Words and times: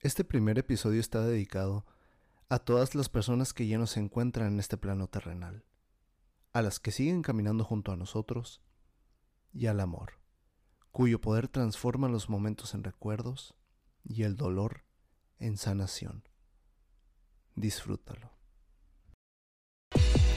Este 0.00 0.22
primer 0.22 0.60
episodio 0.60 1.00
está 1.00 1.22
dedicado 1.22 1.84
a 2.48 2.60
todas 2.60 2.94
las 2.94 3.08
personas 3.08 3.52
que 3.52 3.66
ya 3.66 3.78
no 3.78 3.88
se 3.88 3.98
encuentran 3.98 4.52
en 4.52 4.60
este 4.60 4.76
plano 4.76 5.08
terrenal, 5.08 5.64
a 6.52 6.62
las 6.62 6.78
que 6.78 6.92
siguen 6.92 7.22
caminando 7.22 7.64
junto 7.64 7.90
a 7.90 7.96
nosotros 7.96 8.62
y 9.52 9.66
al 9.66 9.80
amor, 9.80 10.20
cuyo 10.92 11.20
poder 11.20 11.48
transforma 11.48 12.08
los 12.08 12.30
momentos 12.30 12.74
en 12.74 12.84
recuerdos 12.84 13.56
y 14.04 14.22
el 14.22 14.36
dolor 14.36 14.84
en 15.40 15.56
sanación. 15.56 16.22
Disfrútalo. 17.56 18.30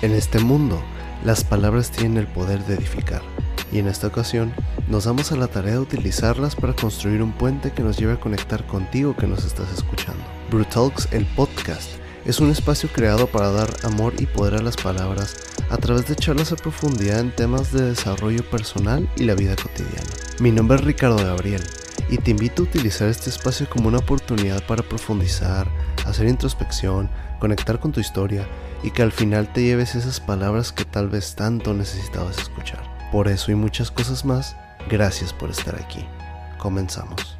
En 0.01 0.13
este 0.13 0.39
mundo, 0.39 0.81
las 1.23 1.43
palabras 1.43 1.91
tienen 1.91 2.17
el 2.17 2.33
poder 2.33 2.65
de 2.65 2.73
edificar 2.73 3.21
y 3.71 3.77
en 3.77 3.87
esta 3.87 4.07
ocasión 4.07 4.55
nos 4.91 5.05
damos 5.05 5.31
a 5.31 5.37
la 5.37 5.47
tarea 5.47 5.75
de 5.75 5.79
utilizarlas 5.79 6.53
para 6.53 6.75
construir 6.75 7.23
un 7.23 7.31
puente 7.31 7.71
que 7.71 7.81
nos 7.81 7.97
lleve 7.97 8.11
a 8.11 8.19
conectar 8.19 8.67
contigo 8.67 9.15
que 9.15 9.25
nos 9.25 9.45
estás 9.45 9.71
escuchando. 9.71 10.21
Brutalks, 10.49 11.07
el 11.11 11.25
podcast, 11.27 11.89
es 12.25 12.41
un 12.41 12.51
espacio 12.51 12.89
creado 12.91 13.25
para 13.27 13.51
dar 13.51 13.69
amor 13.83 14.13
y 14.19 14.25
poder 14.25 14.55
a 14.55 14.61
las 14.61 14.75
palabras 14.75 15.37
a 15.69 15.77
través 15.77 16.07
de 16.07 16.17
charlas 16.17 16.51
a 16.51 16.57
profundidad 16.57 17.21
en 17.21 17.33
temas 17.33 17.71
de 17.71 17.83
desarrollo 17.83 18.43
personal 18.49 19.09
y 19.15 19.23
la 19.23 19.33
vida 19.33 19.55
cotidiana. 19.55 20.09
Mi 20.41 20.51
nombre 20.51 20.75
es 20.75 20.83
Ricardo 20.83 21.23
Gabriel 21.23 21.63
y 22.09 22.17
te 22.17 22.31
invito 22.31 22.63
a 22.63 22.65
utilizar 22.65 23.07
este 23.07 23.29
espacio 23.29 23.69
como 23.69 23.87
una 23.87 23.99
oportunidad 23.99 24.61
para 24.67 24.83
profundizar, 24.83 25.69
hacer 26.05 26.27
introspección, 26.27 27.09
conectar 27.39 27.79
con 27.79 27.93
tu 27.93 28.01
historia 28.01 28.45
y 28.83 28.91
que 28.91 29.03
al 29.03 29.13
final 29.13 29.53
te 29.53 29.63
lleves 29.63 29.95
esas 29.95 30.19
palabras 30.19 30.73
que 30.73 30.83
tal 30.83 31.07
vez 31.07 31.35
tanto 31.35 31.73
necesitabas 31.73 32.39
escuchar. 32.39 32.83
Por 33.09 33.29
eso 33.29 33.51
y 33.51 33.55
muchas 33.55 33.89
cosas 33.89 34.25
más, 34.25 34.57
gracias 34.89 35.33
por 35.33 35.49
estar 35.49 35.75
aquí. 35.75 36.07
Comenzamos. 36.57 37.37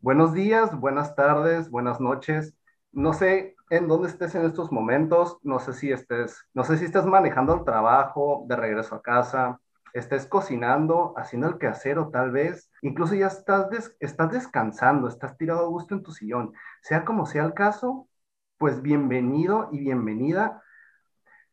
Buenos 0.00 0.32
días, 0.32 0.78
buenas 0.78 1.14
tardes, 1.14 1.70
buenas 1.70 2.00
noches. 2.00 2.54
No 2.92 3.12
sé 3.12 3.56
en 3.70 3.88
dónde 3.88 4.08
estés 4.08 4.34
en 4.34 4.44
estos 4.44 4.72
momentos, 4.72 5.38
no 5.42 5.58
sé 5.58 5.72
si 5.72 5.92
estés, 5.92 6.46
no 6.54 6.64
sé 6.64 6.78
si 6.78 6.84
estás 6.84 7.04
manejando 7.04 7.54
el 7.54 7.64
trabajo, 7.64 8.44
de 8.48 8.56
regreso 8.56 8.94
a 8.94 9.02
casa, 9.02 9.60
estés 9.92 10.26
cocinando, 10.26 11.14
haciendo 11.16 11.48
el 11.48 11.58
quehacer 11.58 11.98
o 11.98 12.10
tal 12.10 12.30
vez 12.30 12.70
incluso 12.82 13.14
ya 13.14 13.26
estás, 13.26 13.68
estás 14.00 14.30
descansando, 14.30 15.08
estás 15.08 15.36
tirado 15.36 15.66
a 15.66 15.68
gusto 15.68 15.94
en 15.94 16.02
tu 16.02 16.12
sillón. 16.12 16.52
Sea 16.82 17.04
como 17.04 17.26
sea 17.26 17.44
el 17.44 17.54
caso, 17.54 18.08
pues 18.56 18.82
bienvenido 18.82 19.68
y 19.72 19.80
bienvenida 19.80 20.62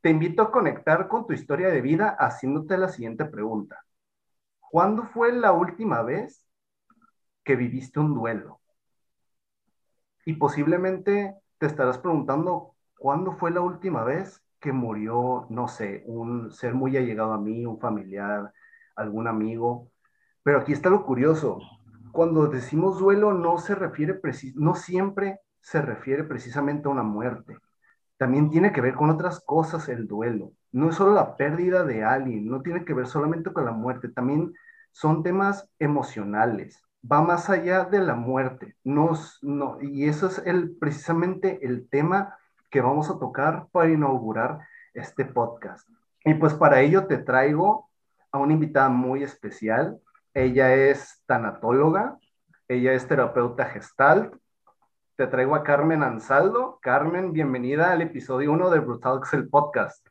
te 0.05 0.11
invito 0.11 0.43
a 0.43 0.51
conectar 0.51 1.07
con 1.07 1.25
tu 1.25 1.33
historia 1.33 1.69
de 1.69 1.81
vida 1.81 2.15
haciéndote 2.19 2.77
la 2.77 2.89
siguiente 2.89 3.25
pregunta. 3.25 3.83
¿Cuándo 4.59 5.01
fue 5.01 5.33
la 5.33 5.51
última 5.51 6.03
vez 6.03 6.45
que 7.43 7.55
viviste 7.55 7.99
un 7.99 8.13
duelo? 8.13 8.61
Y 10.23 10.33
posiblemente 10.33 11.33
te 11.57 11.65
estarás 11.65 11.97
preguntando, 11.97 12.75
¿cuándo 12.99 13.31
fue 13.31 13.49
la 13.49 13.61
última 13.61 14.03
vez 14.03 14.43
que 14.59 14.71
murió, 14.71 15.47
no 15.49 15.67
sé, 15.67 16.03
un 16.05 16.51
ser 16.51 16.75
muy 16.75 16.95
allegado 16.97 17.33
a 17.33 17.41
mí, 17.41 17.65
un 17.65 17.79
familiar, 17.79 18.53
algún 18.95 19.27
amigo? 19.27 19.89
Pero 20.43 20.59
aquí 20.59 20.71
está 20.71 20.91
lo 20.91 21.03
curioso. 21.03 21.57
Cuando 22.11 22.45
decimos 22.45 22.99
duelo 22.99 23.33
no 23.33 23.57
se 23.57 23.73
refiere, 23.73 24.21
no 24.53 24.75
siempre 24.75 25.39
se 25.61 25.81
refiere 25.81 26.23
precisamente 26.23 26.87
a 26.87 26.91
una 26.91 27.01
muerte 27.01 27.57
también 28.17 28.49
tiene 28.49 28.71
que 28.71 28.81
ver 28.81 28.95
con 28.95 29.09
otras 29.09 29.39
cosas 29.41 29.89
el 29.89 30.07
duelo. 30.07 30.53
No 30.71 30.89
es 30.89 30.95
solo 30.95 31.13
la 31.13 31.35
pérdida 31.35 31.83
de 31.83 32.03
alguien, 32.03 32.47
no 32.49 32.61
tiene 32.61 32.85
que 32.85 32.93
ver 32.93 33.07
solamente 33.07 33.51
con 33.51 33.65
la 33.65 33.71
muerte, 33.71 34.09
también 34.09 34.53
son 34.91 35.23
temas 35.23 35.69
emocionales. 35.79 36.81
Va 37.09 37.21
más 37.21 37.49
allá 37.49 37.85
de 37.85 37.99
la 37.99 38.15
muerte. 38.15 38.75
No, 38.83 39.11
no, 39.41 39.77
y 39.81 40.07
eso 40.07 40.27
es 40.27 40.41
el, 40.45 40.75
precisamente 40.77 41.59
el 41.65 41.87
tema 41.89 42.35
que 42.71 42.81
vamos 42.81 43.09
a 43.09 43.19
tocar 43.19 43.67
para 43.71 43.91
inaugurar 43.91 44.59
este 44.93 45.25
podcast. 45.25 45.87
Y 46.23 46.33
pues 46.33 46.53
para 46.53 46.81
ello 46.81 47.05
te 47.05 47.17
traigo 47.17 47.89
a 48.31 48.39
una 48.39 48.53
invitada 48.53 48.89
muy 48.89 49.23
especial. 49.23 49.99
Ella 50.33 50.73
es 50.73 51.21
tanatóloga, 51.25 52.17
ella 52.67 52.93
es 52.93 53.07
terapeuta 53.07 53.65
gestalt, 53.65 54.33
te 55.15 55.27
traigo 55.27 55.55
a 55.55 55.63
Carmen 55.63 56.03
Ansaldo. 56.03 56.74
Carmen, 56.85 57.33
bienvenida 57.33 57.93
al 57.93 58.03
episodio 58.03 58.51
1 58.51 58.69
de 58.69 58.79
Brutalx, 58.79 59.33
el 59.33 59.49
podcast. 59.49 60.05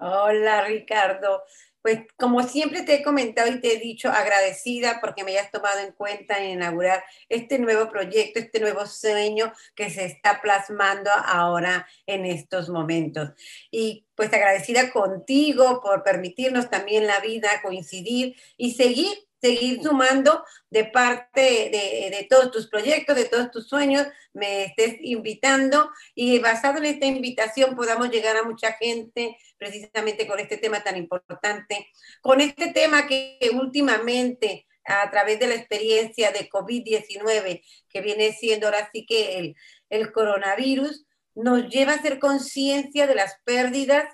Hola, 0.00 0.64
Ricardo. 0.64 1.42
Pues 1.82 2.06
como 2.16 2.42
siempre 2.42 2.84
te 2.84 2.94
he 2.94 3.02
comentado 3.02 3.52
y 3.52 3.60
te 3.60 3.74
he 3.74 3.78
dicho, 3.78 4.08
agradecida 4.08 4.98
porque 5.02 5.24
me 5.24 5.32
hayas 5.32 5.50
tomado 5.50 5.78
en 5.80 5.92
cuenta 5.92 6.38
en 6.38 6.52
inaugurar 6.52 7.04
este 7.28 7.58
nuevo 7.58 7.90
proyecto, 7.90 8.38
este 8.38 8.60
nuevo 8.60 8.86
sueño 8.86 9.52
que 9.74 9.90
se 9.90 10.06
está 10.06 10.40
plasmando 10.40 11.10
ahora 11.22 11.86
en 12.06 12.24
estos 12.24 12.70
momentos. 12.70 13.32
Y 13.70 14.06
pues 14.14 14.32
agradecida 14.32 14.90
contigo 14.92 15.82
por 15.82 16.02
permitirnos 16.02 16.70
también 16.70 17.06
la 17.06 17.20
vida 17.20 17.60
coincidir 17.62 18.36
y 18.56 18.72
seguir 18.72 19.26
seguir 19.40 19.82
sumando 19.82 20.44
de 20.70 20.84
parte 20.84 21.40
de, 21.40 22.26
todos 22.28 22.50
tus 22.50 22.68
proyectos, 22.68 23.16
de 23.16 23.26
todos 23.26 23.50
tus 23.50 23.68
sueños, 23.68 24.06
me 24.32 24.64
estés 24.64 24.96
invitando 25.00 25.90
y 26.14 26.38
basado 26.38 26.78
en 26.78 26.86
esta 26.86 27.06
invitación 27.06 27.76
podamos 27.76 28.10
llegar 28.10 28.36
a 28.36 28.44
mucha 28.44 28.72
gente 28.72 29.36
precisamente 29.58 30.26
con 30.26 30.40
este 30.40 30.58
tema 30.58 30.82
tan 30.82 30.96
importante, 30.96 31.88
con 32.20 32.40
este 32.40 32.72
tema 32.72 33.06
que 33.06 33.38
últimamente 33.52 34.66
a 34.84 35.10
través 35.10 35.38
de 35.40 35.48
la 35.48 35.54
experiencia 35.54 36.30
de 36.30 36.48
COVID-19, 36.48 37.62
que 37.88 38.00
viene 38.00 38.32
siendo 38.32 38.66
ahora 38.66 38.88
sí 38.92 39.04
que 39.04 39.38
el, 39.38 39.56
el 39.90 40.12
coronavirus, 40.12 41.06
nos 41.34 41.68
lleva 41.68 41.92
a 41.92 41.96
hacer 41.96 42.18
conciencia 42.18 43.06
de 43.06 43.14
las 43.14 43.36
pérdidas 43.44 44.06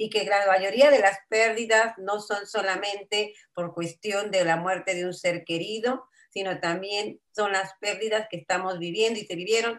y 0.00 0.08
que 0.08 0.24
la 0.24 0.46
mayoría 0.46 0.90
de 0.90 0.98
las 0.98 1.18
pérdidas 1.28 1.92
no 1.98 2.20
son 2.20 2.46
solamente 2.46 3.34
por 3.52 3.74
cuestión 3.74 4.30
de 4.30 4.46
la 4.46 4.56
muerte 4.56 4.94
de 4.94 5.04
un 5.04 5.12
ser 5.12 5.44
querido, 5.44 6.08
sino 6.30 6.58
también 6.58 7.20
son 7.32 7.52
las 7.52 7.74
pérdidas 7.80 8.26
que 8.30 8.38
estamos 8.38 8.78
viviendo 8.78 9.20
y 9.20 9.26
se 9.26 9.36
vivieron 9.36 9.78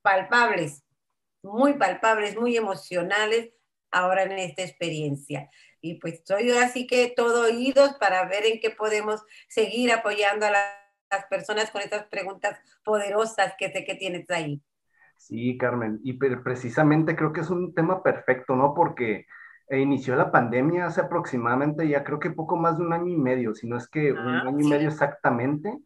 palpables, 0.00 0.84
muy 1.42 1.74
palpables, 1.74 2.34
muy 2.34 2.56
emocionales 2.56 3.50
ahora 3.90 4.22
en 4.22 4.32
esta 4.38 4.62
experiencia. 4.62 5.50
Y 5.82 5.96
pues 6.00 6.22
soy 6.24 6.50
así 6.52 6.86
que 6.86 7.12
todo 7.14 7.44
oídos 7.44 7.92
para 8.00 8.24
ver 8.24 8.46
en 8.46 8.60
qué 8.60 8.70
podemos 8.70 9.22
seguir 9.48 9.92
apoyando 9.92 10.46
a 10.46 10.50
las 10.50 11.26
personas 11.28 11.70
con 11.70 11.82
estas 11.82 12.06
preguntas 12.06 12.58
poderosas 12.84 13.52
que 13.58 13.70
sé 13.70 13.84
que 13.84 13.96
tienes 13.96 14.30
ahí. 14.30 14.62
Sí, 15.18 15.58
Carmen, 15.58 16.00
y 16.04 16.14
precisamente 16.14 17.14
creo 17.14 17.34
que 17.34 17.42
es 17.42 17.50
un 17.50 17.74
tema 17.74 18.02
perfecto, 18.02 18.56
¿no? 18.56 18.72
Porque 18.72 19.26
e 19.68 19.80
inició 19.80 20.16
la 20.16 20.30
pandemia 20.30 20.86
hace 20.86 21.02
aproximadamente 21.02 21.86
ya 21.88 22.04
creo 22.04 22.18
que 22.18 22.30
poco 22.30 22.56
más 22.56 22.78
de 22.78 22.84
un 22.84 22.92
año 22.92 23.08
y 23.08 23.16
medio, 23.16 23.54
si 23.54 23.68
no 23.68 23.76
es 23.76 23.88
que 23.88 24.12
un 24.12 24.18
ah, 24.18 24.42
año 24.46 24.60
y 24.60 24.68
medio 24.68 24.88
exactamente, 24.88 25.78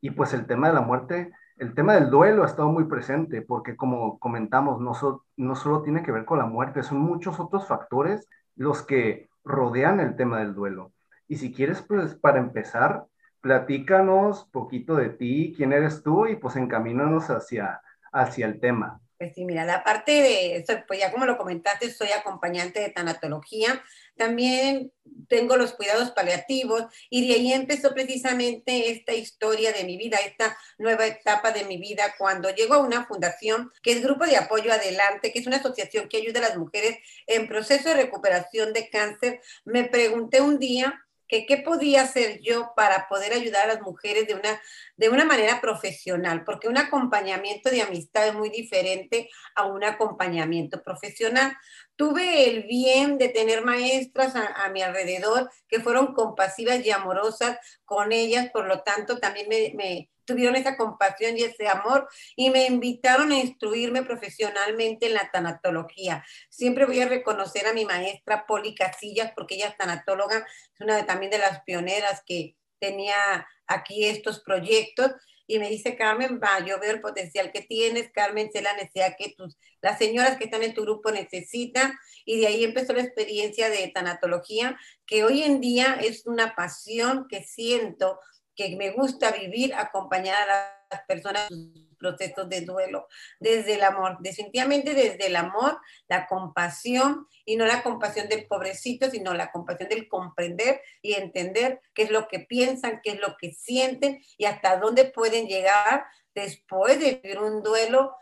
y 0.00 0.10
pues 0.10 0.34
el 0.34 0.46
tema 0.46 0.68
de 0.68 0.74
la 0.74 0.80
muerte, 0.80 1.32
el 1.56 1.74
tema 1.74 1.94
del 1.94 2.10
duelo 2.10 2.42
ha 2.42 2.46
estado 2.46 2.68
muy 2.70 2.84
presente, 2.84 3.42
porque 3.42 3.76
como 3.76 4.18
comentamos, 4.18 4.80
no, 4.80 4.92
no 5.36 5.54
solo 5.54 5.82
tiene 5.82 6.02
que 6.02 6.12
ver 6.12 6.24
con 6.24 6.38
la 6.38 6.46
muerte, 6.46 6.82
son 6.82 6.98
muchos 7.00 7.38
otros 7.40 7.66
factores 7.66 8.28
los 8.56 8.82
que 8.82 9.28
rodean 9.44 10.00
el 10.00 10.16
tema 10.16 10.38
del 10.38 10.54
duelo. 10.54 10.92
Y 11.26 11.36
si 11.36 11.52
quieres, 11.52 11.82
pues 11.82 12.14
para 12.14 12.38
empezar, 12.38 13.06
platícanos 13.40 14.46
poquito 14.46 14.96
de 14.96 15.10
ti, 15.10 15.54
quién 15.56 15.72
eres 15.72 16.02
tú, 16.02 16.26
y 16.26 16.36
pues 16.36 16.56
encamínanos 16.56 17.30
hacia, 17.30 17.80
hacia 18.12 18.46
el 18.46 18.60
tema. 18.60 19.00
Pues 19.18 19.34
sí, 19.34 19.44
mira, 19.44 19.64
la 19.64 19.82
parte 19.82 20.12
de, 20.12 20.64
pues 20.86 21.00
ya 21.00 21.10
como 21.10 21.26
lo 21.26 21.36
comentaste, 21.36 21.90
soy 21.92 22.10
acompañante 22.12 22.78
de 22.78 22.90
tanatología, 22.90 23.82
también 24.16 24.92
tengo 25.28 25.56
los 25.56 25.72
cuidados 25.72 26.12
paliativos 26.12 26.84
y 27.10 27.26
de 27.26 27.34
ahí 27.34 27.52
empezó 27.52 27.92
precisamente 27.94 28.92
esta 28.92 29.14
historia 29.14 29.72
de 29.72 29.82
mi 29.82 29.96
vida, 29.96 30.18
esta 30.18 30.56
nueva 30.78 31.06
etapa 31.06 31.50
de 31.50 31.64
mi 31.64 31.78
vida 31.78 32.14
cuando 32.16 32.50
llego 32.50 32.74
a 32.74 32.78
una 32.82 33.06
fundación 33.06 33.72
que 33.82 33.90
es 33.90 34.02
Grupo 34.04 34.24
de 34.24 34.36
Apoyo 34.36 34.72
Adelante, 34.72 35.32
que 35.32 35.40
es 35.40 35.48
una 35.48 35.56
asociación 35.56 36.08
que 36.08 36.18
ayuda 36.18 36.38
a 36.38 36.50
las 36.50 36.56
mujeres 36.56 36.98
en 37.26 37.48
proceso 37.48 37.88
de 37.88 37.96
recuperación 37.96 38.72
de 38.72 38.88
cáncer. 38.88 39.40
Me 39.64 39.82
pregunté 39.82 40.40
un 40.40 40.60
día 40.60 41.04
que 41.28 41.46
qué 41.46 41.58
podía 41.58 42.02
hacer 42.02 42.40
yo 42.40 42.72
para 42.74 43.06
poder 43.08 43.32
ayudar 43.32 43.64
a 43.64 43.74
las 43.74 43.82
mujeres 43.82 44.26
de 44.26 44.34
una, 44.34 44.60
de 44.96 45.08
una 45.08 45.24
manera 45.24 45.60
profesional, 45.60 46.44
porque 46.44 46.68
un 46.68 46.78
acompañamiento 46.78 47.70
de 47.70 47.82
amistad 47.82 48.28
es 48.28 48.34
muy 48.34 48.50
diferente 48.50 49.28
a 49.54 49.66
un 49.66 49.84
acompañamiento 49.84 50.82
profesional. 50.82 51.56
Tuve 51.96 52.48
el 52.48 52.64
bien 52.64 53.18
de 53.18 53.28
tener 53.28 53.64
maestras 53.64 54.34
a, 54.34 54.68
mi 54.70 54.82
alrededor 54.82 55.50
que 55.68 55.80
fueron 55.80 56.14
compasivas 56.14 56.84
y 56.84 56.90
amorosas 56.90 57.58
con 57.84 58.12
ellas, 58.12 58.50
por 58.52 58.66
lo 58.66 58.82
tanto 58.82 59.18
también 59.18 59.48
me 59.48 60.08
tuvieron 60.28 60.56
esa 60.56 60.76
compasión 60.76 61.36
y 61.36 61.42
ese 61.42 61.66
amor 61.68 62.06
y 62.36 62.50
me 62.50 62.66
invitaron 62.66 63.32
a 63.32 63.38
instruirme 63.38 64.02
profesionalmente 64.02 65.06
en 65.06 65.14
la 65.14 65.30
tanatología. 65.32 66.24
Siempre 66.50 66.84
voy 66.84 67.00
a 67.00 67.08
reconocer 67.08 67.66
a 67.66 67.72
mi 67.72 67.86
maestra 67.86 68.46
Poli 68.46 68.74
Casillas 68.74 69.32
porque 69.34 69.54
ella 69.54 69.68
es 69.68 69.76
tanatóloga, 69.78 70.46
es 70.74 70.80
una 70.80 70.96
de, 70.96 71.04
también 71.04 71.30
de 71.30 71.38
las 71.38 71.62
pioneras 71.62 72.22
que 72.26 72.56
tenía 72.78 73.48
aquí 73.66 74.04
estos 74.04 74.40
proyectos 74.40 75.12
y 75.50 75.58
me 75.58 75.70
dice, 75.70 75.96
Carmen, 75.96 76.38
va, 76.44 76.64
yo 76.64 76.78
veo 76.78 76.90
el 76.90 77.00
potencial 77.00 77.50
que 77.50 77.62
tienes, 77.62 78.10
Carmen, 78.12 78.52
sé 78.52 78.60
la 78.60 78.74
necesidad 78.74 79.16
que 79.18 79.34
las 79.80 79.96
señoras 79.96 80.36
que 80.36 80.44
están 80.44 80.62
en 80.62 80.74
tu 80.74 80.82
grupo 80.82 81.10
necesitan, 81.10 81.94
y 82.26 82.38
de 82.38 82.48
ahí 82.48 82.64
empezó 82.64 82.92
la 82.92 83.02
experiencia 83.02 83.70
de 83.70 83.88
tanatología, 83.88 84.78
que 85.06 85.24
hoy 85.24 85.42
en 85.42 85.62
día 85.62 85.98
es 86.02 86.26
una 86.26 86.54
pasión 86.54 87.26
que 87.30 87.42
siento, 87.44 88.20
que 88.58 88.74
me 88.76 88.90
gusta 88.90 89.30
vivir, 89.30 89.72
acompañar 89.72 90.50
a 90.50 90.84
las 90.90 91.02
personas 91.06 91.48
procesos 91.96 92.48
de 92.48 92.62
duelo, 92.62 93.06
desde 93.38 93.74
el 93.74 93.82
amor, 93.82 94.18
definitivamente 94.20 94.94
desde 94.94 95.28
el 95.28 95.36
amor, 95.36 95.78
la 96.08 96.26
compasión 96.26 97.28
y 97.44 97.56
no 97.56 97.66
la 97.66 97.82
compasión 97.84 98.28
del 98.28 98.46
pobrecito, 98.46 99.10
sino 99.10 99.32
la 99.34 99.52
compasión 99.52 99.88
del 99.88 100.08
comprender 100.08 100.80
y 101.02 101.14
entender 101.14 101.80
qué 101.94 102.02
es 102.02 102.10
lo 102.10 102.26
que 102.26 102.40
piensan, 102.40 103.00
qué 103.02 103.12
es 103.12 103.20
lo 103.20 103.36
que 103.36 103.52
sienten 103.52 104.20
y 104.36 104.46
hasta 104.46 104.78
dónde 104.78 105.04
pueden 105.04 105.46
llegar 105.46 106.06
después 106.34 106.98
de 106.98 107.20
vivir 107.22 107.38
un 107.38 107.62
duelo 107.62 108.16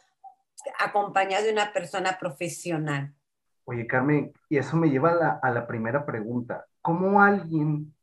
acompañado 0.78 1.44
de 1.44 1.52
una 1.52 1.72
persona 1.72 2.18
profesional. 2.18 3.14
Oye, 3.64 3.86
Carmen, 3.86 4.32
y 4.50 4.58
eso 4.58 4.76
me 4.76 4.90
lleva 4.90 5.10
a 5.10 5.14
la, 5.14 5.40
a 5.42 5.50
la 5.50 5.66
primera 5.66 6.04
pregunta. 6.04 6.66
¿Cómo 6.82 7.22
alguien 7.22 7.94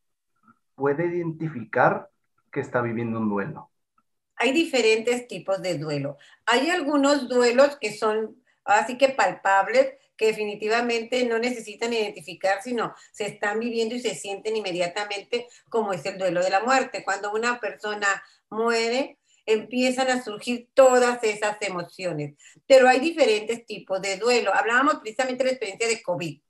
puede 0.76 1.06
identificar 1.06 2.10
que 2.54 2.62
está 2.62 2.82
viviendo 2.82 3.20
un 3.20 3.30
duelo? 3.30 3.74
hay 4.44 4.52
diferentes 4.52 5.28
tipos 5.28 5.62
de 5.62 5.78
duelo. 5.78 6.18
Hay 6.46 6.70
algunos 6.70 7.30
duelos 7.30 7.78
que 7.80 7.96
son 7.96 8.44
así 8.66 8.98
que 8.98 9.10
palpables, 9.10 9.94
que 10.18 10.28
definitivamente 10.28 11.26
no 11.26 11.40
necesitan 11.40 11.94
identificar, 11.94 12.62
sino 12.62 12.94
se 13.12 13.26
están 13.26 13.60
viviendo 13.60 13.96
y 13.96 14.02
se 14.02 14.16
sienten 14.16 14.56
inmediatamente 14.56 15.48
como 15.70 15.94
es 15.94 16.06
el 16.06 16.18
duelo 16.18 16.44
de 16.44 16.50
la 16.50 16.62
muerte. 16.62 17.04
Cuando 17.04 17.32
una 17.32 17.60
persona 17.60 18.08
muere, 18.50 19.18
empiezan 19.46 20.10
a 20.10 20.24
surgir 20.24 20.70
todas 20.74 21.24
esas 21.24 21.58
emociones. 21.62 22.36
Pero 22.68 22.88
hay 22.88 23.00
diferentes 23.00 23.66
tipos 23.66 24.02
de 24.02 24.18
duelo. 24.18 24.54
Hablábamos 24.54 24.96
precisamente 24.96 25.44
de 25.44 25.52
la 25.52 25.54
experiencia 25.54 25.88
de 25.88 26.02
COVID. 26.02 26.42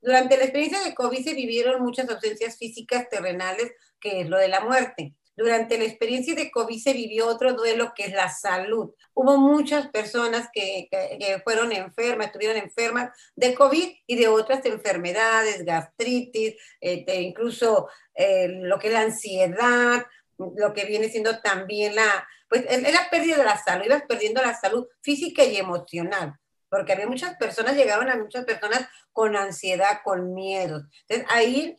Durante 0.00 0.36
la 0.36 0.44
experiencia 0.44 0.82
de 0.82 0.94
COVID 0.94 1.24
se 1.24 1.34
vivieron 1.34 1.82
muchas 1.82 2.08
ausencias 2.08 2.56
físicas 2.56 3.08
terrenales, 3.08 3.72
que 4.00 4.20
es 4.20 4.28
lo 4.28 4.38
de 4.38 4.48
la 4.48 4.60
muerte. 4.60 5.14
Durante 5.38 5.78
la 5.78 5.84
experiencia 5.84 6.34
de 6.34 6.50
COVID 6.50 6.82
se 6.82 6.92
vivió 6.92 7.28
otro 7.28 7.52
duelo 7.52 7.92
que 7.94 8.06
es 8.06 8.12
la 8.12 8.28
salud. 8.28 8.92
Hubo 9.14 9.36
muchas 9.36 9.86
personas 9.86 10.48
que, 10.52 10.88
fueron 11.44 11.70
enfermas, 11.70 12.26
estuvieron 12.26 12.56
enfermas 12.56 13.16
de 13.36 13.54
COVID 13.54 13.88
y 14.04 14.16
de 14.16 14.26
otras 14.26 14.66
enfermedades, 14.66 15.64
gastritis, 15.64 16.56
este, 16.80 17.20
incluso 17.20 17.88
eh, 18.16 18.48
lo 18.48 18.80
que 18.80 18.88
es 18.88 18.92
la 18.92 19.02
ansiedad, 19.02 20.06
lo 20.38 20.72
que 20.74 20.86
viene 20.86 21.08
siendo 21.08 21.38
también 21.38 21.94
la, 21.94 22.26
pues 22.48 22.64
era 22.68 23.08
pérdida 23.08 23.36
de 23.36 23.44
la 23.44 23.62
salud, 23.62 23.86
ibas 23.86 24.02
perdiendo 24.08 24.42
la 24.42 24.58
salud 24.58 24.88
física 25.02 25.44
y 25.44 25.56
emocional 25.56 26.34
porque 26.68 26.92
había 26.92 27.06
muchas 27.06 27.34
personas, 27.36 27.76
llegaban 27.76 28.10
a 28.10 28.16
muchas 28.18 28.44
personas 28.44 28.86
con 29.12 29.36
ansiedad, 29.36 30.00
con 30.04 30.34
miedo. 30.34 30.82
Entonces 31.08 31.26
ahí 31.30 31.78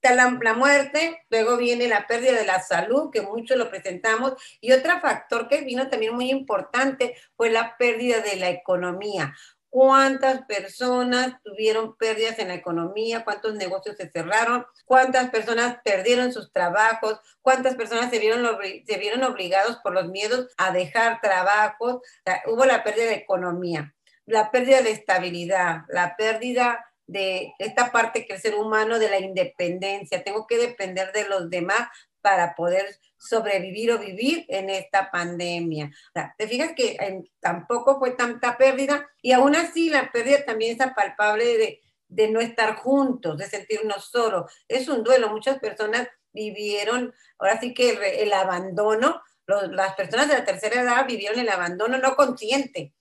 está 0.00 0.14
la, 0.14 0.54
muerte, 0.54 1.24
luego 1.28 1.56
viene 1.56 1.88
la 1.88 2.06
pérdida 2.06 2.32
de 2.32 2.46
la 2.46 2.60
salud, 2.60 3.10
que 3.12 3.22
muchos 3.22 3.56
lo 3.56 3.68
presentamos, 3.68 4.34
y 4.60 4.72
otro 4.72 5.00
factor 5.00 5.48
que 5.48 5.62
vino 5.62 5.88
también 5.88 6.14
muy 6.14 6.30
importante 6.30 7.16
fue 7.36 7.50
la 7.50 7.76
pérdida 7.76 8.20
de 8.20 8.36
la 8.36 8.50
economía. 8.50 9.34
¿Cuántas 9.70 10.46
personas 10.46 11.42
tuvieron 11.42 11.94
pérdidas 11.96 12.38
en 12.38 12.48
la 12.48 12.54
economía? 12.54 13.22
¿Cuántos 13.22 13.54
negocios 13.54 13.96
se 13.96 14.10
cerraron? 14.10 14.64
¿Cuántas 14.86 15.28
personas 15.28 15.76
perdieron 15.84 16.32
sus 16.32 16.50
trabajos? 16.52 17.20
¿Cuántas 17.42 17.74
personas 17.74 18.08
se 18.10 18.18
vieron, 18.18 18.48
se 18.86 18.96
vieron 18.96 19.24
obligados 19.24 19.76
por 19.82 19.92
los 19.92 20.08
miedos 20.08 20.48
a 20.56 20.72
dejar 20.72 21.20
trabajos? 21.20 22.00
hubo 22.46 22.64
la 22.64 22.82
pérdida 22.82 23.06
de 23.06 23.16
economía, 23.16 23.94
la 24.24 24.50
pérdida 24.50 24.80
de 24.80 24.92
estabilidad, 24.92 25.82
la 25.88 26.16
pérdida 26.16 26.87
de 27.08 27.54
esta 27.58 27.90
parte 27.90 28.26
que 28.26 28.34
el 28.34 28.40
ser 28.40 28.54
humano 28.54 29.00
de 29.00 29.10
la 29.10 29.18
independencia. 29.18 30.22
Tengo 30.22 30.46
que 30.46 30.58
depender 30.58 31.10
de 31.12 31.28
los 31.28 31.50
demás 31.50 31.88
para 32.20 32.54
poder 32.54 32.84
sobrevivir 33.16 33.90
o 33.90 33.98
vivir 33.98 34.44
en 34.48 34.70
esta 34.70 35.10
pandemia. 35.10 35.90
te 36.36 36.46
fijas 36.46 36.72
que 36.76 36.96
tampoco 37.40 37.98
fue 37.98 38.12
tanta 38.12 38.56
pérdida 38.56 39.08
y 39.22 39.32
aún 39.32 39.56
así 39.56 39.90
la 39.90 40.12
pérdida 40.12 40.44
también 40.44 40.80
es 40.80 40.92
palpable 40.94 41.44
de, 41.44 41.80
de 42.08 42.30
no 42.30 42.40
estar 42.40 42.76
juntos, 42.76 43.38
de 43.38 43.46
sentirnos 43.46 44.10
solos. 44.10 44.52
Es 44.68 44.88
un 44.88 45.02
duelo. 45.02 45.30
Muchas 45.30 45.58
personas 45.58 46.08
vivieron, 46.32 47.14
ahora 47.38 47.60
sí 47.60 47.74
que 47.74 48.22
el, 48.22 48.32
abandono, 48.32 49.22
las 49.46 49.94
personas 49.94 50.28
de 50.28 50.34
la 50.34 50.44
tercera 50.44 50.82
edad 50.82 51.06
vivieron 51.06 51.38
el 51.38 51.48
abandono 51.48 51.98
no 51.98 52.14
consciente, 52.16 52.92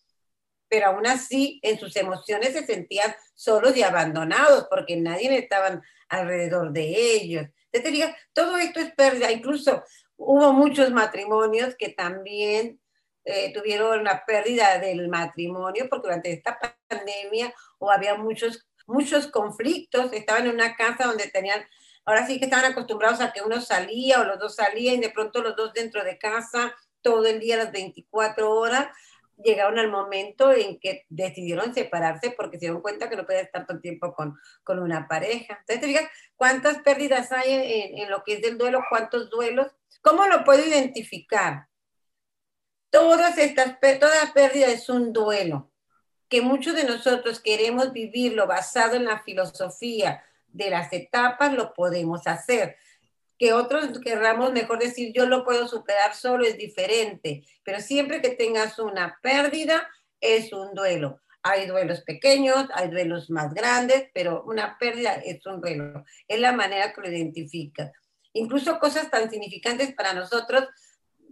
pero 0.69 0.87
aún 0.87 1.07
así 1.07 1.59
en 1.63 1.79
sus 1.79 1.95
emociones 1.95 2.53
se 2.53 2.65
sentían 2.65 3.15
solos 3.33 3.75
y 3.77 3.83
abandonados 3.83 4.67
porque 4.69 4.95
nadie 4.95 5.37
estaba 5.37 5.81
alrededor 6.09 6.71
de 6.71 7.13
ellos. 7.13 7.47
Te 7.71 7.91
digo, 7.91 8.07
todo 8.33 8.57
esto 8.57 8.79
es 8.79 8.93
pérdida, 8.95 9.31
incluso 9.31 9.83
hubo 10.15 10.51
muchos 10.53 10.91
matrimonios 10.91 11.75
que 11.75 11.89
también 11.89 12.79
eh, 13.23 13.53
tuvieron 13.53 13.99
una 13.99 14.23
pérdida 14.25 14.79
del 14.79 15.09
matrimonio 15.09 15.87
porque 15.89 16.07
durante 16.07 16.31
esta 16.31 16.57
pandemia 16.89 17.53
o 17.77 17.91
había 17.91 18.15
muchos, 18.15 18.67
muchos 18.87 19.27
conflictos, 19.27 20.11
estaban 20.13 20.47
en 20.47 20.55
una 20.55 20.75
casa 20.75 21.05
donde 21.05 21.27
tenían, 21.27 21.61
ahora 22.05 22.25
sí 22.25 22.39
que 22.39 22.45
estaban 22.45 22.71
acostumbrados 22.71 23.21
a 23.21 23.31
que 23.31 23.41
uno 23.41 23.61
salía 23.61 24.21
o 24.21 24.23
los 24.23 24.39
dos 24.39 24.55
salían 24.55 24.95
y 24.95 25.01
de 25.01 25.09
pronto 25.09 25.41
los 25.41 25.55
dos 25.55 25.73
dentro 25.73 26.03
de 26.03 26.17
casa 26.17 26.73
todo 27.01 27.25
el 27.25 27.39
día, 27.39 27.57
las 27.57 27.71
24 27.71 28.49
horas, 28.49 28.87
llegaron 29.37 29.77
al 29.79 29.89
momento 29.89 30.51
en 30.51 30.79
que 30.79 31.05
decidieron 31.09 31.73
separarse 31.73 32.31
porque 32.31 32.57
se 32.57 32.65
dieron 32.65 32.81
cuenta 32.81 33.09
que 33.09 33.15
no 33.15 33.25
podía 33.25 33.41
estar 33.41 33.65
todo 33.65 33.77
el 33.77 33.81
tiempo 33.81 34.13
con, 34.13 34.37
con 34.63 34.79
una 34.79 35.07
pareja. 35.07 35.59
Entonces, 35.59 35.81
te 35.81 35.87
fijas 35.87 36.09
cuántas 36.35 36.79
pérdidas 36.79 37.31
hay 37.31 37.53
en, 37.53 37.97
en, 37.99 38.09
lo 38.09 38.23
que 38.23 38.33
es 38.33 38.41
del 38.41 38.57
duelo, 38.57 38.83
cuántos 38.89 39.29
duelos. 39.29 39.67
¿Cómo 40.01 40.25
lo 40.27 40.43
puedo 40.43 40.65
identificar? 40.65 41.67
Todas 42.89 43.37
estas, 43.37 43.79
toda 43.99 44.33
pérdida 44.33 44.67
es 44.67 44.89
un 44.89 45.13
duelo, 45.13 45.71
que 46.29 46.41
muchos 46.41 46.75
de 46.75 46.85
nosotros 46.85 47.39
queremos 47.39 47.91
vivirlo 47.91 48.47
basado 48.47 48.95
en 48.95 49.05
la 49.05 49.21
filosofía 49.23 50.23
de 50.47 50.69
las 50.69 50.91
etapas, 50.93 51.53
lo 51.53 51.73
podemos 51.73 52.25
hacer 52.27 52.77
que 53.37 53.53
otros 53.53 53.99
querramos 53.99 54.51
mejor 54.51 54.79
decir 54.79 55.13
yo 55.13 55.25
lo 55.25 55.43
puedo 55.43 55.67
superar 55.67 56.15
solo 56.15 56.45
es 56.45 56.57
diferente, 56.57 57.43
pero 57.63 57.79
siempre 57.79 58.21
que 58.21 58.29
tengas 58.29 58.79
una 58.79 59.19
pérdida 59.21 59.87
es 60.19 60.51
un 60.53 60.73
duelo. 60.73 61.21
Hay 61.43 61.67
duelos 61.67 62.01
pequeños, 62.01 62.67
hay 62.73 62.89
duelos 62.89 63.29
más 63.29 63.53
grandes, 63.53 64.09
pero 64.13 64.43
una 64.43 64.77
pérdida 64.77 65.13
es 65.13 65.45
un 65.45 65.61
duelo. 65.61 66.03
Es 66.27 66.39
la 66.39 66.51
manera 66.51 66.91
que 66.91 67.01
lo 67.01 67.09
identifica. 67.09 67.91
Incluso 68.33 68.79
cosas 68.79 69.09
tan 69.09 69.29
significantes 69.29 69.93
para 69.93 70.13
nosotros, 70.13 70.67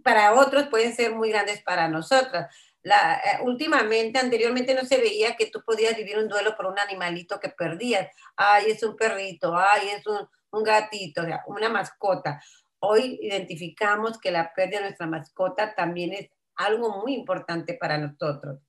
para 0.02 0.34
otros 0.34 0.68
pueden 0.68 0.94
ser 0.94 1.14
muy 1.14 1.30
grandes 1.30 1.62
para 1.62 1.88
nosotras. 1.88 2.54
La, 2.82 3.16
eh, 3.16 3.42
últimamente, 3.42 4.18
anteriormente 4.18 4.74
no 4.74 4.84
se 4.84 4.98
veía 4.98 5.36
que 5.36 5.46
tú 5.46 5.62
podías 5.66 5.96
vivir 5.96 6.18
un 6.18 6.28
duelo 6.28 6.56
por 6.56 6.66
un 6.66 6.78
animalito 6.78 7.40
que 7.40 7.48
perdías. 7.48 8.08
Ay, 8.36 8.70
es 8.70 8.82
un 8.84 8.96
perrito, 8.96 9.56
ay, 9.56 9.88
es 9.88 10.06
un, 10.06 10.26
un 10.56 10.64
gatito, 10.64 11.22
una 11.46 11.68
mascota. 11.68 12.42
Hoy 12.80 13.18
identificamos 13.22 14.18
que 14.18 14.30
la 14.30 14.52
pérdida 14.54 14.78
de 14.78 14.84
nuestra 14.86 15.06
mascota 15.06 15.74
también 15.74 16.12
es 16.12 16.30
algo 16.56 17.02
muy 17.02 17.14
importante 17.14 17.74
para 17.74 17.98
nosotros. 17.98 18.60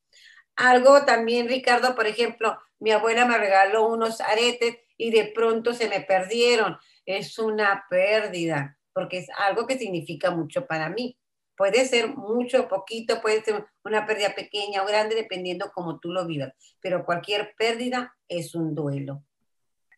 Algo 0.56 1.06
también, 1.06 1.48
Ricardo, 1.48 1.96
por 1.96 2.08
ejemplo, 2.08 2.58
mi 2.79 2.91
abuela 2.91 3.25
me 3.25 3.38
regaló 3.38 3.88
unos 3.88 4.22
aretes 4.22 4.77
y 4.98 5.12
de 5.12 5.25
pronto 5.25 5.74
se 5.74 5.88
me 5.88 6.01
perdieron. 6.01 6.77
Es 7.06 7.38
una 7.38 7.86
pérdida, 7.89 8.77
porque 8.94 9.20
es 9.20 9.27
algo 9.38 9.67
que 9.67 9.77
significa 9.77 10.32
mucho 10.32 10.65
para 10.65 10.89
mí. 10.89 11.17
Puede 11.56 11.86
ser 11.86 12.15
mucho 12.15 12.67
poquito, 12.67 13.22
puede 13.22 13.44
ser 13.44 13.65
una 13.84 14.06
pérdida 14.06 14.36
pequeña 14.36 14.84
o 14.84 14.88
grande, 14.88 15.15
dependiendo 15.15 15.72
cómo 15.74 16.00
tú 16.00 16.12
lo 16.12 16.27
vivas, 16.27 16.53
pero 16.82 17.06
cualquier 17.06 17.56
pérdida 17.58 18.15
es 18.27 18.53
un 18.53 18.75
duelo. 18.75 19.24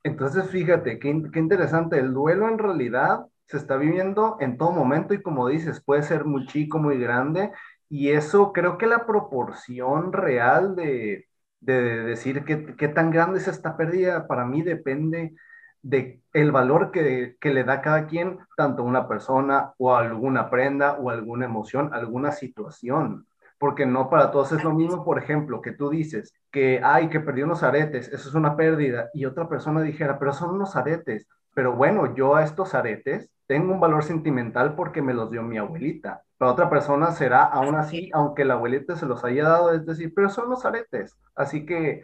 Entonces, 0.04 0.50
fíjate, 0.50 1.00
qué, 1.00 1.10
interesante. 1.10 2.00
El 2.00 2.14
duelo 2.14 2.48
en 2.50 2.58
realidad 2.58 3.26
se 3.46 3.58
está 3.58 3.78
viviendo 3.78 4.38
en 4.40 4.58
todo 4.58 4.72
momento 4.72 5.14
y 5.14 5.22
como 5.22 5.48
dices, 5.48 5.84
puede 5.84 6.04
ser 6.04 6.26
muy 6.26 6.46
chico, 6.48 6.80
muy 6.80 7.00
grande. 7.00 7.52
Y 7.90 8.10
eso 8.10 8.54
creo 8.54 8.78
que 8.78 8.88
la 8.88 9.06
proporción 9.06 10.14
real 10.14 10.76
de, 10.76 11.28
decir 11.60 12.46
qué, 12.46 12.88
tan 12.90 13.12
grande 13.12 13.40
es 13.40 13.48
esta 13.48 13.76
pérdida 13.78 14.28
para 14.28 14.46
mí 14.46 14.62
depende 14.62 15.36
de 15.82 16.22
el 16.34 16.52
valor 16.52 16.92
que, 16.92 17.38
que, 17.40 17.54
le 17.54 17.64
da 17.64 17.82
cada 17.82 18.08
quien, 18.08 18.40
tanto 18.56 18.84
una 18.84 19.08
persona 19.08 19.74
o 19.78 19.96
alguna 19.96 20.50
prenda 20.50 20.94
o 20.94 21.10
alguna 21.10 21.46
emoción, 21.46 21.94
alguna 21.94 22.32
situación 22.32 23.28
porque 23.60 23.86
no 23.86 24.10
para 24.10 24.32
todos 24.32 24.52
es 24.54 24.64
lo 24.64 24.74
mismo, 24.74 25.04
por 25.04 25.20
ejemplo, 25.20 25.62
que 25.62 25.74
tú 25.74 25.90
dices 25.90 26.34
que, 26.52 26.82
ay, 26.84 27.10
que 27.10 27.20
perdió 27.20 27.46
unos 27.46 27.62
aretes, 27.62 28.08
eso 28.08 28.30
es 28.30 28.36
una 28.36 28.56
pérdida, 28.56 29.10
y 29.14 29.26
otra 29.26 29.48
persona 29.48 29.82
dijera, 29.82 30.18
pero 30.18 30.34
son 30.34 30.52
unos 30.52 30.76
aretes, 30.76 31.28
pero 31.54 31.76
bueno, 31.76 32.16
yo 32.16 32.36
a 32.36 32.44
estos 32.44 32.74
aretes 32.74 33.30
tengo 33.46 33.74
un 33.74 33.80
valor 33.80 34.04
sentimental 34.04 34.76
porque 34.76 35.02
me 35.02 35.14
los 35.14 35.32
dio 35.32 35.42
mi 35.42 35.58
abuelita. 35.58 36.22
Para 36.38 36.52
otra 36.52 36.70
persona 36.70 37.12
será 37.12 37.44
aún 37.44 37.76
así, 37.76 38.10
aunque 38.14 38.46
la 38.46 38.54
abuelita 38.54 38.96
se 38.96 39.06
los 39.06 39.26
haya 39.26 39.44
dado, 39.44 39.74
es 39.74 39.86
decir, 39.86 40.14
pero 40.16 40.30
son 40.30 40.50
los 40.50 40.64
aretes. 40.66 41.18
Así 41.36 41.66
que 41.66 42.04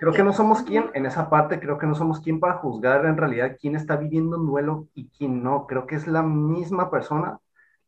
creo 0.00 0.12
que 0.12 0.24
no 0.24 0.32
somos 0.32 0.62
quien, 0.62 0.90
en 0.92 1.06
esa 1.06 1.30
parte, 1.30 1.60
creo 1.60 1.78
que 1.78 1.86
no 1.86 1.94
somos 1.94 2.20
quien 2.20 2.40
para 2.40 2.58
juzgar 2.58 3.06
en 3.06 3.16
realidad 3.16 3.56
quién 3.58 3.76
está 3.76 3.96
viviendo 3.96 4.36
un 4.36 4.46
duelo 4.46 4.88
y 4.94 5.08
quién 5.16 5.42
no. 5.42 5.66
Creo 5.66 5.86
que 5.86 5.94
es 5.94 6.06
la 6.06 6.22
misma 6.22 6.90
persona 6.90 7.38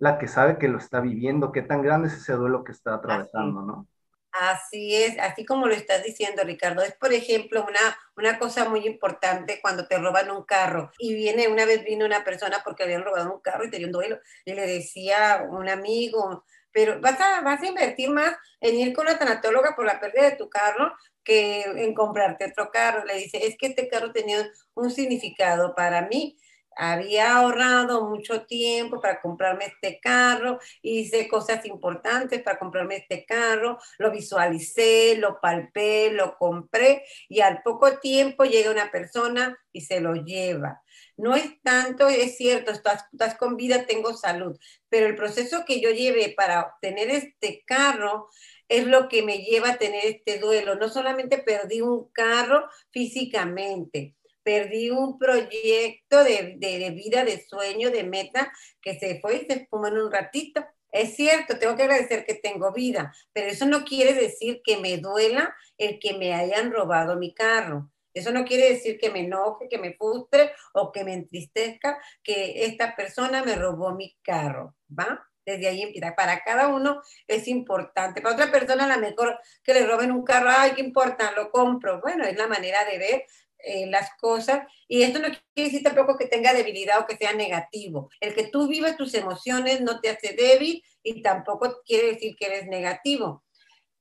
la 0.02 0.18
que 0.18 0.26
sabe 0.26 0.58
que 0.58 0.66
lo 0.66 0.78
está 0.78 0.98
viviendo, 0.98 1.52
qué 1.52 1.62
tan 1.62 1.80
grande 1.80 2.08
es 2.08 2.14
ese 2.14 2.32
duelo 2.32 2.64
que 2.64 2.72
está 2.72 2.94
atravesando, 2.94 3.62
¿no? 3.62 3.86
Así 4.32 4.96
es, 4.96 5.16
así 5.20 5.44
como 5.44 5.68
lo 5.68 5.74
estás 5.74 6.02
diciendo, 6.02 6.42
Ricardo. 6.42 6.82
Es, 6.82 6.96
por 6.96 7.12
ejemplo, 7.12 7.64
una, 7.64 7.96
una 8.16 8.36
cosa 8.40 8.68
muy 8.68 8.84
importante 8.84 9.60
cuando 9.62 9.86
te 9.86 9.96
roban 9.98 10.28
un 10.32 10.42
carro. 10.42 10.90
Y 10.98 11.14
viene, 11.14 11.46
una 11.46 11.66
vez 11.66 11.84
vino 11.84 12.04
una 12.04 12.24
persona 12.24 12.62
porque 12.64 12.82
habían 12.82 13.04
robado 13.04 13.32
un 13.32 13.40
carro 13.40 13.64
y 13.64 13.70
tenía 13.70 13.86
un 13.86 13.92
duelo. 13.92 14.18
Y 14.44 14.54
le 14.54 14.66
decía 14.66 15.46
un 15.48 15.68
amigo, 15.68 16.44
pero 16.72 17.00
vas 17.00 17.20
a, 17.20 17.40
vas 17.42 17.62
a 17.62 17.66
invertir 17.66 18.10
más 18.10 18.34
en 18.60 18.74
ir 18.74 18.92
con 18.94 19.06
la 19.06 19.20
tanatóloga 19.20 19.76
por 19.76 19.86
la 19.86 20.00
pérdida 20.00 20.30
de 20.30 20.36
tu 20.36 20.50
carro 20.50 20.92
que 21.22 21.62
en 21.62 21.94
comprarte 21.94 22.46
otro 22.46 22.72
carro. 22.72 23.04
Le 23.04 23.18
dice, 23.18 23.46
es 23.46 23.56
que 23.56 23.68
este 23.68 23.86
carro 23.86 24.10
tenía 24.10 24.50
un 24.74 24.90
significado 24.90 25.76
para 25.76 26.08
mí 26.08 26.36
había 26.76 27.36
ahorrado 27.36 28.08
mucho 28.08 28.46
tiempo 28.46 29.00
para 29.00 29.20
comprarme 29.20 29.66
este 29.66 30.00
carro, 30.00 30.58
hice 30.82 31.28
cosas 31.28 31.64
importantes 31.66 32.42
para 32.42 32.58
comprarme 32.58 32.96
este 32.96 33.24
carro, 33.24 33.78
lo 33.98 34.10
visualicé, 34.10 35.16
lo 35.16 35.40
palpé, 35.40 36.10
lo 36.12 36.36
compré 36.36 37.04
y 37.28 37.40
al 37.40 37.62
poco 37.62 37.98
tiempo 37.98 38.44
llega 38.44 38.70
una 38.70 38.90
persona 38.90 39.58
y 39.72 39.82
se 39.82 40.00
lo 40.00 40.14
lleva. 40.14 40.82
No 41.16 41.34
es 41.34 41.60
tanto, 41.62 42.08
es 42.08 42.36
cierto, 42.36 42.72
estás, 42.72 43.04
estás 43.12 43.36
con 43.36 43.56
vida, 43.56 43.86
tengo 43.86 44.14
salud, 44.14 44.58
pero 44.88 45.06
el 45.06 45.14
proceso 45.14 45.64
que 45.66 45.80
yo 45.80 45.90
llevé 45.90 46.34
para 46.36 46.62
obtener 46.62 47.10
este 47.10 47.62
carro 47.66 48.28
es 48.68 48.86
lo 48.86 49.08
que 49.08 49.22
me 49.22 49.38
lleva 49.38 49.70
a 49.70 49.78
tener 49.78 50.06
este 50.06 50.38
duelo. 50.38 50.76
No 50.76 50.88
solamente 50.88 51.38
perdí 51.38 51.82
un 51.82 52.10
carro 52.12 52.64
físicamente, 52.90 54.14
perdí 54.42 54.90
un 54.90 55.18
proyecto 55.18 56.24
de, 56.24 56.56
de, 56.58 56.90
vida, 56.90 57.24
de 57.24 57.44
sueño, 57.44 57.90
de 57.90 58.04
meta, 58.04 58.52
que 58.80 58.98
se 58.98 59.20
fue 59.20 59.36
y 59.36 59.46
se 59.46 59.54
espumó 59.54 59.86
en 59.88 59.98
un 59.98 60.12
ratito. 60.12 60.64
Es 60.90 61.16
cierto, 61.16 61.58
tengo 61.58 61.74
que 61.74 61.84
agradecer 61.84 62.26
que 62.26 62.34
tengo 62.34 62.72
vida, 62.72 63.14
pero 63.32 63.48
eso 63.48 63.64
no 63.66 63.84
quiere 63.84 64.12
decir 64.12 64.60
que 64.62 64.76
me 64.76 64.98
duela 64.98 65.54
el 65.78 65.98
que 65.98 66.14
me 66.18 66.34
hayan 66.34 66.70
robado 66.70 67.16
mi 67.16 67.34
carro. 67.34 67.90
Eso 68.14 68.30
no 68.30 68.44
quiere 68.44 68.68
decir 68.68 68.98
que 68.98 69.10
me 69.10 69.20
enoje, 69.20 69.68
que 69.68 69.78
me 69.78 69.94
frustre 69.94 70.52
o 70.74 70.92
que 70.92 71.04
me 71.04 71.14
entristezca 71.14 71.98
que 72.22 72.66
esta 72.66 72.94
persona 72.94 73.42
me 73.42 73.54
robó 73.54 73.94
mi 73.94 74.18
carro, 74.22 74.74
¿va? 74.88 75.26
Desde 75.44 75.68
ahí 75.68 75.82
empieza. 75.82 76.14
Para 76.14 76.42
cada 76.42 76.68
uno 76.68 77.02
es 77.26 77.48
importante. 77.48 78.20
Para 78.20 78.34
otra 78.34 78.50
persona, 78.50 78.84
a 78.84 78.96
lo 78.96 79.00
mejor 79.00 79.38
que 79.64 79.74
le 79.74 79.86
roben 79.86 80.12
un 80.12 80.24
carro, 80.24 80.50
ay, 80.50 80.72
¿qué 80.72 80.82
importa? 80.82 81.32
Lo 81.32 81.50
compro. 81.50 82.00
Bueno, 82.00 82.24
es 82.24 82.36
la 82.36 82.46
manera 82.46 82.84
de 82.84 82.98
ver 82.98 83.24
eh, 83.64 83.86
las 83.86 84.10
cosas. 84.20 84.66
Y 84.88 85.02
esto 85.02 85.18
no 85.18 85.28
quiere 85.28 85.70
decir 85.70 85.82
tampoco 85.82 86.16
que 86.16 86.26
tenga 86.26 86.52
debilidad 86.52 87.00
o 87.00 87.06
que 87.06 87.16
sea 87.16 87.32
negativo. 87.32 88.10
El 88.20 88.34
que 88.34 88.48
tú 88.48 88.68
vives 88.68 88.96
tus 88.96 89.14
emociones 89.14 89.80
no 89.80 90.00
te 90.00 90.10
hace 90.10 90.34
débil 90.34 90.82
y 91.02 91.22
tampoco 91.22 91.80
quiere 91.84 92.12
decir 92.12 92.36
que 92.36 92.46
eres 92.46 92.66
negativo. 92.66 93.44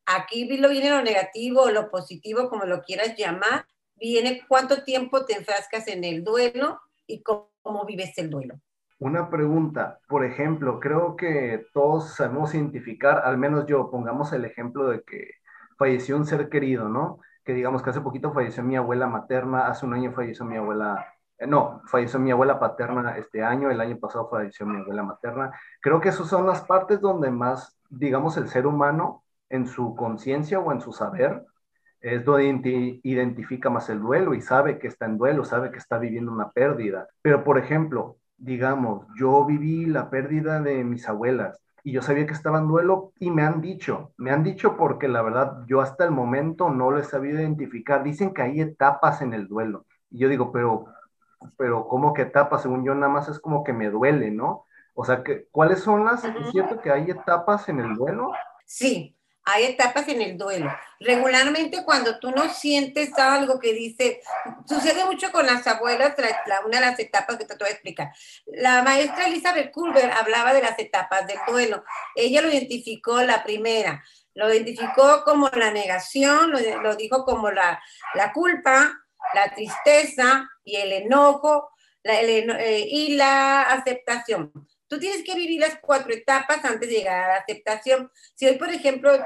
Aquí 0.06 0.46
lo 0.58 0.70
viene 0.70 0.90
lo 0.90 1.02
negativo 1.02 1.62
o 1.62 1.72
lo 1.72 1.90
positivo, 1.90 2.50
como 2.50 2.66
lo 2.66 2.82
quieras 2.82 3.16
llamar, 3.16 3.66
viene 3.96 4.42
cuánto 4.48 4.84
tiempo 4.84 5.26
te 5.26 5.34
enfrascas 5.34 5.88
en 5.88 6.04
el 6.04 6.24
duelo 6.24 6.80
y 7.06 7.22
cómo, 7.22 7.52
cómo 7.62 7.86
vives 7.86 8.18
el 8.18 8.30
duelo. 8.30 8.56
Una 9.00 9.30
pregunta, 9.30 10.00
por 10.08 10.26
ejemplo, 10.26 10.80
creo 10.80 11.16
que 11.16 11.66
todos 11.74 12.16
sabemos 12.16 12.54
identificar, 12.54 13.22
al 13.26 13.38
menos 13.38 13.66
yo, 13.68 13.90
pongamos 13.90 14.32
el 14.34 14.46
ejemplo 14.46 14.90
de 14.90 15.02
que 15.02 15.32
falleció 15.78 16.16
un 16.18 16.28
ser 16.28 16.50
querido, 16.50 16.88
¿no? 16.88 17.20
Que 17.44 17.54
digamos 17.54 17.82
que 17.82 17.90
hace 17.90 18.02
poquito 18.02 18.32
falleció 18.32 18.64
mi 18.64 18.76
abuela 18.76 19.08
materna, 19.08 19.68
hace 19.68 19.86
un 19.86 19.94
año 19.94 20.12
falleció 20.12 20.46
mi 20.46 20.58
abuela, 20.58 21.06
eh, 21.38 21.48
no, 21.48 21.82
falleció 21.88 22.20
mi 22.20 22.32
abuela 22.32 22.60
paterna 22.60 23.18
este 23.18 23.44
año, 23.44 23.72
el 23.72 23.82
año 23.82 23.98
pasado 23.98 24.30
falleció 24.30 24.66
mi 24.66 24.80
abuela 24.80 25.04
materna. 25.04 25.52
Creo 25.82 26.00
que 26.02 26.10
esas 26.10 26.28
son 26.28 26.46
las 26.46 26.62
partes 26.62 27.02
donde 27.02 27.32
más, 27.32 27.78
digamos, 27.90 28.38
el 28.38 28.48
ser 28.50 28.68
humano 28.68 29.24
en 29.50 29.68
su 29.68 29.96
conciencia 29.96 30.60
o 30.60 30.72
en 30.72 30.82
su 30.82 30.94
saber 30.94 31.46
es 32.02 32.26
donde 32.26 33.00
identifica 33.04 33.70
más 33.70 33.90
el 33.90 34.00
duelo 34.00 34.34
y 34.34 34.42
sabe 34.42 34.80
que 34.80 34.88
está 34.88 35.06
en 35.06 35.18
duelo, 35.18 35.46
sabe 35.46 35.72
que 35.72 35.78
está 35.78 36.00
viviendo 36.00 36.32
una 36.32 36.52
pérdida. 36.52 37.08
Pero, 37.22 37.44
por 37.44 37.60
ejemplo, 37.60 38.18
digamos, 38.38 39.06
yo 39.16 39.46
viví 39.46 39.86
la 39.86 40.10
pérdida 40.10 40.60
de 40.62 40.84
mis 40.84 41.08
abuelas 41.08 41.62
y 41.84 41.92
yo 41.92 42.02
sabía 42.02 42.26
que 42.26 42.34
estaba 42.34 42.60
en 42.60 42.68
duelo 42.68 43.12
y 43.20 43.32
me 43.32 43.44
han 43.44 43.62
dicho, 43.62 44.12
me 44.18 44.32
han 44.32 44.44
dicho 44.44 44.78
porque 44.78 45.08
la 45.08 45.22
verdad 45.22 45.64
yo 45.68 45.82
hasta 45.82 46.06
el 46.06 46.12
momento 46.12 46.70
no 46.70 46.92
lo 46.92 47.00
he 47.00 47.04
sabido 47.04 47.40
identificar. 47.40 48.04
Dicen 48.04 48.34
que 48.34 48.42
hay 48.42 48.62
etapas 48.62 49.22
en 49.22 49.34
el 49.34 49.48
duelo. 49.48 49.86
Y 50.10 50.20
yo 50.20 50.30
digo, 50.30 50.52
pero, 50.52 50.86
pero 51.58 51.88
¿cómo 51.88 52.14
que 52.14 52.24
etapas? 52.24 52.62
Según 52.62 52.84
yo 52.84 52.94
nada 52.94 53.12
más 53.12 53.30
es 53.30 53.40
como 53.40 53.64
que 53.64 53.74
me 53.74 53.90
duele, 53.90 54.32
¿no? 54.32 54.66
O 54.94 55.06
sea, 55.06 55.24
que, 55.24 55.48
¿cuáles 55.52 55.80
son 55.80 56.06
las? 56.06 56.24
¿Es 56.24 56.52
cierto 56.52 56.80
que 56.82 56.92
hay 56.92 57.10
etapas 57.10 57.70
en 57.70 57.80
el 57.80 57.96
duelo? 57.96 58.32
Sí, 58.66 59.18
hay 59.44 59.66
etapas 59.66 60.08
en 60.08 60.22
el 60.22 60.38
duelo. 60.38 60.72
Regularmente 61.00 61.84
cuando 61.84 62.20
tú 62.20 62.32
no 62.32 62.50
sientes 62.54 63.18
algo 63.18 63.60
que 63.60 63.74
dice, 63.74 64.22
sucede 64.68 65.04
mucho 65.06 65.32
con 65.32 65.46
las 65.46 65.66
abuelas, 65.68 66.16
una 66.66 66.80
de 66.80 66.86
las 66.86 67.00
etapas 67.00 67.38
que 67.38 67.46
te 67.46 67.56
voy 67.56 67.70
a 67.70 67.72
explicar. 67.72 68.12
La 68.46 68.84
maestra 68.84 69.26
Elizabeth 69.26 69.72
Culver 69.72 70.12
hablaba 70.12 70.54
de 70.54 70.62
las 70.62 70.78
etapas 70.78 71.26
del 71.28 71.40
duelo. 71.48 71.84
Ella 72.16 72.42
lo 72.42 72.50
identificó 72.50 73.22
la 73.24 73.44
primera, 73.44 74.04
lo 74.36 74.54
identificó 74.54 75.24
como 75.24 75.50
la 75.50 75.72
negación, 75.72 76.52
lo, 76.52 76.96
dijo 76.96 77.26
como 77.26 77.52
la, 77.52 77.82
la, 78.14 78.32
culpa, 78.32 79.02
la 79.34 79.54
tristeza 79.54 80.50
y 80.64 80.76
el 80.76 80.92
enojo 80.92 81.72
eh, 82.04 82.86
y 82.90 83.16
la 83.16 83.64
aceptación. 83.64 84.52
Tú 84.92 85.00
tienes 85.00 85.24
que 85.24 85.36
vivir 85.36 85.62
las 85.62 85.80
cuatro 85.80 86.14
etapas 86.14 86.66
antes 86.66 86.90
de 86.90 86.96
llegar 86.96 87.24
a 87.24 87.28
la 87.30 87.40
aceptación. 87.40 88.12
Si 88.36 88.46
hoy, 88.46 88.58
por 88.58 88.70
ejemplo, 88.70 89.18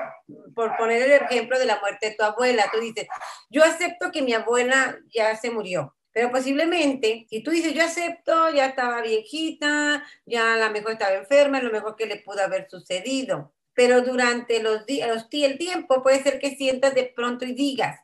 por 0.54 0.78
poner 0.78 1.02
el 1.02 1.12
ejemplo 1.14 1.58
de 1.58 1.66
la 1.66 1.80
muerte 1.80 2.10
de 2.10 2.16
tu 2.16 2.24
abuela, 2.24 2.70
tú 2.72 2.80
dices, 2.80 3.08
yo 3.50 3.64
acepto 3.64 4.12
que 4.12 4.22
mi 4.22 4.34
abuela 4.34 5.00
ya 5.12 5.36
se 5.36 5.50
murió. 5.50 5.96
Pero 6.12 6.30
posiblemente, 6.30 7.26
si 7.32 7.42
tú 7.42 7.50
dices, 7.50 7.74
yo 7.74 7.84
acepto, 7.84 8.52
ya 8.52 8.68
estaba 8.68 9.02
viejita, 9.02 10.06
ya 10.28 10.54
a 10.54 10.58
lo 10.58 10.70
mejor 10.70 10.92
estaba 10.92 11.16
enferma, 11.16 11.60
lo 11.60 11.72
mejor 11.72 11.96
que 11.96 12.06
le 12.06 12.18
pudo 12.18 12.44
haber 12.44 12.70
sucedido. 12.70 13.52
Pero 13.74 14.04
durante 14.04 14.62
los 14.62 14.86
días, 14.86 15.26
el 15.32 15.58
tiempo, 15.58 16.04
puede 16.04 16.22
ser 16.22 16.38
que 16.38 16.56
sientas 16.56 16.94
de 16.94 17.06
pronto 17.06 17.44
y 17.44 17.54
digas, 17.54 18.02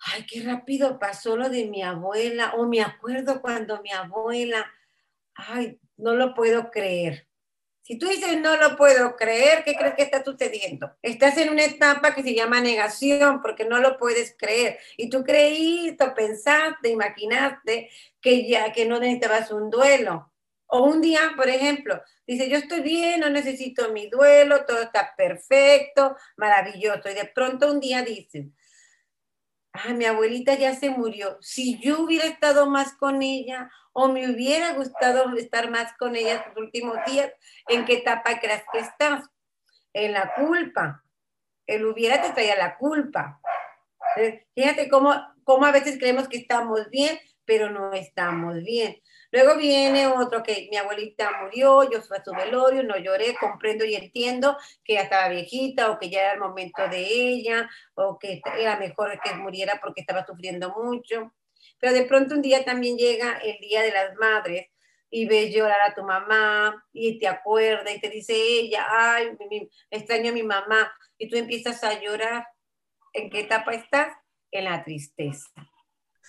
ay, 0.00 0.26
qué 0.26 0.42
rápido 0.42 0.98
pasó 0.98 1.36
lo 1.36 1.48
de 1.48 1.64
mi 1.66 1.84
abuela, 1.84 2.54
o 2.56 2.66
me 2.66 2.82
acuerdo 2.82 3.40
cuando 3.40 3.80
mi 3.82 3.92
abuela, 3.92 4.68
ay, 5.34 5.78
no 6.02 6.14
lo 6.14 6.34
puedo 6.34 6.70
creer. 6.70 7.28
Si 7.82 7.98
tú 7.98 8.06
dices 8.06 8.40
no 8.40 8.56
lo 8.56 8.76
puedo 8.76 9.16
creer, 9.16 9.64
¿qué 9.64 9.74
crees 9.74 9.94
que 9.94 10.02
está 10.02 10.22
sucediendo? 10.22 10.92
Estás 11.02 11.36
en 11.38 11.50
una 11.50 11.64
etapa 11.64 12.14
que 12.14 12.22
se 12.22 12.34
llama 12.34 12.60
negación 12.60 13.40
porque 13.42 13.64
no 13.64 13.78
lo 13.78 13.98
puedes 13.98 14.36
creer. 14.38 14.78
Y 14.96 15.10
tú 15.10 15.24
creíste, 15.24 16.10
pensaste, 16.10 16.90
imaginaste 16.90 17.90
que 18.20 18.48
ya 18.48 18.72
que 18.72 18.84
no 18.86 19.00
necesitabas 19.00 19.50
un 19.50 19.68
duelo. 19.68 20.32
O 20.66 20.84
un 20.84 21.00
día, 21.00 21.32
por 21.36 21.48
ejemplo, 21.48 22.00
dice, 22.26 22.48
yo 22.48 22.56
estoy 22.56 22.80
bien, 22.80 23.20
no 23.20 23.28
necesito 23.28 23.92
mi 23.92 24.08
duelo, 24.08 24.64
todo 24.64 24.80
está 24.80 25.14
perfecto, 25.16 26.16
maravilloso. 26.36 27.10
Y 27.10 27.14
de 27.14 27.26
pronto 27.26 27.70
un 27.70 27.80
día 27.80 28.02
dices, 28.02 28.46
ah, 29.72 29.92
mi 29.92 30.04
abuelita 30.04 30.54
ya 30.54 30.74
se 30.74 30.90
murió. 30.90 31.38
Si 31.40 31.78
yo 31.78 32.00
hubiera 32.00 32.26
estado 32.26 32.66
más 32.66 32.94
con 32.94 33.22
ella 33.22 33.70
o 33.92 34.08
me 34.08 34.30
hubiera 34.30 34.72
gustado 34.74 35.34
estar 35.36 35.70
más 35.70 35.92
con 35.98 36.16
ella 36.16 36.34
estos 36.34 36.56
últimos 36.56 36.96
días, 37.06 37.32
¿en 37.68 37.84
qué 37.84 37.94
etapa 37.94 38.40
crees 38.40 38.64
que 38.72 38.78
estás? 38.78 39.24
En 39.92 40.12
la 40.12 40.34
culpa. 40.34 41.04
El 41.66 41.84
hubiera 41.86 42.20
te 42.22 42.30
traía 42.30 42.56
la 42.56 42.76
culpa. 42.76 43.40
Eh, 44.16 44.46
fíjate 44.54 44.88
cómo, 44.88 45.14
cómo 45.44 45.66
a 45.66 45.72
veces 45.72 45.98
creemos 45.98 46.28
que 46.28 46.38
estamos 46.38 46.88
bien, 46.90 47.18
pero 47.44 47.70
no 47.70 47.92
estamos 47.92 48.62
bien. 48.62 48.96
Luego 49.30 49.56
viene 49.56 50.06
otro 50.06 50.42
que 50.42 50.68
mi 50.70 50.76
abuelita 50.76 51.42
murió, 51.42 51.90
yo 51.90 52.02
fui 52.02 52.16
a 52.16 52.24
su 52.24 52.32
velorio, 52.32 52.82
no 52.82 52.98
lloré, 52.98 53.34
comprendo 53.34 53.84
y 53.84 53.94
entiendo 53.94 54.56
que 54.84 54.94
ya 54.94 55.02
estaba 55.02 55.28
viejita 55.28 55.90
o 55.90 55.98
que 55.98 56.10
ya 56.10 56.20
era 56.20 56.32
el 56.34 56.40
momento 56.40 56.86
de 56.88 57.00
ella 57.00 57.68
o 57.94 58.18
que 58.18 58.42
era 58.58 58.78
mejor 58.78 59.18
que 59.22 59.34
muriera 59.34 59.80
porque 59.82 60.02
estaba 60.02 60.26
sufriendo 60.26 60.74
mucho. 60.76 61.32
Pero 61.78 61.94
de 61.94 62.04
pronto 62.04 62.34
un 62.34 62.42
día 62.42 62.64
también 62.64 62.96
llega 62.96 63.38
el 63.38 63.58
Día 63.58 63.82
de 63.82 63.92
las 63.92 64.14
Madres 64.16 64.66
y 65.10 65.26
ves 65.26 65.54
llorar 65.54 65.80
a 65.80 65.94
tu 65.94 66.02
mamá 66.02 66.84
y 66.92 67.18
te 67.18 67.28
acuerda 67.28 67.90
y 67.90 68.00
te 68.00 68.08
dice 68.08 68.34
ella, 68.34 68.86
ay, 68.88 69.36
extraño 69.90 70.30
a 70.30 70.34
mi 70.34 70.42
mamá 70.42 70.92
y 71.18 71.28
tú 71.28 71.36
empiezas 71.36 71.82
a 71.84 72.00
llorar. 72.00 72.46
¿En 73.12 73.30
qué 73.30 73.40
etapa 73.40 73.72
estás? 73.72 74.14
En 74.50 74.64
la 74.64 74.82
tristeza. 74.84 75.71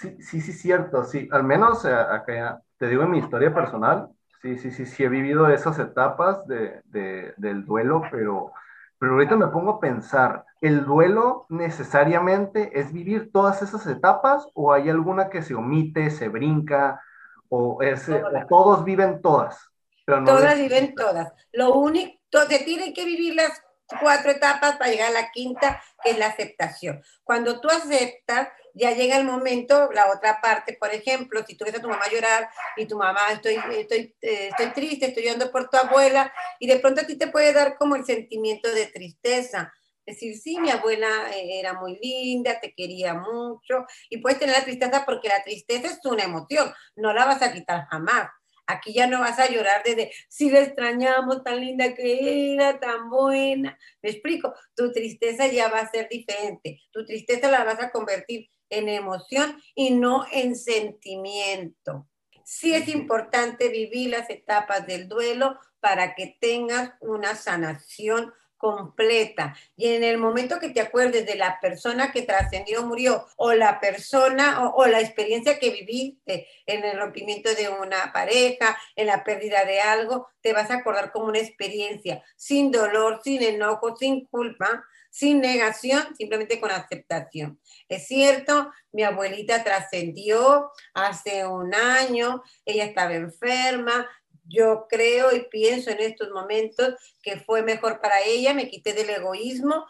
Sí, 0.03 0.17
sí, 0.21 0.41
sí, 0.41 0.51
cierto, 0.51 1.05
sí. 1.05 1.29
Al 1.31 1.45
menos 1.45 1.85
eh, 1.85 1.93
acá, 1.93 2.61
te 2.77 2.87
digo 2.87 3.03
en 3.03 3.11
mi 3.11 3.19
historia 3.19 3.53
personal, 3.53 4.09
sí, 4.41 4.57
sí, 4.57 4.71
sí, 4.71 4.85
sí 4.85 5.01
he 5.05 5.07
vivido 5.07 5.47
esas 5.47 5.79
etapas 5.79 6.45
de, 6.45 6.81
de, 6.83 7.33
del 7.37 7.63
duelo, 7.63 8.01
pero, 8.11 8.51
pero 8.99 9.13
ahorita 9.13 9.37
me 9.37 9.47
pongo 9.47 9.71
a 9.71 9.79
pensar, 9.79 10.43
¿el 10.59 10.83
duelo 10.83 11.45
necesariamente 11.47 12.77
es 12.77 12.91
vivir 12.91 13.31
todas 13.31 13.61
esas 13.61 13.87
etapas 13.87 14.45
o 14.53 14.73
hay 14.73 14.89
alguna 14.89 15.29
que 15.29 15.41
se 15.41 15.55
omite, 15.55 16.09
se 16.09 16.27
brinca 16.27 17.01
o, 17.47 17.81
es, 17.81 18.09
o 18.09 18.19
todos 18.49 18.83
viven 18.83 19.21
todas? 19.21 19.69
todas 20.05 20.57
viven 20.57 20.95
todas. 20.95 21.31
Lo 21.53 21.75
único, 21.75 22.19
que 22.49 22.59
tienen 22.59 22.93
que 22.93 23.05
vivir 23.05 23.35
las 23.35 23.61
cuatro 24.01 24.31
etapas 24.31 24.75
para 24.75 24.91
llegar 24.91 25.11
a 25.11 25.21
la 25.21 25.31
quinta, 25.31 25.81
que 26.03 26.11
es 26.11 26.17
la 26.17 26.27
aceptación. 26.27 27.01
Cuando 27.23 27.61
tú 27.61 27.69
aceptas, 27.69 28.49
ya 28.73 28.91
llega 28.91 29.17
el 29.17 29.25
momento, 29.25 29.89
la 29.93 30.11
otra 30.11 30.41
parte, 30.41 30.75
por 30.79 30.91
ejemplo, 30.93 31.43
si 31.45 31.55
tú 31.55 31.65
ves 31.65 31.75
a 31.75 31.81
tu 31.81 31.87
mamá 31.87 32.05
llorar 32.11 32.49
y 32.75 32.85
tu 32.87 32.97
mamá, 32.97 33.31
estoy, 33.31 33.59
estoy, 33.71 34.15
eh, 34.21 34.49
estoy 34.49 34.73
triste, 34.73 35.05
estoy 35.07 35.23
llorando 35.23 35.51
por 35.51 35.69
tu 35.69 35.77
abuela, 35.77 36.33
y 36.59 36.67
de 36.67 36.79
pronto 36.79 37.01
a 37.01 37.05
ti 37.05 37.15
te 37.15 37.27
puede 37.27 37.53
dar 37.53 37.77
como 37.77 37.95
el 37.95 38.05
sentimiento 38.05 38.73
de 38.73 38.87
tristeza. 38.87 39.71
Decir, 40.05 40.37
sí, 40.37 40.59
mi 40.59 40.69
abuela 40.69 41.07
eh, 41.33 41.59
era 41.59 41.73
muy 41.73 41.97
linda, 41.99 42.59
te 42.59 42.73
quería 42.73 43.13
mucho, 43.13 43.85
y 44.09 44.17
puedes 44.17 44.39
tener 44.39 44.55
la 44.55 44.63
tristeza 44.65 45.05
porque 45.05 45.29
la 45.29 45.43
tristeza 45.43 45.87
es 45.87 45.99
una 46.05 46.23
emoción, 46.23 46.73
no 46.95 47.13
la 47.13 47.25
vas 47.25 47.41
a 47.41 47.53
quitar 47.53 47.85
jamás. 47.89 48.29
Aquí 48.65 48.93
ya 48.93 49.07
no 49.07 49.19
vas 49.19 49.39
a 49.39 49.49
llorar 49.49 49.83
desde, 49.83 50.11
si 50.29 50.49
la 50.49 50.61
extrañamos, 50.61 51.43
tan 51.43 51.59
linda 51.59 51.93
que 51.93 52.53
era, 52.53 52.79
tan 52.79 53.09
buena. 53.09 53.77
Me 54.01 54.09
explico, 54.09 54.53
tu 54.73 54.91
tristeza 54.93 55.47
ya 55.47 55.67
va 55.67 55.79
a 55.79 55.91
ser 55.91 56.07
diferente. 56.09 56.81
Tu 56.91 57.05
tristeza 57.05 57.51
la 57.51 57.65
vas 57.65 57.81
a 57.81 57.91
convertir 57.91 58.49
en 58.69 58.89
emoción 58.89 59.61
y 59.75 59.91
no 59.91 60.25
en 60.31 60.55
sentimiento. 60.55 62.07
Sí 62.43 62.73
es 62.73 62.87
importante 62.87 63.69
vivir 63.69 64.09
las 64.11 64.29
etapas 64.29 64.85
del 64.85 65.07
duelo 65.07 65.59
para 65.79 66.15
que 66.15 66.37
tengas 66.39 66.93
una 67.01 67.35
sanación 67.35 68.33
completa. 68.63 69.57
Y 69.75 69.89
en 69.89 70.05
el 70.05 70.17
momento 70.17 70.57
que 70.57 70.69
te 70.69 70.79
acuerdes 70.79 71.25
de 71.25 71.35
la 71.35 71.59
persona 71.59 72.13
que 72.13 72.21
trascendió, 72.21 72.83
murió, 72.83 73.25
o 73.35 73.51
la 73.51 73.81
persona 73.81 74.69
o, 74.69 74.85
la 74.87 75.01
experiencia 75.01 75.59
que 75.59 75.71
viviste 75.71 76.47
en 76.65 76.85
el 76.85 76.97
rompimiento 76.97 77.53
de 77.55 77.67
una 77.67 78.13
pareja, 78.13 78.77
en 78.95 79.07
la 79.07 79.25
pérdida 79.25 79.65
de 79.65 79.81
algo, 79.81 80.29
te 80.39 80.53
vas 80.53 80.71
a 80.71 80.75
acordar 80.75 81.11
como 81.11 81.25
una 81.25 81.39
experiencia, 81.39 82.23
sin 82.37 82.71
dolor, 82.71 83.19
sin 83.21 83.43
enojo, 83.43 83.97
sin 83.97 84.27
culpa, 84.27 84.85
sin 85.09 85.41
negación, 85.41 86.15
simplemente 86.15 86.61
con 86.61 86.71
aceptación. 86.71 87.59
Es 87.89 88.07
cierto, 88.07 88.71
mi 88.93 89.03
abuelita 89.03 89.61
trascendió 89.65 90.71
hace 90.93 91.45
un 91.45 91.75
año, 91.75 92.41
ella 92.65 92.85
estaba 92.85 93.13
enferma, 93.13 94.09
yo 94.43 94.87
creo 94.89 95.35
y 95.35 95.47
pienso 95.49 95.89
en 95.89 95.99
estos 95.99 96.29
momentos 96.31 96.95
que 97.21 97.37
fue 97.37 97.61
mejor 97.61 98.01
para 98.01 98.21
ella, 98.21 98.53
me 98.53 98.69
quité 98.69 98.93
del 98.93 99.09
egoísmo, 99.09 99.85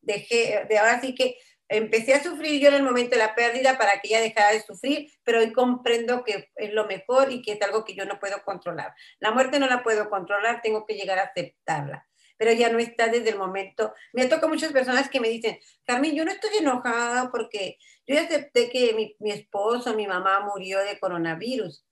dejé, 0.00 0.66
de 0.68 0.78
ahora 0.78 1.00
sí 1.00 1.14
que 1.14 1.38
empecé 1.68 2.14
a 2.14 2.22
sufrir 2.22 2.60
yo 2.60 2.68
en 2.68 2.74
el 2.74 2.82
momento 2.82 3.16
de 3.16 3.22
la 3.22 3.34
pérdida 3.34 3.76
para 3.76 4.00
que 4.00 4.08
ella 4.08 4.20
dejara 4.20 4.52
de 4.52 4.62
sufrir, 4.62 5.10
pero 5.24 5.40
hoy 5.40 5.52
comprendo 5.52 6.22
que 6.22 6.50
es 6.54 6.72
lo 6.72 6.86
mejor 6.86 7.32
y 7.32 7.42
que 7.42 7.52
es 7.52 7.62
algo 7.62 7.84
que 7.84 7.94
yo 7.94 8.04
no 8.04 8.20
puedo 8.20 8.42
controlar. 8.44 8.94
La 9.18 9.32
muerte 9.32 9.58
no 9.58 9.66
la 9.66 9.82
puedo 9.82 10.08
controlar, 10.08 10.62
tengo 10.62 10.86
que 10.86 10.94
llegar 10.94 11.18
a 11.18 11.24
aceptarla, 11.24 12.06
pero 12.36 12.52
ya 12.52 12.68
no 12.70 12.78
está 12.78 13.08
desde 13.08 13.30
el 13.30 13.38
momento. 13.38 13.92
Me 14.12 14.26
toca 14.26 14.46
muchas 14.46 14.72
personas 14.72 15.08
que 15.08 15.20
me 15.20 15.28
dicen, 15.28 15.58
Carmen, 15.84 16.14
yo 16.14 16.24
no 16.24 16.30
estoy 16.30 16.50
enojada 16.60 17.30
porque 17.32 17.78
yo 18.06 18.18
acepté 18.20 18.70
que 18.70 18.92
mi, 18.94 19.16
mi 19.18 19.32
esposo, 19.32 19.94
mi 19.94 20.06
mamá 20.06 20.40
murió 20.40 20.78
de 20.78 21.00
coronavirus 21.00 21.84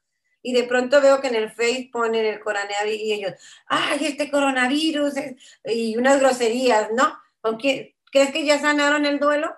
y 0.44 0.52
de 0.52 0.64
pronto 0.64 1.00
veo 1.00 1.22
que 1.22 1.28
en 1.28 1.36
el 1.36 1.50
Facebook 1.50 1.90
ponen 1.90 2.26
el 2.26 2.38
coronavirus 2.38 3.00
y 3.00 3.12
ellos, 3.14 3.32
ay, 3.66 4.04
este 4.04 4.30
coronavirus, 4.30 5.14
y 5.64 5.96
unas 5.96 6.20
groserías, 6.20 6.90
¿no? 6.92 7.18
¿Con? 7.40 7.56
¿Crees 7.56 8.30
que 8.30 8.44
ya 8.44 8.58
sanaron 8.60 9.06
el 9.06 9.18
duelo? 9.18 9.56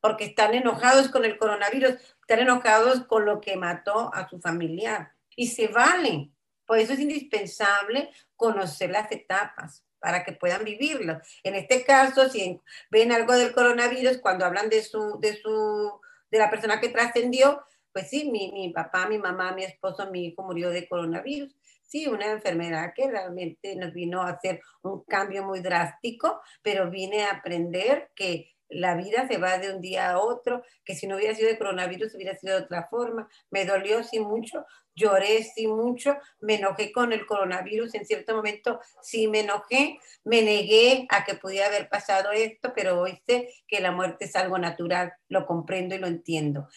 Porque 0.00 0.24
están 0.24 0.54
enojados 0.54 1.08
con 1.08 1.24
el 1.24 1.38
coronavirus, 1.38 1.94
están 2.20 2.40
enojados 2.40 3.04
con 3.06 3.24
lo 3.24 3.40
que 3.40 3.56
mató 3.56 4.12
a 4.12 4.28
su 4.28 4.40
familiar. 4.40 5.12
Y 5.36 5.46
se 5.46 5.68
valen. 5.68 6.34
Por 6.66 6.78
eso 6.78 6.94
es 6.94 6.98
indispensable 6.98 8.10
conocer 8.34 8.90
las 8.90 9.10
etapas 9.12 9.84
para 10.00 10.24
que 10.24 10.32
puedan 10.32 10.64
vivirlo. 10.64 11.20
En 11.44 11.54
este 11.54 11.84
caso, 11.84 12.28
si 12.28 12.60
ven 12.90 13.12
algo 13.12 13.34
del 13.34 13.52
coronavirus, 13.52 14.18
cuando 14.18 14.44
hablan 14.44 14.68
de 14.68 14.82
su, 14.82 15.20
de 15.20 15.40
su, 15.40 16.00
de 16.28 16.38
la 16.38 16.50
persona 16.50 16.80
que 16.80 16.88
trascendió, 16.88 17.62
pues 17.98 18.10
sí, 18.10 18.30
mi, 18.30 18.52
mi 18.52 18.72
papá, 18.72 19.08
mi 19.08 19.18
mamá, 19.18 19.52
mi 19.54 19.64
esposo, 19.64 20.08
mi 20.08 20.26
hijo 20.26 20.44
murió 20.44 20.70
de 20.70 20.88
coronavirus. 20.88 21.52
Sí, 21.82 22.06
una 22.06 22.30
enfermedad 22.30 22.92
que 22.94 23.10
realmente 23.10 23.74
nos 23.74 23.92
vino 23.92 24.22
a 24.22 24.30
hacer 24.30 24.60
un 24.82 25.02
cambio 25.02 25.42
muy 25.42 25.58
drástico, 25.58 26.40
pero 26.62 26.92
vine 26.92 27.24
a 27.24 27.32
aprender 27.32 28.12
que 28.14 28.52
la 28.68 28.94
vida 28.94 29.26
se 29.26 29.38
va 29.38 29.58
de 29.58 29.74
un 29.74 29.80
día 29.80 30.12
a 30.12 30.20
otro, 30.20 30.62
que 30.84 30.94
si 30.94 31.08
no 31.08 31.16
hubiera 31.16 31.34
sido 31.34 31.48
de 31.48 31.58
coronavirus 31.58 32.14
hubiera 32.14 32.36
sido 32.36 32.56
de 32.56 32.66
otra 32.66 32.86
forma. 32.88 33.28
Me 33.50 33.64
dolió 33.64 34.04
sí 34.04 34.20
mucho, 34.20 34.64
lloré 34.98 35.44
sí 35.44 35.66
mucho, 35.66 36.16
me 36.40 36.56
enojé 36.56 36.92
con 36.92 37.12
el 37.12 37.26
coronavirus 37.26 37.94
en 37.94 38.04
cierto 38.04 38.34
momento, 38.34 38.80
sí 39.02 39.28
me 39.28 39.40
enojé, 39.40 39.98
me 40.24 40.42
negué 40.42 41.06
a 41.10 41.24
que 41.24 41.34
pudiera 41.34 41.66
haber 41.66 41.88
pasado 41.88 42.32
esto, 42.32 42.72
pero 42.74 43.00
hoy 43.00 43.22
sé 43.26 43.48
que 43.66 43.80
la 43.80 43.92
muerte 43.92 44.26
es 44.26 44.36
algo 44.36 44.58
natural, 44.58 45.12
lo 45.28 45.46
comprendo 45.46 45.94
y 45.94 45.98
lo 45.98 46.06
entiendo. 46.06 46.68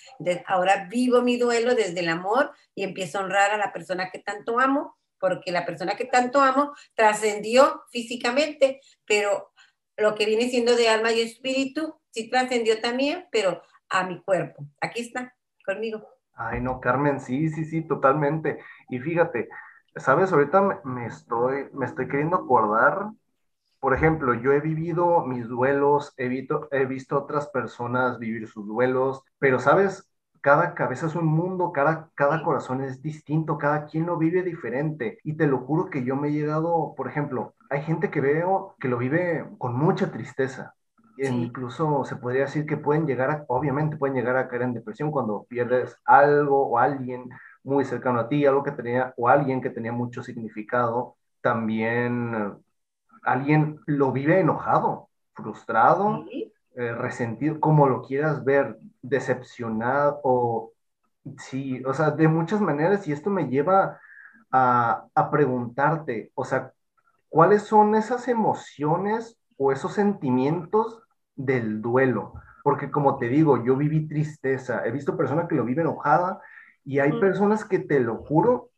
ahora 0.45 0.87
vivo 0.89 1.21
mi 1.21 1.37
duelo 1.37 1.75
desde 1.75 1.99
el 1.99 2.09
amor 2.09 2.51
y 2.75 2.83
empiezo 2.83 3.17
a 3.17 3.23
honrar 3.23 3.51
a 3.51 3.57
la 3.57 3.73
persona 3.73 4.11
que 4.11 4.19
tanto 4.19 4.59
amo 4.59 4.97
porque 5.19 5.51
la 5.51 5.65
persona 5.65 5.95
que 5.95 6.05
tanto 6.05 6.41
amo 6.41 6.73
trascendió 6.95 7.83
físicamente, 7.91 8.81
pero 9.05 9.53
lo 9.95 10.15
que 10.15 10.25
viene 10.25 10.49
siendo 10.49 10.75
de 10.75 10.89
alma 10.89 11.11
y 11.11 11.21
espíritu, 11.21 12.01
sí 12.09 12.27
trascendió 12.29 12.81
también, 12.81 13.27
pero 13.31 13.61
a 13.87 14.03
mi 14.03 14.21
cuerpo. 14.23 14.65
Aquí 14.81 15.01
está, 15.01 15.35
conmigo. 15.63 16.20
Ay, 16.33 16.61
no, 16.61 16.79
Carmen, 16.79 17.19
sí, 17.19 17.49
sí, 17.49 17.65
sí, 17.65 17.81
totalmente. 17.83 18.59
Y 18.89 18.99
fíjate, 18.99 19.49
sabes, 19.95 20.31
ahorita 20.31 20.81
me, 20.83 21.05
estoy, 21.05 21.67
me 21.73 21.85
estoy 21.85 22.07
queriendo 22.07 22.37
acordar, 22.37 23.11
por 23.79 23.93
ejemplo, 23.95 24.33
yo 24.35 24.53
he 24.53 24.61
vivido 24.61 25.25
mis 25.25 25.47
duelos, 25.47 26.13
he 26.17 26.27
visto, 26.29 26.69
he 26.71 26.85
visto 26.85 27.17
otras 27.17 27.47
personas 27.49 28.19
vivir 28.19 28.47
sus 28.47 28.67
duelos, 28.67 29.23
pero 29.39 29.59
sabes, 29.59 30.09
cada 30.41 30.75
cabeza 30.75 31.07
es 31.07 31.15
un 31.15 31.25
mundo, 31.27 31.71
cada, 31.73 32.09
cada 32.15 32.43
corazón 32.43 32.83
es 32.83 33.01
distinto, 33.03 33.57
cada 33.57 33.85
quien 33.87 34.07
lo 34.07 34.17
vive 34.17 34.43
diferente. 34.43 35.19
Y 35.23 35.37
te 35.37 35.47
lo 35.47 35.59
juro 35.59 35.89
que 35.89 36.03
yo 36.05 36.15
me 36.15 36.29
he 36.29 36.31
llegado, 36.33 36.93
por 36.97 37.07
ejemplo, 37.09 37.55
hay 37.69 37.83
gente 37.83 38.11
que 38.11 38.21
veo 38.21 38.75
que 38.79 38.87
lo 38.89 38.97
vive 38.97 39.45
con 39.59 39.75
mucha 39.75 40.11
tristeza. 40.11 40.75
E 41.21 41.27
incluso 41.27 42.03
se 42.03 42.15
podría 42.15 42.45
decir 42.45 42.65
que 42.65 42.77
pueden 42.77 43.05
llegar 43.05 43.29
a, 43.29 43.45
obviamente 43.47 43.95
pueden 43.95 44.15
llegar 44.15 44.37
a 44.37 44.47
caer 44.47 44.63
en 44.63 44.73
depresión 44.73 45.11
cuando 45.11 45.43
pierdes 45.43 45.95
algo 46.03 46.67
o 46.67 46.79
alguien 46.79 47.29
muy 47.63 47.85
cercano 47.85 48.21
a 48.21 48.27
ti, 48.27 48.43
algo 48.43 48.63
que 48.63 48.71
tenía, 48.71 49.13
o 49.17 49.29
alguien 49.29 49.61
que 49.61 49.69
tenía 49.69 49.91
mucho 49.91 50.23
significado. 50.23 51.17
También 51.41 52.57
alguien 53.21 53.79
lo 53.85 54.11
vive 54.11 54.39
enojado, 54.39 55.09
frustrado, 55.35 56.25
eh, 56.75 56.93
resentido, 56.93 57.59
como 57.59 57.87
lo 57.87 58.01
quieras 58.01 58.43
ver, 58.43 58.79
decepcionado 59.03 60.21
o 60.23 60.71
sí, 61.37 61.83
o 61.85 61.93
sea, 61.93 62.09
de 62.09 62.27
muchas 62.27 62.61
maneras 62.61 63.07
y 63.07 63.11
esto 63.11 63.29
me 63.29 63.47
lleva 63.47 63.99
a, 64.51 65.05
a 65.13 65.29
preguntarte, 65.29 66.31
o 66.33 66.45
sea, 66.45 66.73
¿cuáles 67.29 67.61
son 67.61 67.93
esas 67.93 68.27
emociones 68.27 69.37
o 69.55 69.71
esos 69.71 69.93
sentimientos 69.93 71.03
del 71.35 71.81
duelo? 71.81 72.33
Porque 72.63 72.91
como 72.91 73.17
te 73.17 73.27
digo, 73.27 73.63
yo 73.63 73.75
viví 73.75 74.07
tristeza, 74.07 74.85
he 74.85 74.91
visto 74.91 75.17
personas 75.17 75.47
que 75.47 75.55
lo 75.55 75.65
viven 75.65 75.87
enojada 75.87 76.41
y 76.83 76.99
hay 76.99 77.19
personas 77.19 77.65
que 77.65 77.79
te 77.79 77.99
lo 77.99 78.17
juro 78.17 78.69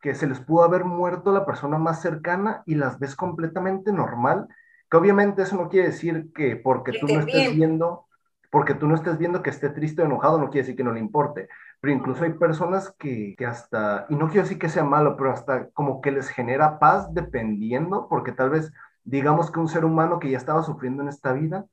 que 0.00 0.14
se 0.14 0.26
les 0.26 0.40
pudo 0.40 0.64
haber 0.64 0.84
muerto 0.84 1.32
la 1.32 1.44
persona 1.44 1.78
más 1.78 2.00
cercana 2.00 2.62
y 2.66 2.74
las 2.74 2.98
ves 2.98 3.14
completamente 3.14 3.92
normal, 3.92 4.48
que 4.90 4.96
obviamente 4.96 5.42
eso 5.42 5.56
no 5.56 5.68
quiere 5.68 5.88
decir 5.88 6.32
que 6.34 6.56
porque 6.56 6.92
tú 6.98 7.06
no 7.06 7.20
estés 7.20 7.54
viendo 7.54 8.06
porque 8.50 8.74
tú 8.74 8.88
no 8.88 8.96
estés 8.96 9.16
viendo 9.16 9.42
que 9.42 9.50
esté 9.50 9.70
triste 9.70 10.02
o 10.02 10.04
enojado, 10.04 10.38
no 10.38 10.50
quiere 10.50 10.62
decir 10.62 10.76
que 10.76 10.84
no 10.84 10.92
le 10.92 11.00
importe. 11.00 11.48
Pero 11.80 11.94
incluso 11.94 12.24
hay 12.24 12.32
personas 12.32 12.92
que, 12.98 13.34
que, 13.38 13.46
hasta, 13.46 14.06
y 14.08 14.16
no 14.16 14.26
quiero 14.26 14.42
decir 14.42 14.58
que 14.58 14.68
sea 14.68 14.84
malo, 14.84 15.16
pero 15.16 15.30
hasta 15.30 15.70
como 15.70 16.00
que 16.00 16.10
les 16.10 16.28
genera 16.28 16.78
paz 16.78 17.14
dependiendo, 17.14 18.08
porque 18.08 18.32
tal 18.32 18.50
vez 18.50 18.72
digamos 19.04 19.50
que 19.50 19.60
un 19.60 19.68
ser 19.68 19.84
humano 19.84 20.18
que 20.18 20.30
ya 20.30 20.36
estaba 20.36 20.62
sufriendo 20.62 21.02
en 21.02 21.08
esta 21.08 21.32
vida, 21.32 21.64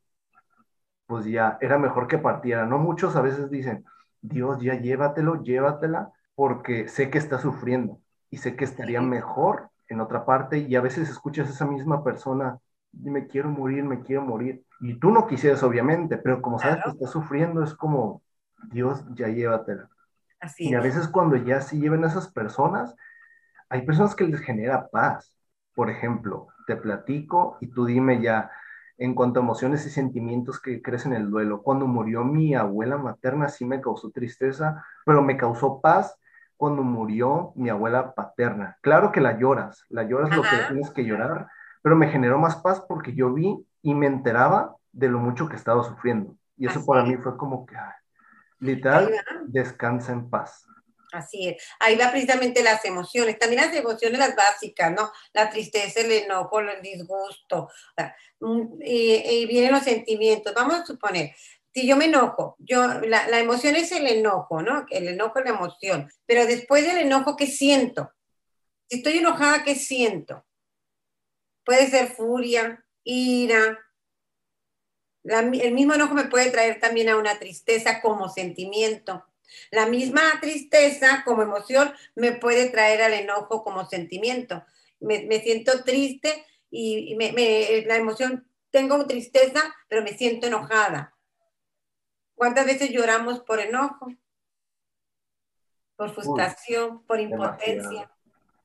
pues 1.07 1.25
ya 1.25 1.57
era 1.61 1.77
mejor 1.79 2.07
que 2.07 2.17
partiera. 2.17 2.65
No 2.65 2.77
muchos 2.79 3.15
a 3.15 3.21
veces 3.21 3.49
dicen, 3.49 3.85
Dios, 4.21 4.61
ya 4.61 4.75
llévatelo, 4.75 5.41
llévatela, 5.43 6.11
porque 6.35 6.87
sé 6.89 7.09
que 7.09 7.17
está 7.17 7.39
sufriendo 7.39 7.99
y 8.29 8.37
sé 8.37 8.55
que 8.55 8.65
estaría 8.65 9.01
mejor 9.01 9.69
en 9.89 10.01
otra 10.01 10.25
parte 10.25 10.59
y 10.59 10.75
a 10.75 10.81
veces 10.81 11.09
escuchas 11.09 11.47
a 11.49 11.51
esa 11.51 11.65
misma 11.65 12.03
persona, 12.03 12.59
me 12.91 13.27
quiero 13.27 13.49
morir, 13.49 13.83
me 13.83 14.01
quiero 14.01 14.21
morir 14.23 14.63
Y 14.81 14.99
tú 14.99 15.11
no 15.11 15.27
quisieras, 15.27 15.63
obviamente, 15.63 16.17
pero 16.17 16.41
como 16.41 16.59
sabes 16.59 16.83
que 16.83 16.89
estás 16.91 17.11
sufriendo, 17.11 17.63
es 17.63 17.73
como, 17.73 18.21
Dios, 18.71 19.03
ya 19.15 19.27
llévatela. 19.27 19.89
Así 20.39 20.69
y 20.69 20.75
a 20.75 20.81
veces 20.81 21.07
cuando 21.07 21.35
ya 21.37 21.61
se 21.61 21.77
lleven 21.79 22.03
esas 22.03 22.31
personas, 22.31 22.95
hay 23.69 23.83
personas 23.83 24.15
que 24.15 24.25
les 24.25 24.39
genera 24.41 24.87
paz. 24.89 25.33
Por 25.75 25.89
ejemplo, 25.89 26.47
te 26.65 26.75
platico 26.75 27.57
y 27.61 27.67
tú 27.67 27.85
dime 27.85 28.21
ya, 28.21 28.51
en 28.97 29.13
cuanto 29.13 29.39
a 29.39 29.43
emociones 29.43 29.85
y 29.85 29.89
sentimientos 29.89 30.59
que 30.59 30.81
crecen 30.81 31.13
en 31.13 31.21
el 31.21 31.29
duelo. 31.29 31.61
Cuando 31.61 31.87
murió 31.87 32.23
mi 32.23 32.55
abuela 32.55 32.97
materna 32.97 33.49
sí 33.49 33.65
me 33.65 33.81
causó 33.81 34.09
tristeza, 34.09 34.83
pero 35.05 35.21
me 35.21 35.37
causó 35.37 35.81
paz 35.81 36.17
cuando 36.57 36.81
murió 36.81 37.53
mi 37.55 37.69
abuela 37.69 38.13
paterna. 38.13 38.77
Claro 38.81 39.11
que 39.11 39.21
la 39.21 39.37
lloras, 39.37 39.85
la 39.89 40.03
lloras 40.03 40.35
lo 40.35 40.41
que 40.41 40.49
tienes 40.67 40.89
que 40.89 41.05
llorar, 41.05 41.47
pero 41.83 41.95
me 41.95 42.09
generó 42.09 42.39
más 42.39 42.55
paz 42.57 42.83
porque 42.87 43.13
yo 43.13 43.31
vi 43.33 43.63
y 43.83 43.93
me 43.93 44.07
enteraba 44.07 44.75
de 44.91 45.09
lo 45.09 45.19
mucho 45.19 45.47
que 45.47 45.55
estaba 45.55 45.83
sufriendo. 45.83 46.35
Y 46.57 46.65
eso 46.65 46.83
para 46.85 47.03
mí 47.03 47.15
fue 47.17 47.37
como 47.37 47.67
que, 47.67 47.75
literal, 48.59 49.11
descansa 49.45 50.11
en 50.11 50.29
paz. 50.29 50.67
Así 51.11 51.47
es. 51.47 51.63
Ahí 51.79 51.95
va 51.95 52.11
precisamente 52.11 52.61
las 52.63 52.83
emociones. 52.85 53.39
También 53.39 53.61
las 53.61 53.75
emociones, 53.75 54.19
las 54.19 54.35
básicas, 54.35 54.91
¿no? 54.91 55.11
La 55.33 55.49
tristeza, 55.49 56.01
el 56.01 56.11
enojo, 56.11 56.59
el 56.59 56.81
disgusto. 56.81 57.69
Mm, 58.39 58.81
y, 58.83 59.45
vienen 59.45 59.71
los 59.71 59.83
sentimientos. 59.83 60.53
Vamos 60.53 60.75
a 60.75 60.85
suponer, 60.85 61.33
si 61.73 61.87
yo 61.87 61.95
me 61.95 62.05
enojo, 62.05 62.55
yo, 62.59 62.87
la, 63.01 63.27
la, 63.27 63.39
emoción 63.39 63.75
es 63.75 63.91
el 63.91 64.07
enojo, 64.07 64.61
¿no? 64.61 64.85
El 64.89 65.07
enojo 65.07 65.39
es 65.39 65.45
la 65.45 65.51
emoción. 65.51 66.11
Pero 66.25 66.45
después 66.45 66.85
del 66.85 66.97
enojo, 66.97 67.35
¿qué 67.37 67.47
siento? 67.47 68.11
Si 68.89 68.97
estoy 68.97 69.17
enojada, 69.19 69.63
¿qué 69.63 69.75
siento? 69.75 70.45
Puede 71.63 71.87
ser 71.89 72.07
furia, 72.07 72.85
ira. 73.03 73.79
el 75.23 75.73
mismo 75.73 75.93
enojo 75.93 76.13
me 76.13 76.25
puede 76.25 76.51
traer 76.51 76.79
también 76.79 77.09
a 77.09 77.17
una 77.17 77.37
tristeza 77.39 78.01
como 78.01 78.29
sentimiento. 78.29 79.25
La 79.71 79.85
misma 79.85 80.21
tristeza 80.41 81.23
como 81.25 81.41
emoción 81.41 81.93
me 82.15 82.33
puede 82.33 82.69
traer 82.69 83.01
al 83.01 83.13
enojo 83.13 83.63
como 83.63 83.85
sentimiento. 83.85 84.63
Me, 84.99 85.39
siento 85.41 85.83
triste 85.83 86.45
y 86.69 87.15
la 87.85 87.95
emoción, 87.95 88.47
tengo 88.71 89.05
tristeza, 89.05 89.75
pero 89.87 90.03
me 90.03 90.17
siento 90.17 90.47
enojada. 90.47 91.15
¿Cuántas 92.35 92.65
veces 92.65 92.91
lloramos 92.91 93.39
por 93.39 93.59
enojo? 93.59 94.07
Por 95.95 96.13
frustración, 96.13 97.03
por 97.05 97.19
impotencia. 97.19 98.11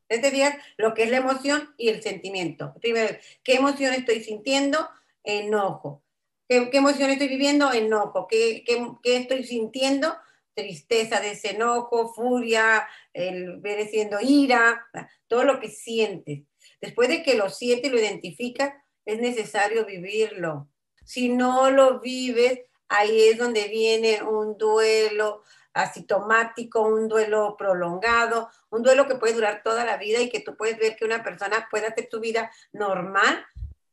Es 0.08 0.20
decir, 0.20 0.52
lo 0.76 0.92
que 0.92 1.04
es 1.04 1.10
la 1.10 1.16
emoción 1.16 1.74
y 1.78 1.88
el 1.88 2.02
sentimiento. 2.02 2.74
Primero, 2.82 3.16
¿qué 3.42 3.54
emoción 3.54 3.94
estoy 3.94 4.22
sintiendo? 4.22 4.90
Enojo. 5.24 6.02
¿Qué, 6.46 6.68
emoción 6.72 7.08
estoy 7.08 7.28
viviendo? 7.28 7.72
Enojo. 7.72 8.26
¿Qué, 8.28 8.62
qué 9.02 9.16
estoy 9.16 9.44
sintiendo? 9.44 10.14
Tristeza, 10.54 11.20
desenojo, 11.20 12.12
furia, 12.12 12.86
el 13.12 13.58
ver 13.58 13.86
siendo 13.88 14.18
ira, 14.20 14.86
todo 15.26 15.44
lo 15.44 15.60
que 15.60 15.68
sientes. 15.68 16.42
Después 16.80 17.08
de 17.08 17.22
que 17.22 17.34
lo 17.34 17.48
sientes 17.48 17.90
y 17.90 17.92
lo 17.92 18.00
identificas, 18.00 18.74
es 19.04 19.20
necesario 19.20 19.84
vivirlo. 19.84 20.68
Si 21.04 21.28
no 21.28 21.70
lo 21.70 22.00
vives, 22.00 22.60
ahí 22.88 23.28
es 23.28 23.38
donde 23.38 23.68
viene 23.68 24.22
un 24.22 24.56
duelo 24.58 25.42
asintomático, 25.74 26.82
un 26.82 27.08
duelo 27.08 27.56
prolongado, 27.56 28.50
un 28.70 28.82
duelo 28.82 29.08
que 29.08 29.14
puede 29.14 29.34
durar 29.34 29.62
toda 29.62 29.84
la 29.84 29.96
vida 29.96 30.20
y 30.20 30.28
que 30.28 30.40
tú 30.40 30.56
puedes 30.56 30.78
ver 30.78 30.96
que 30.96 31.04
una 31.04 31.22
persona 31.22 31.66
puede 31.70 31.86
hacer 31.86 32.08
su 32.10 32.20
vida 32.20 32.50
normal, 32.72 33.44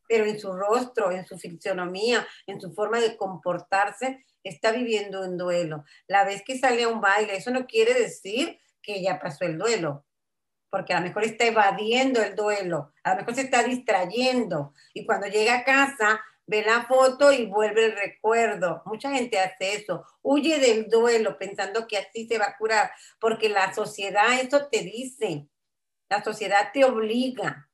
pero 0.08 0.26
en 0.26 0.40
su 0.40 0.54
rostro, 0.54 1.12
en 1.12 1.26
su 1.26 1.38
fisionomía, 1.38 2.28
en 2.48 2.60
su 2.60 2.74
forma 2.74 3.00
de 3.00 3.16
comportarse, 3.16 4.26
está 4.44 4.72
viviendo 4.72 5.22
un 5.22 5.38
duelo. 5.38 5.84
La 6.08 6.24
vez 6.24 6.44
que 6.44 6.58
sale 6.58 6.84
a 6.84 6.90
un 6.90 7.02
baile, 7.02 7.36
eso 7.36 7.52
no 7.52 7.68
quiere 7.68 7.94
decir 7.94 8.60
que 8.82 9.02
ya 9.02 9.20
pasó 9.20 9.46
el 9.46 9.58
duelo, 9.58 10.06
porque 10.70 10.94
a 10.94 11.00
lo 11.00 11.08
mejor 11.08 11.24
está 11.24 11.46
evadiendo 11.46 12.22
el 12.22 12.36
duelo, 12.36 12.94
a 13.04 13.12
lo 13.12 13.16
mejor 13.18 13.36
se 13.36 13.42
está 13.42 13.64
distrayendo 13.64 14.74
y 14.94 15.06
cuando 15.06 15.28
llega 15.28 15.58
a 15.58 15.64
casa 15.64 16.22
ve 16.46 16.64
la 16.64 16.86
foto 16.86 17.32
y 17.32 17.46
vuelve 17.46 17.86
el 17.86 17.96
recuerdo. 17.96 18.82
Mucha 18.86 19.12
gente 19.12 19.40
hace 19.40 19.76
eso, 19.76 20.06
huye 20.24 20.58
del 20.60 20.90
duelo 20.90 21.38
pensando 21.38 21.88
que 21.88 21.98
así 21.98 22.28
se 22.28 22.40
va 22.40 22.46
a 22.46 22.58
curar, 22.58 22.92
porque 23.20 23.50
la 23.50 23.74
sociedad 23.74 24.40
eso 24.40 24.68
te 24.68 24.82
dice, 24.82 25.48
la 26.10 26.24
sociedad 26.24 26.72
te 26.74 26.86
obliga. 26.86 27.69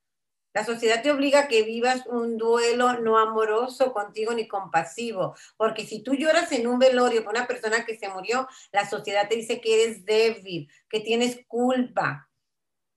La 0.56 0.64
sociedad 0.64 1.04
te 1.04 1.12
obliga 1.12 1.42
a 1.42 1.48
que 1.50 1.64
vivas 1.64 2.06
un 2.08 2.38
duelo 2.38 2.98
no 3.02 3.18
amoroso 3.18 3.92
contigo 3.92 4.34
ni 4.34 4.48
compasivo, 4.48 5.36
porque 5.58 5.86
si 5.86 6.02
tú 6.02 6.14
lloras 6.16 6.50
en 6.54 6.66
un 6.66 6.80
velorio 6.80 7.26
por 7.26 7.36
una 7.36 7.46
persona 7.46 7.84
que 7.84 7.98
se 7.98 8.08
murió, 8.08 8.48
la 8.72 8.90
sociedad 8.90 9.28
te 9.28 9.36
dice 9.36 9.60
que 9.60 9.84
eres 9.84 10.06
débil, 10.06 10.72
que 10.90 11.02
tienes 11.02 11.42
culpa. 11.50 12.30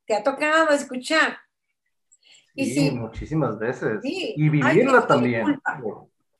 ¿Te 0.06 0.14
ha 0.14 0.22
tocado 0.22 0.70
escuchar? 0.70 1.36
Sí, 2.54 2.92
muchísimas 2.92 3.58
veces. 3.58 3.98
y 4.04 4.48
vivirla 4.48 5.04
también. 5.04 5.60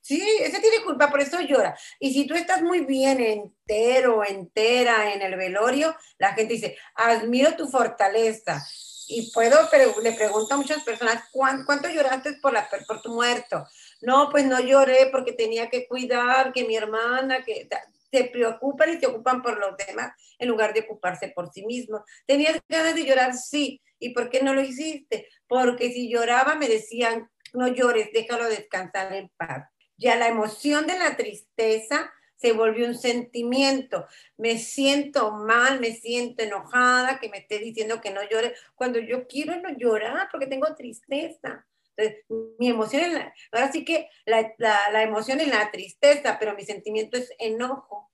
Sí, 0.01 0.23
ese 0.41 0.61
tiene 0.61 0.85
culpa, 0.85 1.11
por 1.11 1.21
eso 1.21 1.41
llora. 1.41 1.77
Y 1.99 2.13
si 2.13 2.29
tú 2.29 2.35
estás 2.35 2.63
muy 2.63 2.87
bien 2.87 3.21
entero, 3.21 4.25
entera 4.25 5.13
en 5.13 5.23
el 5.23 5.37
velorio, 5.37 5.97
la 6.17 6.33
gente 6.35 6.55
dice, 6.55 6.79
admiro 6.95 7.57
tu 7.57 7.67
fortaleza 7.67 8.65
y 9.09 9.31
puedo, 9.33 9.57
pero 9.71 9.95
le 10.03 10.13
pregunto 10.13 10.55
a 10.55 10.59
muchas 10.59 10.85
personas, 10.85 11.25
¿cuánto, 11.33 11.89
lloraste 11.89 12.35
por, 12.35 12.53
la, 12.53 12.69
por 12.87 13.01
tu 13.01 13.13
muerto? 13.15 13.67
No, 14.03 14.29
pues 14.31 14.45
no 14.45 14.61
lloré 14.61 15.09
porque 15.11 15.33
tenía 15.33 15.71
que 15.71 15.89
cuidar, 15.89 16.53
que 16.53 16.65
mi 16.65 16.77
hermana, 16.77 17.43
que 17.43 17.69
se 18.13 18.25
preocupan 18.25 18.95
y 18.95 18.99
se 18.99 19.07
ocupan 19.07 19.43
por 19.43 19.59
los 19.59 19.77
demás 19.77 20.13
en 20.39 20.49
lugar 20.49 20.75
de 20.75 20.81
ocuparse 20.81 21.29
por 21.29 21.51
sí 21.51 21.65
mismos. 21.65 22.03
¿Tenías 22.27 22.61
ganas 22.69 22.95
de 22.95 23.05
llorar? 23.05 23.35
Sí. 23.35 23.81
¿Y 23.99 24.11
por 24.11 24.31
qué 24.31 24.43
no 24.43 24.55
lo 24.55 24.63
hiciste? 24.63 25.29
Porque 25.49 25.91
si 25.91 26.11
lloraba 26.11 26.55
me 26.55 26.69
decían, 26.69 27.29
no 27.55 27.69
llores, 27.69 28.11
déjalo 28.13 28.49
descansar 28.49 29.13
en 29.15 29.31
paz. 29.37 29.69
Ya 29.97 30.17
la 30.17 30.29
emoción 30.29 30.87
de 30.87 30.99
la 30.99 31.17
tristeza 31.17 32.13
se 32.39 32.53
volvió 32.53 32.87
un 32.87 32.95
sentimiento. 32.95 34.07
Me 34.37 34.59
siento 34.59 35.33
mal, 35.33 35.81
me 35.81 35.93
siento 35.93 36.43
enojada, 36.43 37.19
que 37.19 37.29
me 37.29 37.39
esté 37.39 37.59
diciendo 37.59 38.01
que 38.01 38.13
no 38.13 38.21
llore, 38.23 38.55
cuando 38.75 38.99
yo 38.99 39.27
quiero 39.27 39.61
no 39.61 39.71
llorar 39.77 40.29
porque 40.31 40.47
tengo 40.47 40.75
tristeza. 40.75 41.67
Entonces, 41.97 42.25
mi 42.59 42.69
emoción 42.69 43.03
es 43.03 43.13
la, 43.13 43.35
ahora 43.53 43.73
sí 43.73 43.85
que 43.85 44.09
la, 44.25 44.55
la 44.59 45.03
emoción 45.03 45.41
es 45.41 45.49
la 45.49 45.71
tristeza, 45.71 46.37
pero 46.39 46.55
mi 46.55 46.63
sentimiento 46.63 47.19
es 47.19 47.33
enojo. 47.39 48.11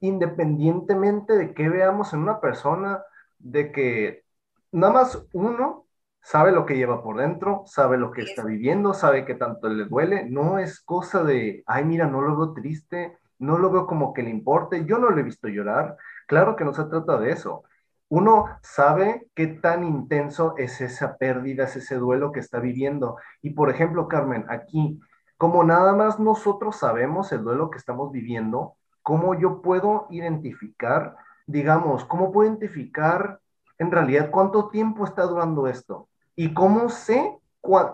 Independientemente 0.00 1.34
de 1.34 1.54
que 1.54 1.68
veamos 1.68 2.12
en 2.12 2.20
una 2.20 2.40
persona, 2.40 3.02
de 3.38 3.70
que 3.70 4.24
nada 4.72 4.92
más 4.92 5.24
uno 5.32 5.86
sabe 6.20 6.50
lo 6.50 6.66
que 6.66 6.76
lleva 6.76 7.04
por 7.04 7.18
dentro, 7.18 7.62
sabe 7.66 7.96
lo 7.96 8.10
que 8.10 8.22
está 8.22 8.44
viviendo, 8.44 8.92
sabe 8.92 9.24
que 9.24 9.36
tanto 9.36 9.68
le 9.68 9.84
duele, 9.84 10.28
no 10.28 10.58
es 10.58 10.80
cosa 10.80 11.22
de, 11.22 11.62
ay, 11.66 11.84
mira, 11.84 12.08
no 12.08 12.20
lo 12.20 12.36
veo 12.36 12.52
triste, 12.52 13.16
no 13.38 13.58
lo 13.58 13.70
veo 13.70 13.86
como 13.86 14.12
que 14.12 14.22
le 14.22 14.30
importe, 14.30 14.84
yo 14.84 14.98
no 14.98 15.10
lo 15.10 15.18
he 15.18 15.22
visto 15.22 15.48
llorar, 15.48 15.96
claro 16.26 16.56
que 16.56 16.64
no 16.64 16.72
se 16.72 16.84
trata 16.84 17.18
de 17.18 17.32
eso. 17.32 17.64
Uno 18.08 18.46
sabe 18.62 19.26
qué 19.34 19.48
tan 19.48 19.82
intenso 19.82 20.54
es 20.58 20.80
esa 20.80 21.16
pérdida, 21.16 21.64
es 21.64 21.76
ese 21.76 21.96
duelo 21.96 22.30
que 22.30 22.40
está 22.40 22.60
viviendo. 22.60 23.16
Y 23.42 23.50
por 23.50 23.68
ejemplo, 23.68 24.06
Carmen, 24.06 24.46
aquí, 24.48 25.00
como 25.36 25.64
nada 25.64 25.92
más 25.92 26.20
nosotros 26.20 26.76
sabemos 26.76 27.32
el 27.32 27.42
duelo 27.42 27.70
que 27.70 27.78
estamos 27.78 28.12
viviendo, 28.12 28.76
¿cómo 29.02 29.34
yo 29.34 29.60
puedo 29.60 30.06
identificar, 30.10 31.16
digamos, 31.46 32.04
cómo 32.04 32.30
puedo 32.32 32.48
identificar 32.48 33.40
en 33.78 33.90
realidad 33.90 34.30
cuánto 34.30 34.68
tiempo 34.68 35.04
está 35.04 35.22
durando 35.24 35.66
esto? 35.66 36.08
¿Y 36.36 36.54
cómo 36.54 36.88
sé 36.88 37.38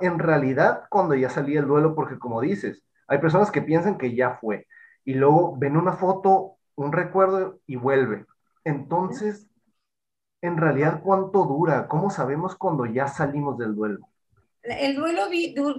en 0.02 0.18
realidad 0.18 0.84
cuando 0.90 1.14
ya 1.14 1.30
salí 1.30 1.56
el 1.56 1.66
duelo? 1.66 1.94
Porque 1.94 2.18
como 2.18 2.42
dices, 2.42 2.82
hay 3.08 3.18
personas 3.18 3.50
que 3.50 3.62
piensan 3.62 3.96
que 3.96 4.14
ya 4.14 4.34
fue, 4.34 4.66
y 5.04 5.14
luego 5.14 5.56
ven 5.56 5.76
una 5.76 5.94
foto, 5.94 6.56
un 6.74 6.92
recuerdo 6.92 7.60
y 7.66 7.76
vuelve. 7.76 8.26
Entonces, 8.64 9.48
en 10.40 10.56
realidad, 10.56 11.00
¿cuánto 11.02 11.44
dura? 11.44 11.88
¿Cómo 11.88 12.10
sabemos 12.10 12.56
cuando 12.56 12.86
ya 12.86 13.08
salimos 13.08 13.58
del 13.58 13.74
duelo? 13.74 14.08
El 14.62 14.94
duelo 14.94 15.26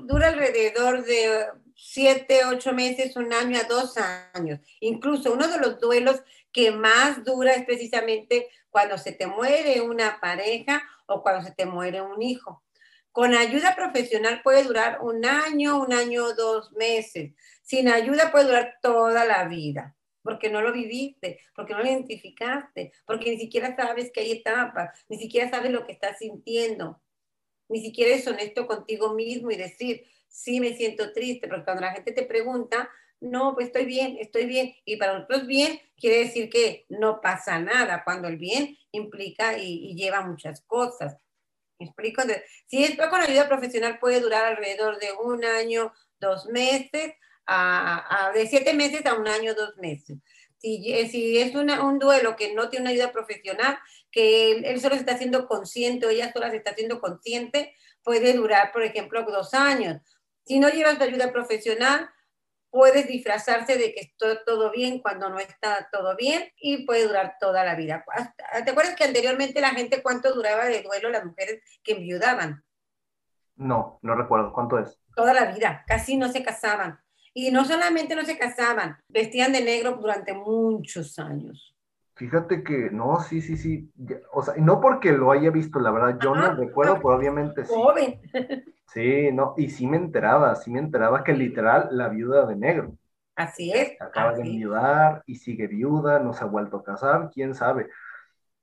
dura 0.06 0.30
alrededor 0.30 1.04
de 1.06 1.46
siete, 1.76 2.42
ocho 2.46 2.74
meses, 2.74 3.16
un 3.16 3.32
año 3.34 3.58
a 3.58 3.68
dos 3.68 3.96
años. 4.34 4.60
Incluso 4.80 5.34
uno 5.34 5.48
de 5.48 5.60
los 5.60 5.80
duelos 5.80 6.22
que 6.52 6.72
más 6.72 7.24
dura 7.24 7.54
es 7.54 7.66
precisamente 7.66 8.48
cuando 8.70 8.98
se 8.98 9.12
te 9.12 9.28
muere 9.28 9.82
una 9.82 10.20
pareja 10.20 10.82
o 11.06 11.22
cuando 11.22 11.46
se 11.46 11.54
te 11.54 11.66
muere 11.66 12.02
un 12.02 12.22
hijo. 12.22 12.63
Con 13.14 13.34
ayuda 13.34 13.76
profesional 13.76 14.42
puede 14.44 14.64
durar 14.64 15.00
un 15.02 15.24
año, 15.24 15.80
un 15.80 15.94
año 15.94 16.34
dos 16.34 16.74
meses. 16.74 17.32
Sin 17.62 17.88
ayuda 17.88 18.32
puede 18.32 18.46
durar 18.46 18.80
toda 18.82 19.24
la 19.24 19.48
vida, 19.48 19.96
porque 20.22 20.50
no 20.50 20.62
lo 20.62 20.74
viviste, 20.74 21.40
porque 21.56 21.74
no 21.74 21.80
lo 21.80 21.86
identificaste, 21.86 22.92
porque 23.06 23.30
ni 23.30 23.38
siquiera 23.38 23.74
sabes 23.78 24.12
que 24.12 24.20
hay 24.20 24.32
etapas, 24.34 25.06
ni 25.08 25.18
siquiera 25.18 25.50
sabes 25.50 25.72
lo 25.72 25.86
que 25.86 25.94
estás 25.94 26.18
sintiendo, 26.18 27.02
ni 27.70 27.82
siquiera 27.82 28.14
es 28.14 28.28
honesto 28.28 28.68
contigo 28.68 29.14
mismo 29.14 29.50
y 29.52 29.56
decir, 29.56 30.04
sí 30.28 30.60
me 30.60 30.76
siento 30.76 31.14
triste, 31.14 31.48
porque 31.48 31.64
cuando 31.64 31.84
la 31.84 31.94
gente 31.94 32.12
te 32.12 32.24
pregunta, 32.24 32.90
no, 33.24 33.54
pues 33.54 33.68
estoy 33.68 33.86
bien, 33.86 34.18
estoy 34.20 34.46
bien. 34.46 34.76
Y 34.86 34.98
para 34.98 35.14
nosotros 35.14 35.48
bien 35.48 35.80
quiere 35.96 36.20
decir 36.20 36.50
que 36.50 36.86
no 36.90 37.22
pasa 37.22 37.58
nada, 37.60 38.04
cuando 38.04 38.28
el 38.28 38.38
bien 38.38 38.78
implica 38.92 39.58
y, 39.58 39.96
lleva 39.96 40.26
muchas 40.26 40.62
cosas. 40.62 41.18
¿Me 41.84 41.88
explico? 41.90 42.22
si 42.68 42.84
es 42.84 42.96
con 42.96 43.22
ayuda 43.22 43.50
profesional 43.50 44.00
puede 44.00 44.22
durar 44.22 44.46
alrededor 44.46 45.00
de 45.00 45.12
un 45.12 45.44
año, 45.44 45.92
dos 46.18 46.46
meses, 46.46 47.14
a, 47.46 48.32
de 48.34 48.48
siete 48.48 48.74
meses 48.74 49.06
a 49.06 49.16
un 49.16 49.28
año, 49.28 49.54
dos 49.54 49.76
meses. 49.78 50.18
Si, 50.58 50.82
si 51.10 51.38
es 51.38 51.54
un 51.56 52.00
duelo 52.00 52.38
que 52.38 52.54
no 52.54 52.70
tiene 52.70 52.84
una 52.84 52.92
ayuda 52.92 53.12
profesional, 53.12 53.78
que 54.10 54.52
él, 54.52 54.80
solo 54.80 54.96
se 54.96 55.02
está 55.02 55.16
haciendo 55.16 55.46
consciente 55.46 56.06
o 56.06 56.10
ella 56.10 56.32
sola 56.32 56.52
se 56.52 56.58
está 56.58 56.72
haciendo 56.72 57.02
consciente, 57.02 57.76
puede 58.02 58.32
durar, 58.32 58.72
por 58.72 58.84
ejemplo, 58.84 59.24
dos 59.24 59.54
años. 59.54 60.00
Si 60.46 60.60
no 60.60 60.70
llevas 60.70 61.02
ayuda 61.02 61.34
profesional, 61.34 62.10
puedes 62.74 63.08
disfrazarse 63.08 63.78
de 63.78 63.94
que 63.94 64.02
está 64.02 64.44
todo 64.44 64.72
bien 64.72 65.00
cuando 65.00 65.30
no 65.30 65.38
está 65.38 65.88
todo 65.92 66.16
bien 66.16 66.42
y 66.58 66.88
puede 66.88 67.08
durar 67.08 67.36
toda 67.40 67.64
la 67.64 67.76
vida. 67.76 68.04
¿Te 68.66 68.72
acuerdas 68.72 68.96
que 68.96 69.04
anteriormente 69.04 69.62
la 69.62 69.70
gente 69.70 70.02
cuánto 70.02 70.34
duraba 70.34 70.66
de 70.66 70.82
duelo 70.82 71.12
las 71.12 71.24
mujeres 71.24 71.62
que 71.84 71.94
enviudaban? 71.94 72.64
No, 73.56 74.00
no 74.02 74.16
recuerdo. 74.16 74.52
¿Cuánto 74.52 74.80
es? 74.80 75.00
Toda 75.16 75.36
la 75.36 75.52
vida, 75.52 75.84
casi 75.86 76.18
no 76.18 76.30
se 76.30 76.44
casaban. 76.44 77.00
Y 77.36 77.52
no 77.52 77.64
solamente 77.64 78.16
no 78.16 78.26
se 78.26 78.40
casaban, 78.40 78.98
vestían 79.08 79.54
de 79.54 79.64
negro 79.64 79.92
durante 79.92 80.34
muchos 80.34 81.20
años. 81.20 81.76
Fíjate 82.16 82.64
que, 82.64 82.90
no, 82.92 83.20
sí, 83.20 83.42
sí, 83.42 83.56
sí. 83.56 83.92
O 84.32 84.42
sea, 84.42 84.56
no 84.58 84.82
porque 84.82 85.12
lo 85.12 85.32
haya 85.32 85.52
visto, 85.52 85.80
la 85.80 85.92
verdad, 85.92 86.18
yo 86.20 86.34
no 86.34 86.56
recuerdo, 86.56 86.96
pero 86.96 87.16
obviamente 87.18 87.66
sí. 87.66 87.72
Joven. 87.72 88.20
Sí, 88.88 89.32
no, 89.32 89.56
y 89.58 89.70
sí 89.70 89.88
me 89.88 89.98
enteraba, 89.98 90.56
sí 90.56 90.70
me 90.72 90.80
enteraba 90.80 91.24
que 91.24 91.34
literal 91.34 91.90
la 91.92 92.10
viuda 92.10 92.46
de 92.46 92.56
negro. 92.56 92.98
Así 93.36 93.72
es. 93.72 94.00
Acaba 94.00 94.34
de 94.34 94.42
enviudar 94.42 95.24
y 95.26 95.36
sigue 95.36 95.68
viuda, 95.68 96.20
no 96.20 96.34
se 96.34 96.44
ha 96.44 96.48
vuelto 96.48 96.78
a 96.78 96.84
casar, 96.84 97.32
quién 97.34 97.56
sabe. 97.56 97.90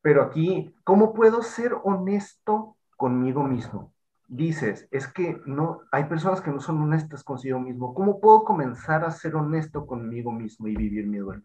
Pero 0.02 0.22
aquí, 0.22 0.74
¿cómo 0.84 1.12
puedo 1.12 1.42
ser 1.42 1.74
honesto 1.82 2.76
conmigo 2.96 3.42
mismo? 3.42 3.92
Dices, 4.28 4.86
es 4.92 5.08
que 5.08 5.40
no, 5.44 5.80
hay 5.90 6.04
personas 6.04 6.40
que 6.40 6.50
no 6.52 6.60
son 6.60 6.80
honestas 6.80 7.24
consigo 7.24 7.58
mismo. 7.58 7.94
¿Cómo 7.94 8.20
puedo 8.20 8.44
comenzar 8.44 9.04
a 9.04 9.10
ser 9.10 9.34
honesto 9.34 9.86
conmigo 9.86 10.30
mismo 10.30 10.68
y 10.68 10.76
vivir 10.76 11.06
mi 11.06 11.18
duelo? 11.18 11.42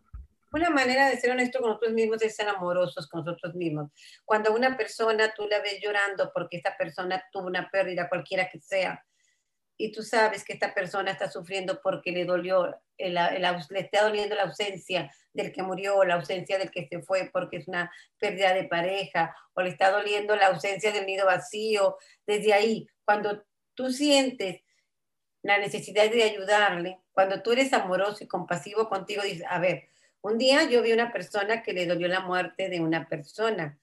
Una 0.55 0.69
manera 0.69 1.09
de 1.09 1.17
ser 1.17 1.31
honesto 1.31 1.59
con 1.59 1.71
nosotros 1.71 1.91
mismos 1.91 2.21
es 2.21 2.33
ser 2.33 2.47
amorosos 2.47 3.09
con 3.09 3.25
nosotros 3.25 3.55
mismos. 3.55 3.91
Cuando 4.23 4.53
una 4.53 4.77
persona 4.77 5.33
tú 5.35 5.45
la 5.49 5.59
ves 5.59 5.81
llorando 5.81 6.31
porque 6.33 6.55
esta 6.55 6.77
persona 6.77 7.21
tuvo 7.29 7.47
una 7.47 7.69
pérdida, 7.69 8.07
cualquiera 8.07 8.49
que 8.49 8.61
sea, 8.61 9.03
y 9.75 9.91
tú 9.91 10.01
sabes 10.01 10.45
que 10.45 10.53
esta 10.53 10.73
persona 10.73 11.11
está 11.11 11.29
sufriendo 11.29 11.81
porque 11.83 12.13
le 12.13 12.23
dolió, 12.23 12.73
el, 12.97 13.15
le 13.15 13.79
está 13.81 14.03
doliendo 14.03 14.33
la 14.33 14.43
ausencia 14.43 15.11
del 15.33 15.51
que 15.51 15.61
murió, 15.61 16.05
la 16.05 16.15
ausencia 16.15 16.57
del 16.57 16.71
que 16.71 16.87
se 16.87 17.01
fue 17.01 17.29
porque 17.33 17.57
es 17.57 17.67
una 17.67 17.91
pérdida 18.17 18.53
de 18.53 18.63
pareja, 18.63 19.35
o 19.55 19.61
le 19.61 19.71
está 19.71 19.91
doliendo 19.91 20.37
la 20.37 20.47
ausencia 20.47 20.93
del 20.93 21.05
nido 21.05 21.25
vacío, 21.25 21.97
desde 22.25 22.53
ahí, 22.53 22.87
cuando 23.03 23.43
tú 23.73 23.91
sientes 23.91 24.61
la 25.41 25.57
necesidad 25.57 26.09
de 26.09 26.23
ayudarle, 26.23 27.01
cuando 27.11 27.41
tú 27.41 27.51
eres 27.51 27.73
amoroso 27.73 28.23
y 28.23 28.27
compasivo 28.27 28.87
contigo, 28.87 29.21
dices, 29.21 29.45
a 29.49 29.59
ver, 29.59 29.89
un 30.25 30.39
día 30.39 30.67
yo 30.67 30.81
vi 30.81 30.91
una 30.91 31.11
persona 31.11 31.61
que 31.61 31.71
le 31.71 31.85
dolió 31.85 32.07
la 32.07 32.21
muerte 32.21 32.67
de 32.67 32.79
una 32.79 33.07
persona. 33.07 33.77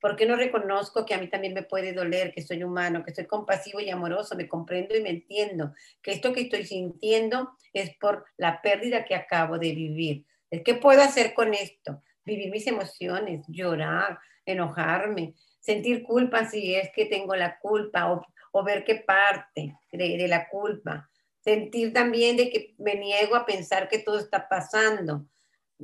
¿Por 0.00 0.16
qué 0.16 0.26
no 0.26 0.34
reconozco 0.34 1.06
que 1.06 1.14
a 1.14 1.18
mí 1.18 1.28
también 1.28 1.54
me 1.54 1.62
puede 1.62 1.92
doler, 1.92 2.32
que 2.32 2.42
soy 2.42 2.64
humano, 2.64 3.04
que 3.04 3.14
soy 3.14 3.26
compasivo 3.26 3.78
y 3.78 3.88
amoroso, 3.88 4.34
me 4.34 4.48
comprendo 4.48 4.96
y 4.96 5.00
me 5.00 5.10
entiendo, 5.10 5.74
que 6.02 6.10
esto 6.10 6.32
que 6.32 6.40
estoy 6.40 6.64
sintiendo 6.64 7.52
es 7.72 7.96
por 7.98 8.24
la 8.36 8.60
pérdida 8.62 9.04
que 9.04 9.14
acabo 9.14 9.58
de 9.58 9.72
vivir? 9.72 10.24
¿Qué 10.64 10.74
puedo 10.74 11.02
hacer 11.02 11.34
con 11.34 11.54
esto? 11.54 12.02
Vivir 12.24 12.50
mis 12.50 12.66
emociones, 12.66 13.44
llorar, 13.46 14.18
enojarme, 14.44 15.34
sentir 15.60 16.02
culpa 16.02 16.46
si 16.46 16.74
es 16.74 16.90
que 16.92 17.06
tengo 17.06 17.36
la 17.36 17.60
culpa 17.60 18.10
o, 18.52 18.64
ver 18.64 18.84
qué 18.84 18.96
parte 18.96 19.76
de 19.92 20.28
la 20.28 20.48
culpa. 20.48 21.08
Sentir 21.38 21.92
también 21.92 22.36
de 22.36 22.50
que 22.50 22.74
me 22.78 22.96
niego 22.96 23.36
a 23.36 23.46
pensar 23.46 23.88
que 23.88 24.00
todo 24.00 24.18
está 24.18 24.48
pasando 24.48 25.26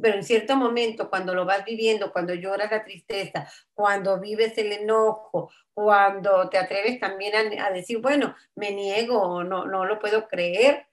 pero 0.00 0.16
en 0.16 0.24
cierto 0.24 0.56
momento, 0.56 1.10
cuando 1.10 1.34
lo 1.34 1.44
vas 1.44 1.64
viviendo, 1.64 2.12
cuando 2.12 2.34
lloras 2.34 2.70
la 2.70 2.84
tristeza, 2.84 3.48
cuando 3.74 4.18
vives 4.18 4.56
el 4.56 4.72
enojo, 4.72 5.50
cuando 5.74 6.48
te 6.48 6.58
atreves 6.58 6.98
también 6.98 7.60
a, 7.60 7.70
decir, 7.70 7.98
bueno, 7.98 8.34
me 8.54 8.70
niego 8.70 9.44
no, 9.44 9.66
no 9.66 9.84
lo 9.84 9.98
puedo 9.98 10.28
creer, 10.28 10.86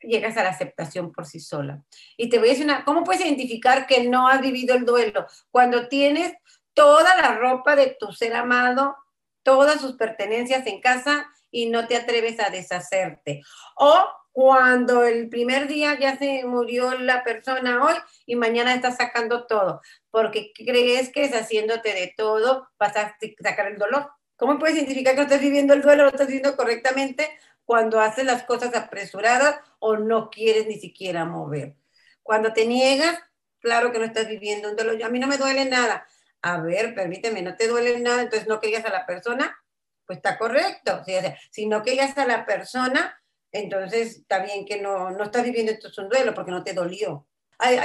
llegas 0.00 0.36
a 0.36 0.44
la 0.44 0.50
aceptación 0.50 1.12
por 1.12 1.26
sí 1.26 1.40
sola. 1.40 1.82
Y 2.16 2.28
te 2.28 2.38
voy 2.38 2.48
a 2.48 2.50
decir 2.52 2.66
una, 2.66 2.84
¿cómo 2.84 3.04
puedes 3.04 3.24
identificar 3.24 3.86
que 3.86 4.08
no 4.08 4.28
has 4.28 4.40
vivido 4.40 4.74
el 4.74 4.84
duelo? 4.84 5.26
Cuando 5.50 5.88
tienes 5.88 6.34
toda 6.72 7.16
la 7.16 7.36
ropa 7.36 7.76
de 7.76 7.96
tu 7.98 8.12
ser 8.12 8.34
amado, 8.34 8.96
todas 9.42 9.80
sus 9.80 9.96
pertenencias 9.96 10.66
en 10.66 10.80
casa 10.80 11.26
y 11.50 11.66
no 11.66 11.86
te 11.86 11.96
atreves 11.96 12.40
a 12.40 12.50
deshacerte. 12.50 13.42
O 13.76 14.06
cuando 14.34 15.04
el 15.04 15.28
primer 15.28 15.68
día 15.68 15.96
ya 15.96 16.18
se 16.18 16.44
murió 16.44 16.98
la 16.98 17.22
persona 17.22 17.84
hoy 17.84 17.94
y 18.26 18.34
mañana 18.34 18.74
estás 18.74 18.96
sacando 18.96 19.46
todo, 19.46 19.80
porque 20.10 20.52
crees 20.52 21.10
que 21.10 21.22
es 21.22 21.30
haciéndote 21.30 21.94
de 21.94 22.12
todo 22.16 22.68
vas 22.76 22.96
a 22.96 23.16
sacar 23.40 23.68
el 23.68 23.78
dolor. 23.78 24.10
¿Cómo 24.34 24.58
puedes 24.58 24.74
identificar 24.74 25.14
que 25.14 25.18
no 25.18 25.22
estás 25.28 25.40
viviendo 25.40 25.72
el 25.72 25.82
duelo, 25.82 26.02
lo 26.02 26.08
estás 26.08 26.26
viviendo 26.26 26.56
correctamente 26.56 27.30
cuando 27.64 28.00
haces 28.00 28.24
las 28.24 28.42
cosas 28.42 28.74
apresuradas 28.74 29.60
o 29.78 29.98
no 29.98 30.30
quieres 30.30 30.66
ni 30.66 30.80
siquiera 30.80 31.24
mover? 31.24 31.76
Cuando 32.24 32.52
te 32.52 32.66
niegas, 32.66 33.16
claro 33.60 33.92
que 33.92 34.00
no 34.00 34.04
estás 34.04 34.26
viviendo 34.26 34.68
un 34.68 34.74
duelo. 34.74 35.06
A 35.06 35.10
mí 35.10 35.20
no 35.20 35.28
me 35.28 35.38
duele 35.38 35.64
nada. 35.64 36.08
A 36.42 36.58
ver, 36.60 36.92
permíteme, 36.96 37.40
no 37.40 37.54
te 37.54 37.68
duele 37.68 38.00
nada, 38.00 38.22
entonces 38.22 38.48
no 38.48 38.58
querías 38.58 38.84
a 38.84 38.90
la 38.90 39.06
persona, 39.06 39.56
pues 40.04 40.16
está 40.16 40.36
correcto. 40.38 41.04
Si 41.52 41.66
no 41.66 41.84
querías 41.84 42.18
a 42.18 42.26
la 42.26 42.44
persona, 42.44 43.16
entonces 43.54 44.16
está 44.16 44.42
bien 44.42 44.66
que 44.66 44.82
no, 44.82 45.10
no 45.12 45.24
estás 45.24 45.44
viviendo 45.44 45.70
esto 45.70 45.86
es 45.86 45.96
un 45.98 46.08
duelo 46.08 46.34
porque 46.34 46.50
no 46.50 46.64
te 46.64 46.74
dolió. 46.74 47.26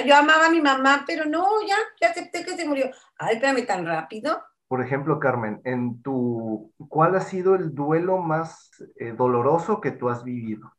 yo 0.03 0.15
amaba 0.15 0.47
a 0.47 0.49
mi 0.49 0.62
mamá, 0.62 1.03
pero 1.05 1.25
no, 1.25 1.45
ya, 1.65 1.77
ya 2.01 2.10
acepté 2.10 2.43
que 2.43 2.58
se 2.58 2.67
murió. 2.67 2.89
Ay, 3.17 3.36
espérame 3.36 3.65
tan 3.67 3.86
rápido. 3.86 4.43
Por 4.67 4.84
ejemplo, 4.84 5.19
Carmen, 5.19 5.62
en 5.63 6.01
tu, 6.01 6.73
¿cuál 6.89 7.15
ha 7.15 7.21
sido 7.21 7.53
el 7.53 7.75
duelo 7.75 8.17
más 8.17 8.71
eh, 8.99 9.13
doloroso 9.15 9.79
que 9.79 9.91
tú 9.91 10.10
has 10.10 10.23
vivido? 10.23 10.73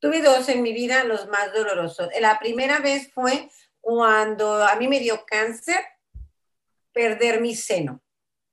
Tuve 0.00 0.20
dos 0.20 0.48
en 0.48 0.62
mi 0.62 0.72
vida, 0.72 1.04
los 1.04 1.28
más 1.28 1.52
dolorosos. 1.52 2.08
La 2.20 2.40
primera 2.40 2.80
vez 2.80 3.12
fue 3.12 3.48
cuando 3.80 4.64
a 4.64 4.74
mí 4.76 4.88
me 4.88 4.98
dio 4.98 5.24
cáncer 5.26 5.78
perder 6.92 7.40
mi 7.40 7.54
seno, 7.54 8.02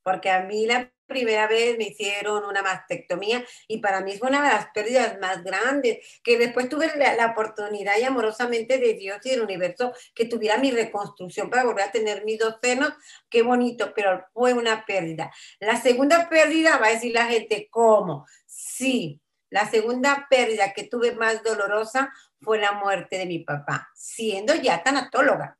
porque 0.03 0.29
a 0.29 0.43
mí 0.43 0.67
la 0.67 0.91
primera 1.05 1.47
vez 1.47 1.77
me 1.77 1.85
hicieron 1.85 2.45
una 2.45 2.61
mastectomía 2.61 3.43
y 3.67 3.79
para 3.79 4.01
mí 4.01 4.17
fue 4.17 4.29
una 4.29 4.41
de 4.43 4.49
las 4.49 4.67
pérdidas 4.67 5.17
más 5.19 5.43
grandes, 5.43 6.19
que 6.23 6.37
después 6.37 6.69
tuve 6.69 6.91
la, 6.97 7.25
oportunidad 7.25 7.97
y 7.97 8.03
amorosamente 8.03 8.77
de 8.77 8.93
Dios 8.93 9.19
y 9.23 9.29
del 9.31 9.41
universo 9.41 9.93
que 10.13 10.25
tuviera 10.25 10.57
mi 10.57 10.71
reconstrucción 10.71 11.49
para 11.49 11.63
volver 11.63 11.85
a 11.85 11.91
tener 11.91 12.23
mis 12.25 12.39
dos 12.39 12.57
senos, 12.61 12.93
qué 13.29 13.41
bonito, 13.41 13.93
pero 13.95 14.25
fue 14.33 14.53
una 14.53 14.85
pérdida. 14.85 15.31
La 15.59 15.77
segunda 15.77 16.29
pérdida, 16.29 16.77
va 16.77 16.87
a 16.87 16.91
decir 16.91 17.13
la 17.13 17.25
gente, 17.25 17.67
¿cómo? 17.69 18.25
Sí, 18.45 19.21
la 19.49 19.65
segunda 19.69 20.27
pérdida 20.29 20.73
que 20.73 20.83
tuve 20.83 21.15
más 21.15 21.43
dolorosa 21.43 22.11
fue 22.41 22.59
la 22.59 22.73
muerte 22.73 23.17
de 23.17 23.25
mi 23.25 23.39
papá, 23.39 23.89
siendo 23.93 24.53
ya 24.55 24.83
tanatóloga. 24.83 25.57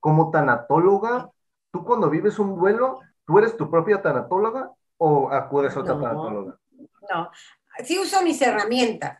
Como 0.00 0.30
tanatóloga, 0.30 1.30
tú 1.70 1.84
cuando 1.84 2.10
vives 2.10 2.38
un 2.38 2.58
duelo, 2.58 3.00
¿Tú 3.26 3.38
eres 3.38 3.56
tu 3.56 3.70
propia 3.70 4.00
tanatóloga 4.00 4.72
o 4.98 5.30
acudes 5.30 5.76
a 5.76 5.80
otra 5.80 5.94
tanatóloga? 5.94 6.58
No, 7.10 7.30
sí 7.84 7.98
uso 7.98 8.22
mis 8.22 8.40
herramientas. 8.40 9.18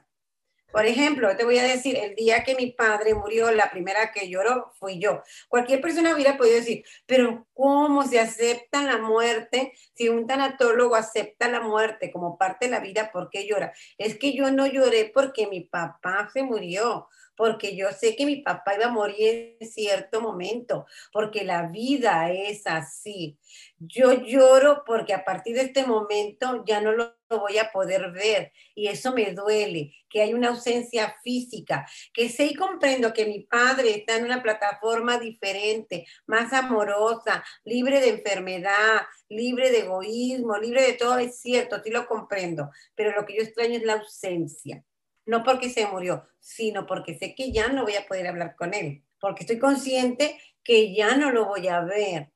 Por 0.77 0.85
ejemplo, 0.85 1.35
te 1.37 1.45
voy 1.45 1.59
a 1.59 1.63
decir, 1.63 1.97
el 1.97 2.15
día 2.15 2.45
que 2.45 2.55
mi 2.55 2.71
padre 2.71 3.15
murió, 3.15 3.51
la 3.51 3.71
primera 3.71 4.13
que 4.13 4.29
lloró 4.29 4.73
fui 4.75 4.99
yo. 4.99 5.23
Cualquier 5.49 5.81
persona 5.81 6.13
hubiera 6.15 6.37
podido 6.37 6.57
decir, 6.57 6.85
pero 7.07 7.47
¿cómo 7.55 8.03
se 8.03 8.21
acepta 8.21 8.83
la 8.83 8.99
muerte? 8.99 9.73
Si 9.95 10.11
un 10.11 10.27
tanatólogo 10.27 10.95
acepta 10.95 11.49
la 11.49 11.61
muerte 11.61 12.13
como 12.13 12.37
parte 12.37 12.67
de 12.67 12.73
la 12.73 12.81
vida, 12.81 13.11
¿por 13.11 13.31
qué 13.31 13.47
llora? 13.47 13.73
Es 13.97 14.19
que 14.19 14.37
yo 14.37 14.51
no 14.51 14.67
lloré 14.67 15.11
porque 15.15 15.47
mi 15.47 15.63
papá 15.63 16.29
se 16.31 16.43
murió, 16.43 17.09
porque 17.37 17.77
yo 17.77 17.91
sé 17.93 18.17
que 18.17 18.27
mi 18.27 18.37
papá 18.37 18.75
iba 18.75 18.87
a 18.87 18.91
morir 18.91 19.57
en 19.61 19.69
cierto 19.69 20.21
momento, 20.21 20.87
porque 21.13 21.45
la 21.45 21.69
vida 21.69 22.33
es 22.33 22.67
así. 22.67 23.39
Yo 23.79 24.13
lloro 24.13 24.83
porque 24.87 25.13
a 25.15 25.25
partir 25.25 25.55
de 25.57 25.63
este 25.63 25.87
momento 25.87 26.65
ya 26.67 26.81
no 26.81 26.93
lo 26.93 27.15
voy 27.29 27.59
a 27.59 27.71
poder 27.73 28.13
ver 28.13 28.53
y 28.75 28.89
eso 28.89 29.13
me 29.13 29.33
duele, 29.33 29.93
que 30.09 30.23
hay 30.23 30.33
una 30.33 30.49
ausencia 30.49 31.17
física, 31.23 31.87
que 32.13 32.29
sé 32.29 32.47
y 32.47 32.55
comprendo 32.55 33.13
que 33.13 33.27
mi 33.27 33.41
padre 33.41 33.97
está 33.97 34.17
en 34.17 34.25
una 34.25 34.43
plataforma 34.43 35.19
diferente, 35.19 36.07
más 36.27 36.53
amorosa, 36.53 37.45
libre 37.65 38.01
de 38.01 38.11
enfermedad, 38.11 39.03
libre 39.29 39.71
de 39.71 39.81
egoísmo, 39.81 40.57
libre 40.59 40.83
de 40.83 40.93
todo, 40.95 41.19
es 41.19 41.39
cierto, 41.41 41.83
sí 41.83 41.91
lo 41.91 42.07
comprendo, 42.07 42.71
pero 42.95 43.13
lo 43.13 43.27
que 43.27 43.37
yo 43.37 43.43
extraño 43.43 43.77
es 43.77 43.83
la 43.83 43.95
ausencia 43.95 44.85
no 45.27 45.43
porque 45.43 45.69
se 45.69 45.87
murió, 45.87 46.27
sino 46.39 46.87
porque 46.87 47.19
sé 47.19 47.35
que 47.35 47.53
ya 47.53 47.69
no 47.69 47.83
voy 47.83 47.97
a 47.97 48.07
poder 48.07 48.29
hablar 48.29 48.57
con 48.57 48.73
él, 48.73 49.03
porque 49.21 49.43
estoy 49.43 49.59
consciente 49.59 50.41
que 50.63 50.95
ya 50.95 51.17
no 51.17 51.31
lo 51.31 51.47
voy 51.47 51.69
a 51.69 51.81
ver. 51.81 52.31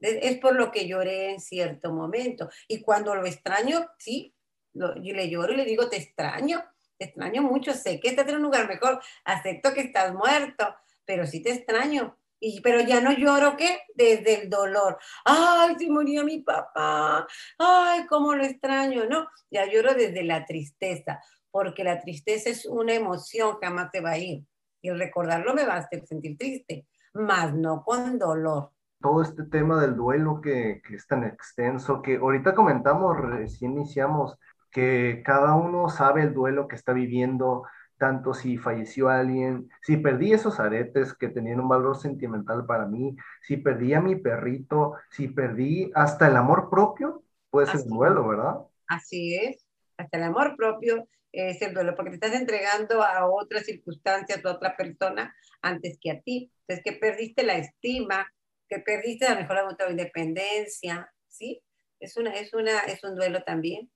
Es 0.00 0.38
por 0.38 0.56
lo 0.56 0.70
que 0.70 0.88
lloré 0.88 1.32
en 1.32 1.40
cierto 1.40 1.92
momento. 1.92 2.48
Y 2.66 2.80
cuando 2.80 3.14
lo 3.14 3.26
extraño, 3.26 3.86
sí, 3.98 4.34
yo 4.72 4.94
le 4.94 5.28
lloro 5.28 5.52
y 5.52 5.56
le 5.56 5.64
digo, 5.64 5.90
te 5.90 5.98
extraño, 5.98 6.64
te 6.96 7.06
extraño 7.06 7.42
mucho, 7.42 7.74
sé 7.74 8.00
que 8.00 8.08
estás 8.08 8.26
en 8.28 8.36
un 8.36 8.42
lugar 8.42 8.66
mejor, 8.66 9.00
acepto 9.24 9.74
que 9.74 9.82
estás 9.82 10.14
muerto, 10.14 10.74
pero 11.04 11.26
sí 11.26 11.42
te 11.42 11.50
extraño. 11.50 12.16
Y, 12.42 12.62
pero 12.62 12.80
ya 12.80 13.02
no 13.02 13.12
lloro, 13.12 13.54
¿qué? 13.58 13.80
Desde 13.94 14.42
el 14.42 14.48
dolor. 14.48 14.98
Ay, 15.26 15.74
se 15.78 15.90
murió 15.90 16.24
mi 16.24 16.38
papá. 16.38 17.26
Ay, 17.58 18.06
cómo 18.06 18.34
lo 18.34 18.42
extraño, 18.44 19.04
¿no? 19.04 19.28
Ya 19.50 19.66
lloro 19.66 19.92
desde 19.92 20.22
la 20.22 20.46
tristeza 20.46 21.20
porque 21.50 21.84
la 21.84 22.00
tristeza 22.00 22.50
es 22.50 22.66
una 22.66 22.94
emoción 22.94 23.58
que 23.60 23.66
jamás 23.66 23.90
te 23.90 24.00
va 24.00 24.10
a 24.10 24.18
ir. 24.18 24.44
Y 24.82 24.88
el 24.88 24.98
recordarlo 24.98 25.54
me 25.54 25.66
va 25.66 25.74
a 25.74 25.78
hacer 25.78 26.06
sentir 26.06 26.38
triste, 26.38 26.86
más 27.12 27.54
no 27.54 27.82
con 27.84 28.18
dolor. 28.18 28.70
Todo 29.00 29.22
este 29.22 29.44
tema 29.44 29.80
del 29.80 29.96
duelo 29.96 30.40
que, 30.40 30.82
que 30.86 30.96
es 30.96 31.06
tan 31.06 31.24
extenso, 31.24 32.02
que 32.02 32.16
ahorita 32.16 32.54
comentamos, 32.54 33.16
recién 33.16 33.72
iniciamos, 33.72 34.38
que 34.70 35.22
cada 35.24 35.54
uno 35.54 35.88
sabe 35.88 36.22
el 36.22 36.34
duelo 36.34 36.68
que 36.68 36.76
está 36.76 36.92
viviendo, 36.92 37.64
tanto 38.00 38.32
si 38.32 38.56
falleció 38.56 39.10
alguien, 39.10 39.68
si 39.82 39.98
perdí 39.98 40.32
esos 40.32 40.58
aretes 40.58 41.12
que 41.14 41.28
tenían 41.28 41.60
un 41.60 41.68
valor 41.68 41.96
sentimental 41.98 42.64
para 42.64 42.86
mí, 42.86 43.14
si 43.42 43.58
perdí 43.58 43.92
a 43.92 44.00
mi 44.00 44.16
perrito, 44.16 44.94
si 45.10 45.28
perdí 45.28 45.92
hasta 45.94 46.28
el 46.28 46.36
amor 46.36 46.70
propio, 46.70 47.22
puede 47.50 47.66
ser 47.66 47.82
duelo, 47.84 48.26
¿verdad? 48.26 48.60
Así 48.86 49.36
es, 49.36 49.66
hasta 49.98 50.16
el 50.16 50.24
amor 50.24 50.56
propio 50.56 51.06
es 51.32 51.62
el 51.62 51.74
duelo, 51.74 51.94
porque 51.94 52.10
te 52.10 52.16
estás 52.16 52.34
entregando 52.34 53.02
a 53.02 53.26
otras 53.26 53.64
circunstancias, 53.64 54.44
a 54.44 54.50
otra 54.50 54.76
persona 54.76 55.34
antes 55.62 55.98
que 56.00 56.10
a 56.10 56.20
ti. 56.20 56.52
Entonces, 56.66 56.84
que 56.84 56.98
perdiste 56.98 57.42
la 57.42 57.56
estima, 57.56 58.26
que 58.68 58.78
perdiste 58.78 59.26
a 59.26 59.34
lo 59.34 59.40
mejor 59.40 59.56
la 59.78 59.90
independencia, 59.90 61.12
¿sí? 61.28 61.62
Es, 61.98 62.16
una, 62.16 62.30
es, 62.30 62.54
una, 62.54 62.80
es 62.80 63.02
un 63.04 63.14
duelo 63.14 63.42
también. 63.42 63.90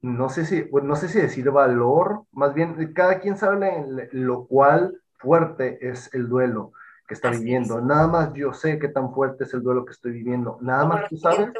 No 0.00 0.30
sé, 0.30 0.46
si, 0.46 0.64
no 0.82 0.96
sé 0.96 1.08
si 1.08 1.20
decir 1.20 1.50
valor, 1.50 2.24
más 2.32 2.54
bien 2.54 2.94
cada 2.94 3.20
quien 3.20 3.36
sabe 3.36 4.08
lo 4.12 4.46
cual 4.46 4.98
fuerte 5.18 5.78
es 5.86 6.12
el 6.14 6.26
duelo 6.26 6.72
que 7.06 7.12
está 7.12 7.30
viviendo. 7.30 7.82
Nada 7.82 8.06
más 8.06 8.32
yo 8.32 8.54
sé 8.54 8.78
qué 8.78 8.88
tan 8.88 9.12
fuerte 9.12 9.44
es 9.44 9.52
el 9.52 9.62
duelo 9.62 9.84
que 9.84 9.92
estoy 9.92 10.12
viviendo. 10.12 10.58
Nada 10.62 10.86
más 10.86 11.08
tú 11.08 11.18
sabes. 11.18 11.50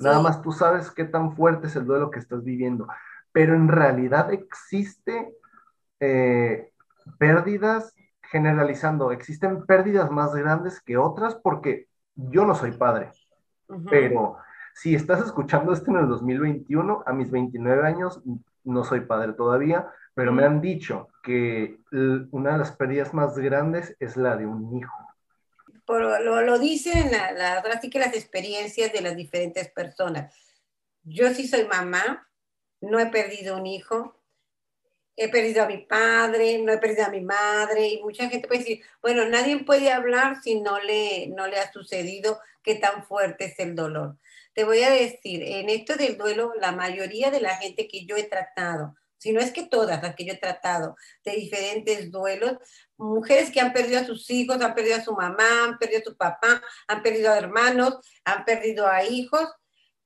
Nada 0.00 0.20
más 0.20 0.42
tú 0.42 0.52
sabes 0.52 0.90
qué 0.90 1.04
tan 1.04 1.36
fuerte 1.36 1.68
es 1.68 1.76
el 1.76 1.84
duelo 1.84 2.10
que 2.10 2.18
estás 2.18 2.42
viviendo 2.42 2.88
pero 3.32 3.54
en 3.54 3.68
realidad 3.68 4.32
existe 4.32 5.34
eh, 6.00 6.70
pérdidas, 7.18 7.94
generalizando, 8.22 9.12
existen 9.12 9.66
pérdidas 9.66 10.10
más 10.10 10.34
grandes 10.34 10.80
que 10.80 10.96
otras 10.96 11.34
porque 11.34 11.88
yo 12.14 12.44
no 12.44 12.54
soy 12.54 12.72
padre, 12.72 13.10
pero 13.88 14.38
si 14.74 14.94
estás 14.94 15.20
escuchando 15.24 15.72
esto 15.72 15.90
en 15.90 15.98
el 15.98 16.08
2021, 16.08 17.02
a 17.06 17.12
mis 17.12 17.30
29 17.30 17.86
años, 17.86 18.20
no 18.64 18.84
soy 18.84 19.00
padre 19.00 19.32
todavía, 19.32 19.88
pero 20.14 20.32
me 20.32 20.44
han 20.44 20.60
dicho 20.60 21.08
que 21.22 21.78
una 22.30 22.52
de 22.52 22.58
las 22.58 22.72
pérdidas 22.72 23.14
más 23.14 23.36
grandes 23.38 23.96
es 24.00 24.16
la 24.16 24.36
de 24.36 24.46
un 24.46 24.76
hijo. 24.76 24.96
lo, 25.86 26.42
lo, 26.42 26.58
dicen 26.58 27.10
la, 27.10 27.32
la, 27.32 27.62
que 27.80 27.98
las 27.98 28.14
experiencias 28.14 28.92
de 28.92 29.00
las 29.00 29.16
diferentes 29.16 29.68
personas. 29.70 30.34
Yo 31.02 31.30
sí 31.30 31.46
soy 31.48 31.66
mamá, 31.66 32.28
no 32.80 32.98
he 32.98 33.06
perdido 33.06 33.56
un 33.56 33.66
hijo, 33.66 34.16
he 35.16 35.28
perdido 35.28 35.64
a 35.64 35.66
mi 35.66 35.78
padre, 35.78 36.58
no 36.58 36.72
he 36.72 36.78
perdido 36.78 37.06
a 37.06 37.10
mi 37.10 37.20
madre, 37.20 37.88
y 37.88 38.02
mucha 38.02 38.28
gente 38.28 38.48
puede 38.48 38.60
decir, 38.60 38.82
bueno, 39.02 39.26
nadie 39.26 39.58
puede 39.64 39.92
hablar 39.92 40.42
si 40.42 40.60
no 40.60 40.80
le, 40.80 41.26
no 41.28 41.46
le 41.46 41.58
ha 41.58 41.70
sucedido 41.72 42.40
qué 42.62 42.76
tan 42.76 43.04
fuerte 43.04 43.46
es 43.46 43.58
el 43.58 43.74
dolor. 43.74 44.16
Te 44.54 44.64
voy 44.64 44.82
a 44.82 44.90
decir, 44.90 45.42
en 45.42 45.68
esto 45.68 45.96
del 45.96 46.16
duelo, 46.16 46.52
la 46.58 46.72
mayoría 46.72 47.30
de 47.30 47.40
la 47.40 47.56
gente 47.56 47.86
que 47.86 48.06
yo 48.06 48.16
he 48.16 48.24
tratado, 48.24 48.96
si 49.20 49.32
no 49.32 49.40
es 49.40 49.52
que 49.52 49.66
todas 49.66 50.02
las 50.02 50.16
que 50.16 50.24
yo 50.24 50.32
he 50.32 50.38
tratado 50.38 50.96
de 51.24 51.32
diferentes 51.32 52.10
duelos, 52.10 52.56
mujeres 52.96 53.50
que 53.50 53.60
han 53.60 53.74
perdido 53.74 54.00
a 54.00 54.06
sus 54.06 54.30
hijos, 54.30 54.60
han 54.62 54.74
perdido 54.74 54.96
a 54.96 55.04
su 55.04 55.12
mamá, 55.12 55.64
han 55.64 55.78
perdido 55.78 56.00
a 56.00 56.10
su 56.10 56.16
papá, 56.16 56.62
han 56.88 57.02
perdido 57.02 57.30
a 57.30 57.36
hermanos, 57.36 57.98
han 58.24 58.46
perdido 58.46 58.86
a 58.88 59.04
hijos, 59.04 59.46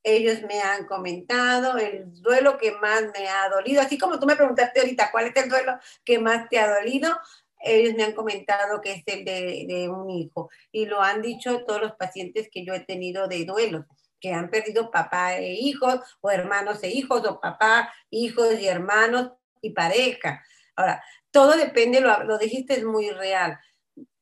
ellos 0.05 0.43
me 0.43 0.61
han 0.61 0.87
comentado 0.87 1.79
el 1.79 2.13
duelo 2.23 2.59
que 2.59 2.73
más 2.73 3.03
me 3.19 3.27
ha 3.27 3.49
dolido, 3.49 3.81
así 3.81 3.99
como 3.99 4.21
tú 4.21 4.27
me 4.27 4.37
preguntaste 4.37 4.81
ahorita 4.81 5.11
cuál 5.11 5.27
es 5.29 5.37
el 5.43 5.49
duelo 5.49 5.79
que 6.05 6.19
más 6.19 6.49
te 6.51 6.59
ha 6.59 6.73
dolido, 6.73 7.11
ellos 7.59 7.95
me 7.95 8.05
han 8.05 8.13
comentado 8.13 8.83
que 8.83 8.93
es 8.93 9.03
el 9.07 9.25
de, 9.25 9.89
un 9.89 10.11
hijo 10.11 10.51
y 10.71 10.85
lo 10.85 11.01
han 11.01 11.23
dicho 11.23 11.65
todos 11.65 11.81
los 11.81 11.93
pacientes 11.93 12.49
que 12.53 12.65
yo 12.65 12.75
he 12.75 12.81
tenido 12.81 13.27
de 13.27 13.47
duelo 13.47 13.87
que 14.21 14.33
han 14.33 14.51
perdido 14.51 14.91
papá 14.91 15.37
e 15.37 15.55
hijos 15.55 16.01
o 16.21 16.31
hermanos 16.31 16.83
e 16.83 16.89
hijos 16.89 17.27
o 17.27 17.41
papá, 17.41 17.93
hijos 18.11 18.59
y 18.59 18.67
hermanos 18.67 19.33
y 19.61 19.71
pareja. 19.71 20.43
Ahora, 20.77 21.03
todo 21.31 21.53
depende, 21.57 22.01
lo, 22.01 22.25
lo 22.25 22.39
dijiste, 22.39 22.75
es 22.75 22.85
muy 22.85 23.11
real 23.11 23.59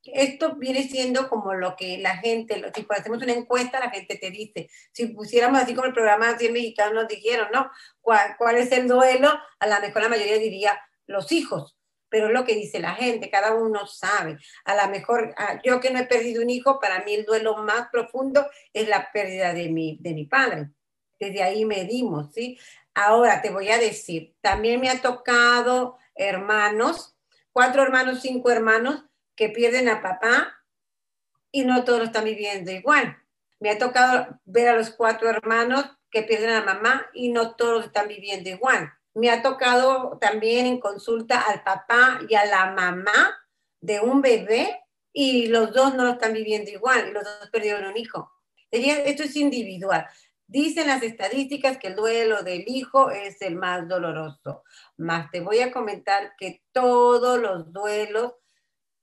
esto 0.04 0.56
viene 0.56 0.82
siendo 0.82 1.28
como 1.28 1.54
lo 1.54 1.76
que 1.76 1.98
la 1.98 2.16
gente, 2.16 2.60
si 2.74 2.86
hacemos 2.88 3.22
una 3.22 3.32
encuesta, 3.32 3.78
la 3.78 3.90
gente 3.90 4.16
te 4.16 4.30
dice, 4.30 4.68
si 4.92 5.06
pusiéramos 5.08 5.60
así 5.60 5.74
como 5.74 5.86
el 5.86 5.92
programa 5.92 6.32
de 6.32 6.38
100 6.38 6.52
mexicanos 6.52 6.94
nos 6.94 7.08
dijeron, 7.08 7.48
¿no? 7.52 7.70
¿Cuál, 8.00 8.36
¿Cuál, 8.36 8.56
es 8.56 8.72
el 8.72 8.88
duelo? 8.88 9.30
A 9.60 9.66
lo 9.66 9.80
mejor 9.80 10.02
la 10.02 10.08
mayoría 10.08 10.38
diría 10.38 10.80
los 11.06 11.30
hijos, 11.30 11.76
pero 12.08 12.26
es 12.26 12.32
lo 12.32 12.44
que 12.44 12.54
dice 12.54 12.80
la 12.80 12.94
gente, 12.94 13.30
cada 13.30 13.54
uno 13.54 13.86
sabe. 13.86 14.38
A 14.64 14.74
lo 14.74 14.90
mejor, 14.90 15.34
yo 15.64 15.80
que 15.80 15.90
no 15.90 16.00
he 16.00 16.06
perdido 16.06 16.42
un 16.42 16.50
hijo, 16.50 16.80
para 16.80 17.04
mí 17.04 17.14
el 17.14 17.24
duelo 17.24 17.56
más 17.58 17.88
profundo 17.90 18.46
es 18.72 18.88
la 18.88 19.10
pérdida 19.12 19.54
de 19.54 19.68
mi, 19.68 19.98
de 20.00 20.14
mi 20.14 20.26
padre. 20.26 20.70
Desde 21.18 21.42
ahí 21.42 21.64
medimos, 21.64 22.32
¿sí? 22.34 22.58
Ahora 22.94 23.40
te 23.40 23.50
voy 23.50 23.70
a 23.70 23.78
decir, 23.78 24.34
también 24.40 24.80
me 24.80 24.90
ha 24.90 25.00
tocado 25.00 25.96
hermanos, 26.14 27.16
cuatro 27.52 27.82
hermanos, 27.82 28.20
cinco 28.20 28.50
hermanos, 28.50 29.04
que 29.36 29.48
pierden 29.48 29.88
a 29.88 30.02
papá 30.02 30.54
y 31.50 31.64
no 31.64 31.84
todos 31.84 31.98
lo 32.00 32.04
están 32.06 32.24
viviendo 32.24 32.70
igual. 32.70 33.18
Me 33.60 33.70
ha 33.70 33.78
tocado 33.78 34.40
ver 34.44 34.68
a 34.68 34.76
los 34.76 34.90
cuatro 34.90 35.28
hermanos 35.28 35.84
que 36.10 36.22
pierden 36.22 36.50
a 36.50 36.64
mamá 36.64 37.06
y 37.14 37.30
no 37.30 37.54
todos 37.54 37.86
están 37.86 38.08
viviendo 38.08 38.50
igual. 38.50 38.92
Me 39.14 39.30
ha 39.30 39.42
tocado 39.42 40.18
también 40.20 40.66
en 40.66 40.80
consulta 40.80 41.40
al 41.40 41.62
papá 41.62 42.20
y 42.28 42.34
a 42.34 42.44
la 42.46 42.72
mamá 42.72 43.38
de 43.80 44.00
un 44.00 44.22
bebé 44.22 44.80
y 45.12 45.46
los 45.46 45.72
dos 45.72 45.94
no 45.94 46.04
lo 46.04 46.12
están 46.12 46.32
viviendo 46.32 46.70
igual 46.70 47.12
los 47.12 47.24
dos 47.24 47.50
perdieron 47.50 47.84
un 47.84 47.96
hijo. 47.96 48.32
Esto 48.70 49.24
es 49.24 49.36
individual. 49.36 50.06
Dicen 50.46 50.86
las 50.86 51.02
estadísticas 51.02 51.78
que 51.78 51.88
el 51.88 51.96
duelo 51.96 52.42
del 52.42 52.64
hijo 52.66 53.10
es 53.10 53.40
el 53.42 53.56
más 53.56 53.86
doloroso. 53.88 54.64
Más 54.96 55.30
te 55.30 55.40
voy 55.40 55.60
a 55.60 55.72
comentar 55.72 56.34
que 56.38 56.62
todos 56.72 57.38
los 57.38 57.72
duelos 57.72 58.34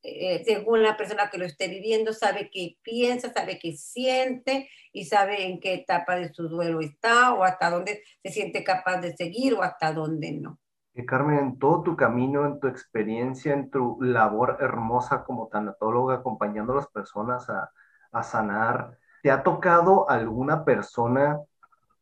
eh, 0.02 0.44
según 0.46 0.82
la 0.82 0.96
persona 0.96 1.30
que 1.30 1.38
lo 1.38 1.46
esté 1.46 1.68
viviendo, 1.68 2.14
sabe 2.14 2.50
qué 2.52 2.78
piensa, 2.82 3.34
sabe 3.34 3.60
qué 3.60 3.74
siente 3.74 4.70
y 4.94 5.06
sabe 5.06 5.46
en 5.46 5.60
qué 5.60 5.74
etapa 5.74 6.16
de 6.16 6.34
su 6.34 6.48
duelo 6.48 6.80
está 6.80 7.34
o 7.34 7.44
hasta 7.44 7.70
dónde 7.70 8.04
se 8.24 8.32
siente 8.32 8.64
capaz 8.64 9.02
de 9.02 9.16
seguir 9.16 9.56
o 9.56 9.62
hasta 9.62 9.94
dónde 9.94 10.32
no. 10.32 10.60
Eh, 10.94 11.06
Carmen, 11.06 11.40
en 11.40 11.60
todo 11.60 11.84
tu 11.84 11.96
camino, 11.96 12.46
en 12.46 12.60
tu 12.60 12.68
experiencia, 12.68 13.54
en 13.54 13.70
tu 13.70 14.02
labor 14.02 14.58
hermosa 14.62 15.24
como 15.24 15.48
tanatóloga, 15.48 16.16
acompañando 16.16 16.74
a 16.74 16.78
las 16.78 16.88
personas 16.88 17.50
a, 17.50 17.72
a 18.12 18.24
sanar, 18.24 18.98
¿te 19.22 19.32
ha 19.32 19.44
tocado 19.44 20.10
alguna 20.10 20.64
persona 20.64 21.40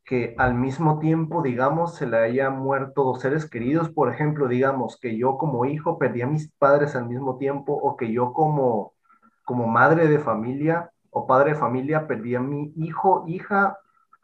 que 0.07 0.33
al 0.37 0.53
mismo 0.53 0.99
tiempo, 0.99 1.41
digamos, 1.41 1.95
se 1.95 2.07
le 2.07 2.17
haya 2.17 2.49
muerto 2.49 3.03
dos 3.03 3.21
seres 3.21 3.49
queridos, 3.49 3.89
por 3.89 4.11
ejemplo, 4.11 4.47
digamos, 4.47 4.97
que 4.99 5.17
yo 5.17 5.37
como 5.37 5.65
hijo 5.65 5.99
perdí 5.99 6.21
a 6.21 6.27
mis 6.27 6.49
padres 6.57 6.95
al 6.95 7.07
mismo 7.07 7.37
tiempo, 7.37 7.73
o 7.73 7.97
que 7.97 8.11
yo 8.11 8.31
como, 8.31 8.93
como 9.43 9.67
madre 9.67 10.07
de 10.07 10.19
familia 10.19 10.91
o 11.09 11.27
padre 11.27 11.51
de 11.51 11.59
familia 11.59 12.07
perdí 12.07 12.35
a 12.35 12.39
mi 12.39 12.71
hijo, 12.77 13.25
hija 13.27 13.77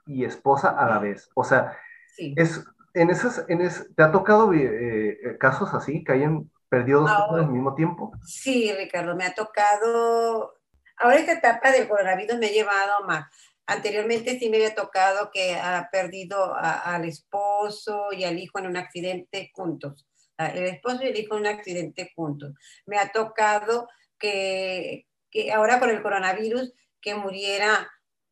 y 0.05 0.24
esposa 0.24 0.70
a 0.70 0.88
la 0.88 0.99
vez. 0.99 1.30
O 1.36 1.43
sea, 1.43 1.78
es, 2.18 2.66
en 2.93 3.10
esas, 3.10 3.43
en 3.49 3.60
¿te 3.95 4.03
ha 4.03 4.12
tocado 4.12 4.53
eh, 4.53 5.20
eh, 5.22 5.38
casos 5.38 5.74
así, 5.74 6.03
que 6.03 6.14
hayan 6.14 6.49
¿Perdió 6.74 7.01
dos 7.01 7.12
personas 7.12 7.45
al 7.45 7.51
mismo 7.51 7.76
tiempo? 7.76 8.12
Sí, 8.26 8.74
Ricardo, 8.76 9.16
me 9.16 9.26
ha 9.26 9.36
tocado. 9.36 10.55
Ahora 10.97 11.18
esta 11.18 11.34
etapa 11.34 11.70
del 11.70 11.88
coronavirus 11.88 12.39
me 12.39 12.47
ha 12.47 12.51
llevado 12.51 13.05
más. 13.05 13.28
Anteriormente 13.66 14.38
sí 14.39 14.49
me 14.49 14.57
había 14.57 14.76
tocado 14.76 15.32
que 15.32 15.55
ha 15.55 15.89
perdido 15.91 16.53
al 16.55 17.05
esposo 17.05 18.07
y 18.11 18.24
al 18.26 18.38
hijo 18.38 18.59
en 18.59 18.68
un 18.68 18.78
accidente 18.78 19.51
juntos. 19.53 20.05
El 20.38 20.66
esposo 20.66 21.03
y 21.03 21.07
el 21.07 21.20
hijo 21.20 21.36
en 21.36 21.41
un 21.41 21.47
accidente 21.47 22.11
juntos. 22.16 22.53
Me 22.86 22.97
ha 22.97 23.11
tocado 23.11 23.88
que, 24.20 25.07
que 25.30 25.51
ahora 25.53 25.80
con 25.80 25.89
el 25.89 26.01
coronavirus 26.01 26.74
que 26.99 27.16
muriera 27.16 27.89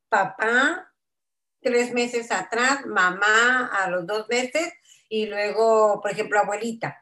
papá 0.09 0.91
tres 1.61 1.93
meses 1.93 2.31
atrás, 2.31 2.85
mamá 2.85 3.67
a 3.67 3.89
los 3.89 4.05
dos 4.05 4.27
meses 4.27 4.73
y 5.07 5.27
luego, 5.27 6.01
por 6.01 6.11
ejemplo, 6.11 6.39
abuelita. 6.39 7.00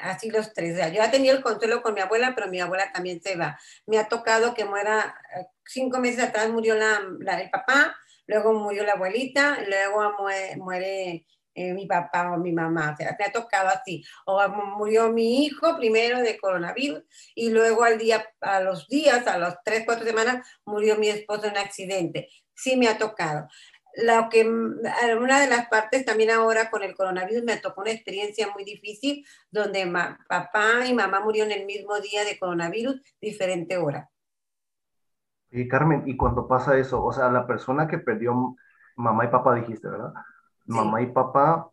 Así 0.00 0.30
los 0.30 0.52
tres. 0.52 0.76
yo 0.76 0.94
ya 0.94 1.10
tenía 1.10 1.32
el 1.32 1.42
consuelo 1.42 1.82
con 1.82 1.94
mi 1.94 2.00
abuela, 2.00 2.32
pero 2.34 2.48
mi 2.48 2.60
abuela 2.60 2.90
también 2.92 3.20
se 3.22 3.36
va. 3.36 3.58
Me 3.86 3.98
ha 3.98 4.08
tocado 4.08 4.54
que 4.54 4.64
muera, 4.64 5.14
eh, 5.36 5.46
cinco 5.66 5.98
meses 5.98 6.24
atrás 6.24 6.48
murió 6.50 6.74
la, 6.74 7.00
el 7.40 7.50
papá, 7.50 7.96
luego 8.26 8.52
murió 8.54 8.84
la 8.84 8.92
abuelita, 8.92 9.58
luego 9.66 10.16
muere, 10.56 11.26
eh, 11.54 11.72
mi 11.72 11.86
papá 11.86 12.32
o 12.32 12.38
mi 12.38 12.52
mamá, 12.52 12.92
o 12.92 12.96
sea, 12.96 13.16
me 13.18 13.24
ha 13.24 13.32
tocado 13.32 13.68
así. 13.68 14.04
O 14.26 14.48
murió 14.48 15.10
mi 15.10 15.44
hijo 15.44 15.76
primero 15.76 16.20
de 16.20 16.38
coronavirus 16.38 17.02
y 17.34 17.50
luego 17.50 17.84
al 17.84 17.98
día, 17.98 18.24
a 18.40 18.60
los 18.60 18.86
días, 18.88 19.26
a 19.26 19.38
los 19.38 19.54
tres, 19.64 19.82
cuatro 19.84 20.04
semanas, 20.04 20.46
murió 20.64 20.96
mi 20.96 21.08
esposo 21.08 21.46
en 21.46 21.52
un 21.52 21.58
accidente. 21.58 22.28
Sí 22.54 22.76
me 22.76 22.88
ha 22.88 22.98
tocado 22.98 23.48
lo 23.96 24.28
que 24.28 24.46
una 24.46 25.40
de 25.40 25.48
las 25.48 25.68
partes 25.68 26.04
también 26.04 26.30
ahora 26.30 26.70
con 26.70 26.82
el 26.82 26.94
coronavirus 26.94 27.42
me 27.44 27.56
tocó 27.56 27.80
una 27.80 27.90
experiencia 27.90 28.48
muy 28.52 28.64
difícil 28.64 29.26
donde 29.50 29.90
papá 30.28 30.86
y 30.86 30.94
mamá 30.94 31.20
murieron 31.20 31.50
el 31.50 31.66
mismo 31.66 31.98
día 32.00 32.24
de 32.24 32.38
coronavirus, 32.38 33.00
diferente 33.20 33.76
hora. 33.76 34.10
Y 35.50 35.66
Carmen, 35.66 36.02
y 36.06 36.16
cuando 36.16 36.46
pasa 36.46 36.76
eso, 36.76 37.02
o 37.02 37.12
sea, 37.12 37.30
la 37.30 37.46
persona 37.46 37.88
que 37.88 37.98
perdió 37.98 38.56
mamá 38.96 39.24
y 39.24 39.28
papá 39.28 39.54
dijiste, 39.54 39.88
¿verdad? 39.88 40.12
Mamá 40.66 41.00
y 41.00 41.06
papá, 41.06 41.70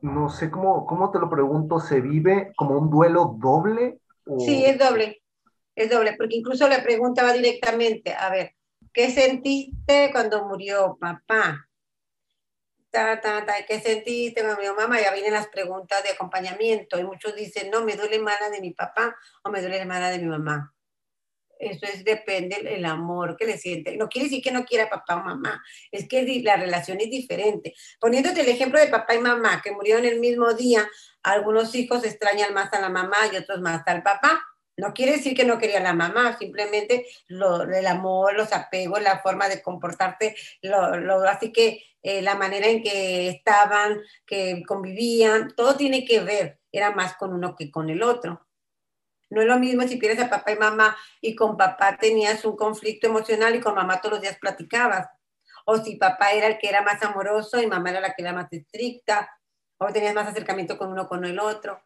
no 0.00 0.28
sé 0.28 0.50
cómo, 0.50 0.84
cómo 0.84 1.10
te 1.10 1.20
lo 1.20 1.30
pregunto, 1.30 1.78
¿se 1.78 2.00
vive 2.00 2.52
como 2.56 2.76
un 2.76 2.90
duelo 2.90 3.36
doble? 3.38 4.00
Sí, 4.40 4.64
es 4.64 4.78
doble, 4.78 5.22
es 5.76 5.88
doble, 5.90 6.14
porque 6.18 6.36
incluso 6.36 6.68
le 6.68 6.80
preguntaba 6.80 7.32
directamente, 7.32 8.12
a 8.12 8.28
ver, 8.30 8.54
¿Qué 8.94 9.10
sentiste 9.10 10.10
cuando 10.12 10.46
murió 10.46 10.96
papá? 11.00 11.68
¿Qué 13.66 13.80
sentiste 13.80 14.40
cuando 14.40 14.54
murió 14.54 14.76
mamá? 14.76 15.00
Ya 15.00 15.12
vienen 15.12 15.32
las 15.32 15.48
preguntas 15.48 16.00
de 16.04 16.10
acompañamiento 16.10 16.96
y 17.00 17.02
muchos 17.02 17.34
dicen, 17.34 17.72
no, 17.72 17.84
me 17.84 17.96
duele 17.96 18.20
mala 18.20 18.50
de 18.50 18.60
mi 18.60 18.70
papá 18.70 19.16
o 19.42 19.50
me 19.50 19.60
duele 19.60 19.84
mala 19.84 20.10
de 20.10 20.20
mi 20.20 20.26
mamá. 20.26 20.72
Eso 21.58 21.86
es, 21.86 22.04
depende 22.04 22.62
del 22.62 22.84
amor 22.84 23.36
que 23.36 23.46
le 23.46 23.58
siente. 23.58 23.96
No 23.96 24.08
quiere 24.08 24.28
decir 24.28 24.44
que 24.44 24.52
no 24.52 24.64
quiera 24.64 24.88
papá 24.88 25.16
o 25.16 25.24
mamá, 25.24 25.60
es 25.90 26.06
que 26.06 26.22
la 26.44 26.54
relación 26.54 27.00
es 27.00 27.10
diferente. 27.10 27.74
Poniéndote 27.98 28.42
el 28.42 28.48
ejemplo 28.48 28.78
de 28.78 28.86
papá 28.86 29.16
y 29.16 29.18
mamá 29.18 29.60
que 29.60 29.72
murieron 29.72 30.04
el 30.04 30.20
mismo 30.20 30.54
día, 30.54 30.88
algunos 31.24 31.74
hijos 31.74 32.04
extrañan 32.04 32.54
más 32.54 32.72
a 32.72 32.80
la 32.80 32.90
mamá 32.90 33.16
y 33.32 33.36
otros 33.36 33.60
más 33.60 33.82
al 33.86 34.04
papá 34.04 34.40
no 34.76 34.92
quiere 34.92 35.12
decir 35.12 35.36
que 35.36 35.44
no 35.44 35.58
quería 35.58 35.80
la 35.80 35.92
mamá, 35.92 36.36
simplemente 36.38 37.06
el 37.28 37.86
amor, 37.86 38.34
los 38.34 38.52
apegos, 38.52 39.02
la 39.02 39.20
forma 39.20 39.48
de 39.48 39.62
comportarte, 39.62 40.34
lo, 40.62 41.22
así 41.28 41.52
que 41.52 41.84
eh, 42.02 42.22
la 42.22 42.34
manera 42.34 42.66
en 42.66 42.82
que 42.82 43.28
estaban, 43.28 44.00
que 44.26 44.62
convivían, 44.66 45.54
todo 45.54 45.76
tiene 45.76 46.04
que 46.04 46.20
ver, 46.20 46.60
era 46.72 46.90
más 46.90 47.14
con 47.16 47.32
uno 47.32 47.54
que 47.54 47.70
con 47.70 47.88
el 47.88 48.02
otro. 48.02 48.46
No 49.30 49.40
es 49.40 49.46
lo 49.46 49.58
mismo 49.58 49.82
si 49.88 49.96
pierdes 49.96 50.24
a 50.24 50.30
papá 50.30 50.52
y 50.52 50.56
mamá 50.56 50.96
y 51.20 51.34
con 51.34 51.56
papá 51.56 51.96
tenías 51.96 52.44
un 52.44 52.56
conflicto 52.56 53.06
emocional 53.06 53.54
y 53.54 53.60
con 53.60 53.74
mamá 53.74 54.00
todos 54.00 54.14
los 54.14 54.22
días 54.22 54.38
platicabas. 54.38 55.08
O 55.64 55.78
si 55.78 55.96
papá 55.96 56.32
era 56.32 56.46
el 56.46 56.58
que 56.58 56.68
era 56.68 56.82
más 56.82 57.02
amoroso 57.02 57.60
y 57.60 57.66
mamá 57.66 57.90
era 57.90 58.00
la 58.00 58.12
que 58.12 58.22
era 58.22 58.32
más 58.32 58.52
estricta. 58.52 59.30
O 59.78 59.86
tenías 59.92 60.14
más 60.14 60.28
acercamiento 60.28 60.76
con 60.78 60.92
uno 60.92 61.08
con 61.08 61.24
el 61.24 61.38
otro 61.40 61.82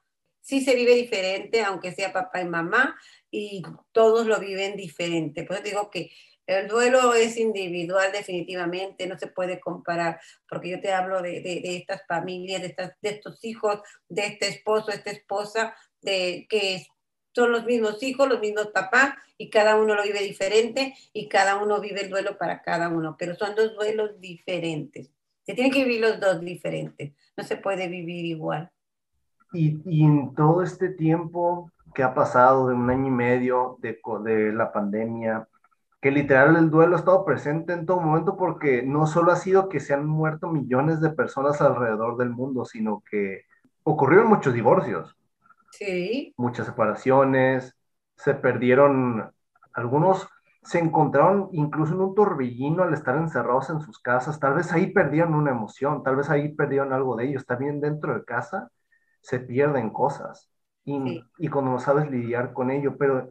sí 0.49 0.63
se 0.63 0.75
vive 0.75 0.95
diferente, 0.95 1.63
aunque 1.63 1.93
sea 1.93 2.11
papá 2.11 2.41
y 2.41 2.47
mamá, 2.47 2.97
y 3.31 3.63
todos 3.93 4.27
lo 4.27 4.41
viven 4.41 4.77
diferente. 4.77 5.45
Por 5.45 5.57
eso 5.57 5.65
digo 5.65 5.91
que 5.91 6.11
el 6.47 6.69
duelo 6.69 7.13
es 7.13 7.37
individual 7.37 8.11
definitivamente, 8.13 9.07
no 9.07 9.19
se 9.19 9.27
puede 9.27 9.61
comparar, 9.61 10.19
porque 10.49 10.71
yo 10.71 10.81
te 10.81 10.91
hablo 10.91 11.21
de, 11.21 11.61
estas 11.77 12.01
familias, 12.07 12.63
de, 12.63 12.75
de 13.03 13.11
estos 13.11 13.45
hijos, 13.45 13.83
de 14.09 14.25
este 14.25 14.49
esposo, 14.49 14.87
de 14.87 14.97
esta 14.97 15.11
esposa, 15.11 15.77
de 16.01 16.47
que 16.49 16.87
son 17.35 17.53
los 17.53 17.67
mismos 17.67 18.03
hijos, 18.03 18.27
los 18.27 18.41
mismos 18.41 18.69
papás, 18.69 19.17
y 19.37 19.51
cada 19.51 19.77
uno 19.77 19.95
lo 19.95 20.03
vive 20.03 20.21
diferente, 20.21 20.95
y 21.13 21.29
cada 21.29 21.63
uno 21.63 21.79
vive 21.79 22.01
el 22.01 22.09
duelo 22.09 22.39
para 22.39 22.63
cada 22.63 22.89
uno, 22.89 23.17
pero 23.19 23.35
son 23.35 23.55
dos 23.55 23.75
duelos 23.75 24.19
diferentes. 24.19 25.11
Se 25.45 25.53
tienen 25.53 25.71
que 25.71 25.85
vivir 25.85 26.01
los 26.01 26.19
dos 26.19 26.41
diferentes, 26.41 27.13
no 27.37 27.45
se 27.45 27.59
puede 27.59 27.89
vivir 27.89 28.25
igual. 28.25 28.73
Y, 29.53 30.05
en 30.05 30.35
todo 30.35 30.63
este 30.63 30.91
tiempo 30.91 31.71
que 31.95 32.03
ha 32.03 32.15
pasado 32.15 32.69
de 32.69 32.75
un 32.75 32.91
año 32.91 33.07
y 33.07 33.11
medio 33.11 33.77
de, 33.81 33.99
de 34.25 34.53
la 34.53 34.73
pandemia, 34.73 35.49
que 36.01 36.11
literal 36.11 36.57
el 36.57 36.71
duelo 36.71 36.95
ha 36.95 36.99
estado 36.99 37.25
presente 37.25 37.73
en 37.73 37.87
todo 37.87 38.01
momento 38.01 38.37
porque 38.37 38.83
no 38.83 39.07
solo 39.07 39.33
ha 39.33 39.37
sido 39.37 39.69
que 39.69 39.81
se 39.81 39.95
han 39.95 40.07
muerto 40.07 40.49
millones 40.49 41.01
de 41.01 41.11
personas 41.11 41.61
alrededor 41.61 42.17
del 42.17 42.31
mundo, 42.31 42.65
sino 42.65 43.03
que 43.11 43.43
ocurrieron 43.83 44.29
muchos 44.29 44.55
divorcios. 44.55 45.17
Sí. 45.73 46.35
Muchas 46.37 46.67
separaciones, 46.67 47.77
se 48.17 48.35
perdieron, 48.35 49.33
algunos 49.73 50.29
se 50.63 50.79
encontraron 50.79 51.49
incluso 51.53 51.95
en 51.95 52.01
un 52.01 52.15
torbellino 52.15 52.83
al 52.83 52.93
estar 52.93 53.17
encerrados 53.17 53.71
en 53.71 53.81
sus 53.81 53.99
casas, 54.01 54.39
tal 54.39 54.55
vez 54.55 54.73
ahí 54.73 54.93
perdieron 54.93 55.35
una 55.35 55.51
emoción, 55.51 56.03
tal 56.03 56.17
vez 56.17 56.29
ahí 56.31 56.51
perdieron 56.55 56.93
algo 56.93 57.17
de 57.17 57.27
ellos, 57.27 57.47
también 57.47 57.81
dentro 57.81 58.15
de 58.15 58.25
casa 58.25 58.71
se 59.21 59.41
pierden 59.41 59.91
cosas 59.91 60.51
y, 60.85 61.23
y 61.39 61.49
cuando 61.49 61.73
no 61.73 61.79
sabes 61.81 62.11
lidiar 62.11 62.53
con 62.53 62.71
ello, 62.71 62.97
pero 62.99 63.31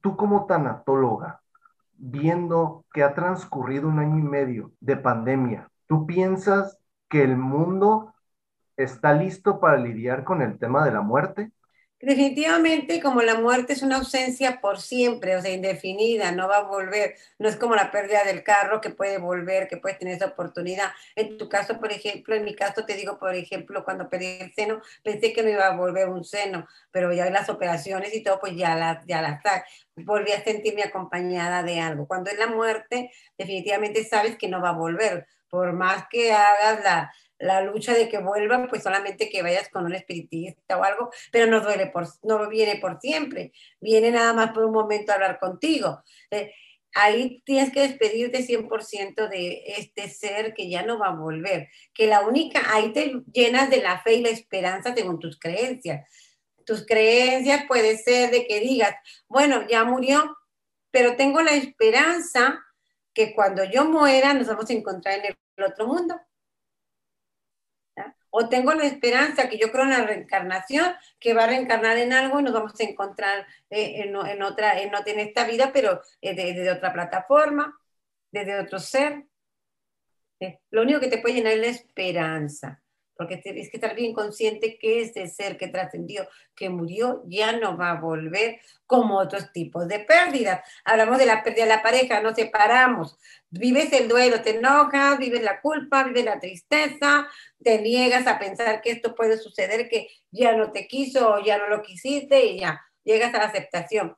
tú 0.00 0.16
como 0.16 0.46
tanatóloga, 0.46 1.40
viendo 1.96 2.84
que 2.92 3.02
ha 3.02 3.14
transcurrido 3.14 3.88
un 3.88 3.98
año 3.98 4.18
y 4.18 4.22
medio 4.22 4.72
de 4.80 4.96
pandemia, 4.96 5.70
¿tú 5.86 6.06
piensas 6.06 6.78
que 7.08 7.22
el 7.22 7.36
mundo 7.36 8.14
está 8.76 9.12
listo 9.12 9.60
para 9.60 9.76
lidiar 9.76 10.24
con 10.24 10.42
el 10.42 10.58
tema 10.58 10.84
de 10.84 10.92
la 10.92 11.02
muerte? 11.02 11.52
Definitivamente, 12.02 12.98
como 13.02 13.20
la 13.20 13.34
muerte 13.34 13.74
es 13.74 13.82
una 13.82 13.96
ausencia 13.96 14.62
por 14.62 14.80
siempre, 14.80 15.36
o 15.36 15.42
sea, 15.42 15.50
indefinida, 15.50 16.32
no 16.32 16.48
va 16.48 16.56
a 16.58 16.62
volver, 16.62 17.16
no 17.38 17.46
es 17.46 17.56
como 17.56 17.74
la 17.74 17.90
pérdida 17.90 18.24
del 18.24 18.42
carro 18.42 18.80
que 18.80 18.88
puede 18.88 19.18
volver, 19.18 19.68
que 19.68 19.76
puede 19.76 19.96
tener 19.96 20.14
esa 20.14 20.28
oportunidad. 20.28 20.92
En 21.14 21.36
tu 21.36 21.50
caso, 21.50 21.78
por 21.78 21.92
ejemplo, 21.92 22.34
en 22.34 22.44
mi 22.44 22.54
caso 22.54 22.86
te 22.86 22.94
digo, 22.94 23.18
por 23.18 23.34
ejemplo, 23.34 23.84
cuando 23.84 24.08
perdí 24.08 24.38
el 24.40 24.54
seno, 24.54 24.80
pensé 25.02 25.34
que 25.34 25.42
no 25.42 25.50
iba 25.50 25.66
a 25.66 25.76
volver 25.76 26.08
un 26.08 26.24
seno, 26.24 26.66
pero 26.90 27.12
ya 27.12 27.28
las 27.28 27.50
operaciones 27.50 28.14
y 28.14 28.22
todo, 28.22 28.40
pues 28.40 28.56
ya 28.56 28.74
las, 28.76 29.04
ya 29.04 29.20
las, 29.20 29.42
volví 29.94 30.32
a 30.32 30.42
sentirme 30.42 30.82
acompañada 30.84 31.62
de 31.62 31.80
algo. 31.80 32.08
Cuando 32.08 32.30
es 32.30 32.38
la 32.38 32.46
muerte, 32.46 33.10
definitivamente 33.36 34.04
sabes 34.04 34.38
que 34.38 34.48
no 34.48 34.62
va 34.62 34.70
a 34.70 34.72
volver, 34.72 35.26
por 35.50 35.74
más 35.74 36.06
que 36.08 36.32
hagas 36.32 36.82
la, 36.82 37.12
la 37.40 37.62
lucha 37.62 37.94
de 37.94 38.08
que 38.08 38.18
vuelvan, 38.18 38.68
pues 38.68 38.82
solamente 38.82 39.30
que 39.30 39.42
vayas 39.42 39.68
con 39.70 39.86
un 39.86 39.94
espiritista 39.94 40.76
o 40.76 40.84
algo, 40.84 41.10
pero 41.32 41.46
no 41.46 41.60
duele 41.60 41.86
por, 41.86 42.06
no 42.22 42.48
viene 42.48 42.76
por 42.76 43.00
siempre, 43.00 43.52
viene 43.80 44.10
nada 44.10 44.32
más 44.34 44.52
por 44.52 44.64
un 44.64 44.72
momento 44.72 45.10
a 45.10 45.14
hablar 45.14 45.38
contigo. 45.38 46.02
Eh, 46.30 46.52
ahí 46.94 47.42
tienes 47.46 47.72
que 47.72 47.80
despedirte 47.80 48.46
100% 48.46 49.28
de 49.28 49.62
este 49.78 50.10
ser 50.10 50.52
que 50.52 50.68
ya 50.68 50.82
no 50.82 50.98
va 50.98 51.08
a 51.08 51.16
volver, 51.16 51.68
que 51.94 52.06
la 52.06 52.20
única, 52.20 52.62
ahí 52.74 52.92
te 52.92 53.22
llenas 53.32 53.70
de 53.70 53.82
la 53.82 54.00
fe 54.02 54.14
y 54.14 54.22
la 54.22 54.30
esperanza 54.30 54.94
según 54.94 55.18
tus 55.18 55.38
creencias. 55.38 56.06
Tus 56.66 56.84
creencias 56.84 57.64
puede 57.66 57.96
ser 57.96 58.30
de 58.30 58.46
que 58.46 58.60
digas, 58.60 58.94
bueno, 59.28 59.66
ya 59.66 59.84
murió, 59.84 60.36
pero 60.90 61.16
tengo 61.16 61.40
la 61.40 61.54
esperanza 61.54 62.60
que 63.14 63.34
cuando 63.34 63.64
yo 63.64 63.86
muera 63.86 64.34
nos 64.34 64.46
vamos 64.46 64.68
a 64.68 64.74
encontrar 64.74 65.20
en 65.20 65.36
el 65.56 65.64
otro 65.64 65.86
mundo 65.86 66.20
o 68.30 68.48
tengo 68.48 68.72
la 68.74 68.84
esperanza 68.84 69.48
que 69.48 69.58
yo 69.58 69.70
creo 69.70 69.84
en 69.84 69.90
la 69.90 70.06
reencarnación, 70.06 70.94
que 71.18 71.34
va 71.34 71.44
a 71.44 71.48
reencarnar 71.48 71.98
en 71.98 72.12
algo 72.12 72.40
y 72.40 72.42
nos 72.44 72.52
vamos 72.52 72.78
a 72.78 72.84
encontrar 72.84 73.46
eh, 73.68 74.02
en, 74.04 74.42
otra, 74.42 74.80
en, 74.80 74.92
en, 74.94 75.20
esta 75.20 75.44
vida, 75.44 75.70
pero 75.72 76.00
desde 76.22 76.50
eh, 76.50 76.54
de, 76.54 76.70
otra 76.70 76.92
plataforma, 76.92 77.78
desde 78.30 78.58
otro 78.58 78.78
ser. 78.78 79.24
Eh, 80.38 80.60
lo 80.70 80.82
único 80.82 81.00
que 81.00 81.08
te 81.08 81.18
puede 81.18 81.34
llenar 81.34 81.52
es 81.54 81.60
la 81.60 81.66
esperanza, 81.66 82.82
porque 83.20 83.36
tienes 83.36 83.68
que 83.68 83.76
estar 83.76 83.94
bien 83.94 84.14
consciente 84.14 84.78
que 84.78 85.02
ese 85.02 85.26
ser 85.26 85.58
que 85.58 85.68
trascendió, 85.68 86.26
que 86.56 86.70
murió, 86.70 87.22
ya 87.26 87.52
no 87.52 87.76
va 87.76 87.90
a 87.90 88.00
volver 88.00 88.60
como 88.86 89.18
otros 89.18 89.52
tipos 89.52 89.86
de 89.88 89.98
pérdidas. 89.98 90.62
Hablamos 90.86 91.18
de 91.18 91.26
la 91.26 91.42
pérdida 91.42 91.64
de 91.64 91.68
la 91.68 91.82
pareja, 91.82 92.22
nos 92.22 92.36
separamos, 92.36 93.18
vives 93.50 93.92
el 93.92 94.08
duelo, 94.08 94.40
te 94.40 94.56
enojas, 94.56 95.18
vives 95.18 95.42
la 95.42 95.60
culpa, 95.60 96.04
vives 96.04 96.24
la 96.24 96.40
tristeza, 96.40 97.28
te 97.62 97.82
niegas 97.82 98.26
a 98.26 98.38
pensar 98.38 98.80
que 98.80 98.92
esto 98.92 99.14
puede 99.14 99.36
suceder, 99.36 99.90
que 99.90 100.08
ya 100.30 100.56
no 100.56 100.72
te 100.72 100.88
quiso 100.88 101.34
o 101.34 101.44
ya 101.44 101.58
no 101.58 101.68
lo 101.68 101.82
quisiste 101.82 102.46
y 102.46 102.60
ya 102.60 102.80
llegas 103.04 103.34
a 103.34 103.38
la 103.38 103.44
aceptación 103.48 104.16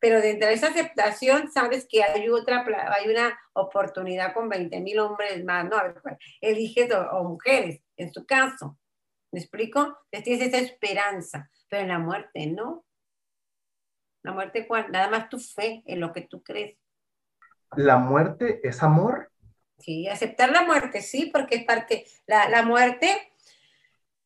pero 0.00 0.20
dentro 0.22 0.48
de 0.48 0.54
esa 0.54 0.68
aceptación 0.68 1.52
sabes 1.52 1.86
que 1.88 2.02
hay 2.02 2.28
otra, 2.30 2.64
hay 2.98 3.08
una 3.08 3.38
oportunidad 3.52 4.32
con 4.32 4.48
20 4.48 4.80
mil 4.80 4.98
hombres 4.98 5.44
más, 5.44 5.68
¿no? 5.68 5.76
A 5.76 5.84
ver, 5.84 6.18
eliges 6.40 6.90
o, 7.12 7.24
mujeres, 7.24 7.82
en 7.96 8.12
su 8.12 8.24
caso. 8.24 8.78
¿Me 9.30 9.40
explico? 9.40 9.80
Entonces 10.10 10.24
tienes 10.24 10.48
esa 10.48 10.58
esperanza, 10.58 11.50
pero 11.68 11.82
en 11.82 11.88
la 11.88 11.98
muerte 11.98 12.46
no. 12.46 12.84
La 14.22 14.32
muerte, 14.32 14.66
¿cuál? 14.66 14.90
Nada 14.90 15.08
más 15.08 15.28
tu 15.28 15.38
fe 15.38 15.82
en 15.86 16.00
lo 16.00 16.12
que 16.12 16.22
tú 16.22 16.42
crees. 16.42 16.76
¿La 17.76 17.98
muerte 17.98 18.66
es 18.66 18.82
amor? 18.82 19.30
Sí, 19.78 20.08
aceptar 20.08 20.50
la 20.50 20.62
muerte, 20.62 21.02
sí, 21.02 21.30
porque 21.32 21.56
es 21.56 21.64
parte, 21.64 22.04
la, 22.26 22.48
la 22.48 22.62
muerte 22.62 23.32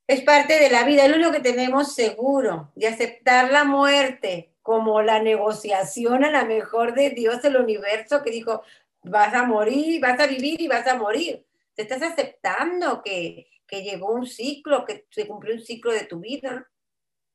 es 0.06 0.22
parte 0.22 0.58
de 0.58 0.70
la 0.70 0.84
vida, 0.84 1.04
es 1.04 1.10
lo 1.10 1.16
único 1.16 1.32
que 1.32 1.40
tenemos 1.40 1.94
seguro, 1.94 2.72
de 2.74 2.88
aceptar 2.88 3.50
la 3.50 3.64
muerte, 3.64 4.53
como 4.64 5.02
la 5.02 5.20
negociación 5.20 6.24
a 6.24 6.30
la 6.30 6.46
mejor 6.46 6.94
de 6.94 7.10
Dios 7.10 7.42
del 7.42 7.58
universo 7.58 8.22
que 8.22 8.30
dijo, 8.30 8.62
vas 9.02 9.34
a 9.34 9.44
morir, 9.44 10.00
vas 10.00 10.18
a 10.18 10.26
vivir 10.26 10.58
y 10.58 10.68
vas 10.68 10.86
a 10.86 10.96
morir. 10.96 11.44
Te 11.74 11.82
estás 11.82 12.00
aceptando 12.00 13.02
que, 13.02 13.46
que 13.66 13.82
llegó 13.82 14.14
un 14.14 14.26
ciclo, 14.26 14.86
que 14.86 15.06
se 15.10 15.28
cumplió 15.28 15.52
un 15.52 15.60
ciclo 15.60 15.92
de 15.92 16.06
tu 16.06 16.18
vida. 16.18 16.66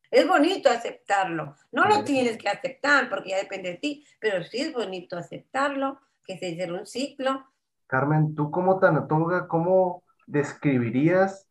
Es 0.10 0.28
bonito 0.28 0.72
aceptarlo. 0.72 1.56
No 1.72 1.86
lo 1.86 2.04
tienes 2.04 2.36
que 2.40 2.50
aceptar 2.50 3.10
porque 3.10 3.30
ya 3.30 3.38
depende 3.38 3.74
de 3.74 3.78
ti, 3.78 4.04
pero 4.20 4.44
sí 4.44 4.62
es 4.62 4.74
bonito 4.74 5.16
aceptarlo, 5.16 6.00
que 6.26 6.40
se 6.40 6.56
cerró 6.56 6.80
un 6.80 6.88
ciclo. 6.88 7.46
Carmen, 7.86 8.34
tú 8.34 8.50
como 8.50 8.80
tanatóloga, 8.80 9.48
¿cómo 9.48 10.02
describirías 10.26 11.48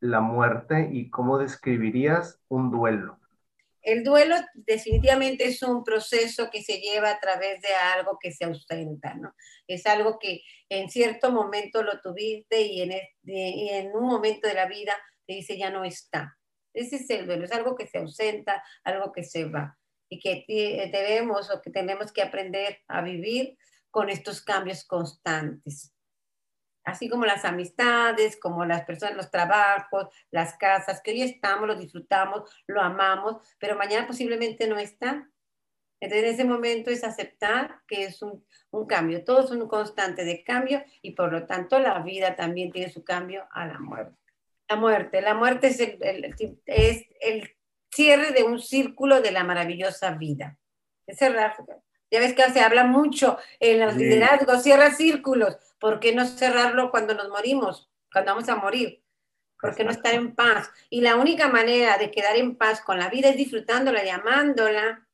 la 0.00 0.20
muerte 0.20 0.90
y 0.92 1.08
cómo 1.08 1.38
describirías 1.38 2.38
un 2.48 2.70
duelo? 2.70 3.18
El 3.84 4.02
duelo 4.02 4.36
definitivamente 4.54 5.44
es 5.44 5.62
un 5.62 5.84
proceso 5.84 6.50
que 6.50 6.62
se 6.62 6.78
lleva 6.78 7.10
a 7.10 7.20
través 7.20 7.60
de 7.60 7.68
algo 7.74 8.18
que 8.18 8.32
se 8.32 8.46
ausenta, 8.46 9.14
¿no? 9.14 9.34
Es 9.66 9.84
algo 9.86 10.18
que 10.18 10.40
en 10.70 10.88
cierto 10.88 11.30
momento 11.30 11.82
lo 11.82 12.00
tuviste 12.00 12.62
y 12.62 12.82
en, 12.82 13.94
un 13.94 14.06
momento 14.06 14.48
de 14.48 14.54
la 14.54 14.66
vida 14.66 14.94
te 15.26 15.34
dice 15.34 15.58
ya 15.58 15.70
no 15.70 15.84
está. 15.84 16.36
Ese 16.72 16.96
es 16.96 17.10
el 17.10 17.26
duelo, 17.26 17.44
es 17.44 17.52
algo 17.52 17.76
que 17.76 17.86
se 17.86 17.98
ausenta, 17.98 18.64
algo 18.84 19.12
que 19.12 19.22
se 19.22 19.44
va 19.44 19.78
y 20.08 20.18
que 20.18 20.44
debemos 20.90 21.50
o 21.50 21.60
que 21.60 21.70
tenemos 21.70 22.10
que 22.10 22.22
aprender 22.22 22.78
a 22.88 23.02
vivir 23.02 23.56
con 23.90 24.08
estos 24.08 24.42
cambios 24.42 24.84
constantes 24.84 25.93
así 26.84 27.08
como 27.08 27.24
las 27.24 27.44
amistades, 27.44 28.38
como 28.38 28.64
las 28.64 28.84
personas, 28.84 29.16
los 29.16 29.30
trabajos, 29.30 30.08
las 30.30 30.56
casas, 30.56 31.00
que 31.02 31.12
hoy 31.12 31.22
estamos, 31.22 31.66
lo 31.66 31.74
disfrutamos, 31.74 32.42
lo 32.66 32.80
amamos, 32.80 33.42
pero 33.58 33.76
mañana 33.76 34.06
posiblemente 34.06 34.66
no 34.68 34.78
está. 34.78 35.28
Entonces, 36.00 36.28
en 36.28 36.34
ese 36.34 36.44
momento 36.44 36.90
es 36.90 37.02
aceptar 37.02 37.80
que 37.88 38.04
es 38.04 38.20
un, 38.22 38.44
cambio. 38.86 39.24
Todo 39.24 39.44
es 39.44 39.50
un 39.50 39.66
constante 39.68 40.24
de 40.24 40.44
cambio 40.44 40.84
y 41.00 41.12
por 41.12 41.32
lo 41.32 41.46
tanto 41.46 41.78
la 41.78 42.00
vida 42.00 42.36
también 42.36 42.70
tiene 42.72 42.92
su 42.92 43.04
cambio 43.04 43.46
a 43.52 43.66
la 43.66 43.78
muerte. 43.78 44.18
La 44.68 44.76
muerte, 44.76 45.22
la 45.22 45.34
muerte 45.34 45.68
es 45.68 45.80
el, 45.80 47.56
cierre 47.90 48.32
de 48.32 48.42
un 48.42 48.60
círculo 48.60 49.22
de 49.22 49.30
la 49.30 49.44
maravillosa 49.44 50.10
vida. 50.10 50.58
Es 51.06 51.18
cerrar. 51.18 51.54
Ya 52.14 52.20
ves 52.20 52.34
que 52.34 52.48
se 52.52 52.60
habla 52.60 52.84
mucho 52.84 53.38
en 53.58 53.80
los 53.80 53.96
liderazgos, 53.96 54.62
cierra 54.62 54.92
círculos. 54.92 55.56
¿Por 55.80 55.98
qué 55.98 56.14
no 56.14 56.24
cerrarlo 56.24 56.92
cuando 56.92 57.12
nos 57.12 57.28
morimos, 57.28 57.90
cuando 58.12 58.32
vamos 58.32 58.48
a 58.48 58.54
morir? 58.54 59.02
¿Por 59.60 59.74
qué 59.74 59.82
no 59.82 59.90
estar 59.90 60.14
en 60.14 60.32
paz? 60.32 60.70
Y 60.90 61.00
la 61.00 61.16
única 61.16 61.48
manera 61.48 61.98
de 61.98 62.12
quedar 62.12 62.36
en 62.36 62.54
paz 62.54 62.80
con 62.82 63.00
la 63.00 63.08
vida 63.08 63.30
es 63.30 63.36
disfrutándola, 63.36 64.04
llamándola. 64.04 65.08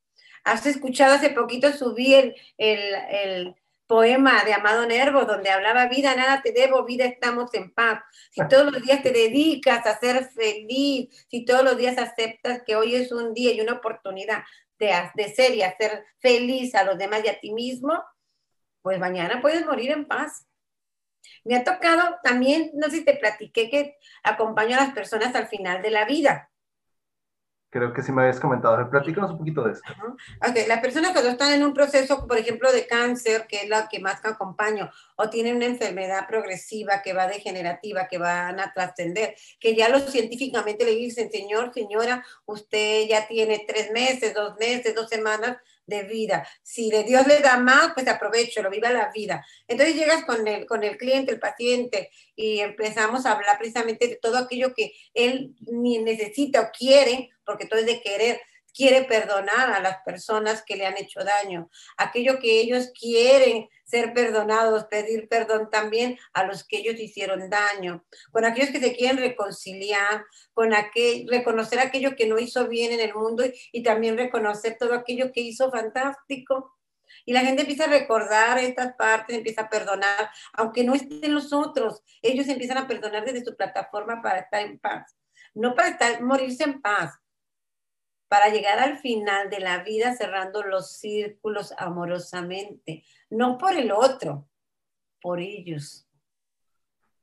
Has 0.44 0.66
escuchado 0.66 1.14
hace 1.14 1.30
poquito 1.30 1.72
subir 1.72 2.34
el, 2.58 3.54
poema 3.86 4.44
de 4.44 4.52
Amado 4.52 4.84
Nervo, 4.84 5.24
donde 5.24 5.48
hablaba 5.48 5.86
vida, 5.86 6.14
nada 6.14 6.42
te 6.42 6.52
debo, 6.52 6.84
vida 6.84 7.06
estamos 7.06 7.54
en 7.54 7.72
paz. 7.72 8.02
Si 8.30 8.46
todos 8.46 8.70
los 8.70 8.82
días 8.82 9.02
te 9.02 9.10
dedicas 9.10 9.86
a 9.86 9.98
ser 9.98 10.26
feliz, 10.26 11.08
si 11.30 11.46
todos 11.46 11.64
los 11.64 11.78
días 11.78 11.96
aceptas 11.96 12.62
que 12.64 12.76
hoy 12.76 12.94
es 12.94 13.10
un 13.10 13.32
día 13.32 13.52
y 13.52 13.60
una 13.62 13.72
oportunidad 13.72 14.44
de, 14.80 14.92
de 15.14 15.32
ser 15.32 15.54
y 15.54 15.62
hacer 15.62 16.04
feliz 16.18 16.74
a 16.74 16.82
los 16.82 16.98
demás 16.98 17.22
y 17.24 17.28
a 17.28 17.38
ti 17.38 17.52
mismo, 17.52 18.02
pues 18.82 18.98
mañana 18.98 19.40
puedes 19.40 19.64
morir 19.64 19.92
en 19.92 20.06
paz. 20.06 20.46
Me 21.44 21.56
ha 21.56 21.64
tocado 21.64 22.16
también, 22.24 22.70
no 22.74 22.88
sé 22.88 22.98
si 22.98 23.04
te 23.04 23.16
platiqué 23.16 23.70
que 23.70 23.96
acompaño 24.24 24.76
a 24.76 24.80
las 24.80 24.94
personas 24.94 25.34
al 25.34 25.46
final 25.46 25.82
de 25.82 25.90
la 25.90 26.04
vida. 26.04 26.49
Creo 27.70 27.92
que 27.92 28.02
sí 28.02 28.10
me 28.10 28.22
habías 28.22 28.40
comentado. 28.40 28.90
Platícanos 28.90 29.30
un 29.30 29.38
poquito 29.38 29.62
de 29.62 29.72
esto. 29.72 29.92
Ok, 30.02 30.66
las 30.66 30.80
personas 30.80 31.12
cuando 31.12 31.30
están 31.30 31.52
en 31.52 31.62
un 31.62 31.72
proceso, 31.72 32.26
por 32.26 32.36
ejemplo, 32.36 32.70
de 32.72 32.86
cáncer, 32.86 33.46
que 33.48 33.62
es 33.62 33.68
la 33.68 33.88
que 33.88 34.00
más 34.00 34.24
acompaño, 34.24 34.90
o 35.14 35.30
tienen 35.30 35.56
una 35.56 35.66
enfermedad 35.66 36.26
progresiva 36.26 37.00
que 37.02 37.12
va 37.12 37.28
degenerativa, 37.28 38.08
que 38.08 38.18
van 38.18 38.58
a 38.58 38.72
trascender, 38.72 39.36
que 39.60 39.76
ya 39.76 39.88
los 39.88 40.10
científicamente 40.10 40.84
le 40.84 40.96
dicen, 40.96 41.30
señor, 41.30 41.72
señora, 41.72 42.24
usted 42.44 43.06
ya 43.08 43.28
tiene 43.28 43.64
tres 43.66 43.92
meses, 43.92 44.34
dos 44.34 44.56
meses, 44.58 44.94
dos 44.94 45.08
semanas 45.08 45.58
de 45.90 46.04
vida. 46.04 46.48
Si 46.62 46.88
de 46.88 47.04
Dios 47.04 47.26
le 47.26 47.40
da 47.40 47.58
más, 47.58 47.92
pues 47.92 48.08
aprovecho, 48.08 48.62
lo 48.62 48.70
viva 48.70 48.90
la 48.90 49.10
vida. 49.12 49.44
Entonces 49.68 49.94
llegas 49.94 50.24
con 50.24 50.48
el, 50.48 50.64
con 50.64 50.82
el 50.82 50.96
cliente, 50.96 51.32
el 51.32 51.40
paciente, 51.40 52.10
y 52.34 52.60
empezamos 52.60 53.26
a 53.26 53.32
hablar 53.32 53.58
precisamente 53.58 54.08
de 54.08 54.16
todo 54.16 54.38
aquello 54.38 54.72
que 54.74 54.92
él 55.12 55.54
ni 55.60 55.98
necesita 55.98 56.62
o 56.62 56.70
quiere, 56.70 57.30
porque 57.44 57.66
todo 57.66 57.80
es 57.80 57.86
de 57.86 58.00
querer, 58.00 58.40
quiere 58.74 59.04
perdonar 59.04 59.72
a 59.72 59.80
las 59.80 59.98
personas 60.04 60.62
que 60.64 60.76
le 60.76 60.86
han 60.86 60.96
hecho 60.96 61.20
daño, 61.24 61.70
aquello 61.96 62.38
que 62.38 62.60
ellos 62.60 62.90
quieren 62.98 63.68
ser 63.90 64.14
perdonados, 64.14 64.84
pedir 64.84 65.28
perdón 65.28 65.68
también 65.68 66.16
a 66.32 66.44
los 66.44 66.64
que 66.64 66.78
ellos 66.78 66.98
hicieron 67.00 67.50
daño, 67.50 68.04
con 68.30 68.44
aquellos 68.44 68.70
que 68.70 68.80
se 68.80 68.94
quieren 68.94 69.16
reconciliar, 69.16 70.24
con 70.52 70.72
aquel, 70.72 71.26
reconocer 71.28 71.80
aquello 71.80 72.14
que 72.14 72.26
no 72.26 72.38
hizo 72.38 72.68
bien 72.68 72.92
en 72.92 73.00
el 73.00 73.14
mundo 73.14 73.44
y, 73.72 73.82
también 73.82 74.16
reconocer 74.16 74.76
todo 74.78 74.94
aquello 74.94 75.32
que 75.32 75.40
hizo 75.40 75.70
fantástico. 75.70 76.76
Y 77.26 77.32
la 77.32 77.40
gente 77.40 77.62
empieza 77.62 77.84
a 77.84 77.88
recordar 77.88 78.58
estas 78.58 78.94
partes, 78.94 79.36
empieza 79.36 79.62
a 79.62 79.68
perdonar, 79.68 80.30
aunque 80.52 80.84
no 80.84 80.94
estén 80.94 81.34
los 81.34 81.52
otros, 81.52 82.02
ellos 82.22 82.48
empiezan 82.48 82.78
a 82.78 82.86
perdonar 82.86 83.24
desde 83.24 83.44
su 83.44 83.56
plataforma 83.56 84.22
para 84.22 84.40
estar 84.40 84.62
en 84.62 84.78
paz, 84.78 85.16
no 85.54 85.74
para 85.74 85.88
estar, 85.88 86.22
morirse 86.22 86.64
en 86.64 86.80
paz, 86.80 87.18
para 88.30 88.48
llegar 88.50 88.78
al 88.78 88.96
final 88.96 89.50
de 89.50 89.58
la 89.58 89.82
vida 89.82 90.14
cerrando 90.14 90.62
los 90.62 90.92
círculos 90.92 91.74
amorosamente, 91.76 93.02
no 93.28 93.58
por 93.58 93.72
el 93.72 93.90
otro, 93.90 94.46
por 95.20 95.40
ellos. 95.40 96.08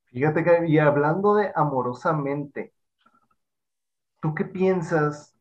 Fíjate 0.07 0.43
que, 0.43 0.67
y 0.67 0.77
hablando 0.79 1.35
de 1.35 1.49
amorosamente, 1.55 2.73
¿tú 4.19 4.35
qué 4.35 4.43
piensas 4.43 5.33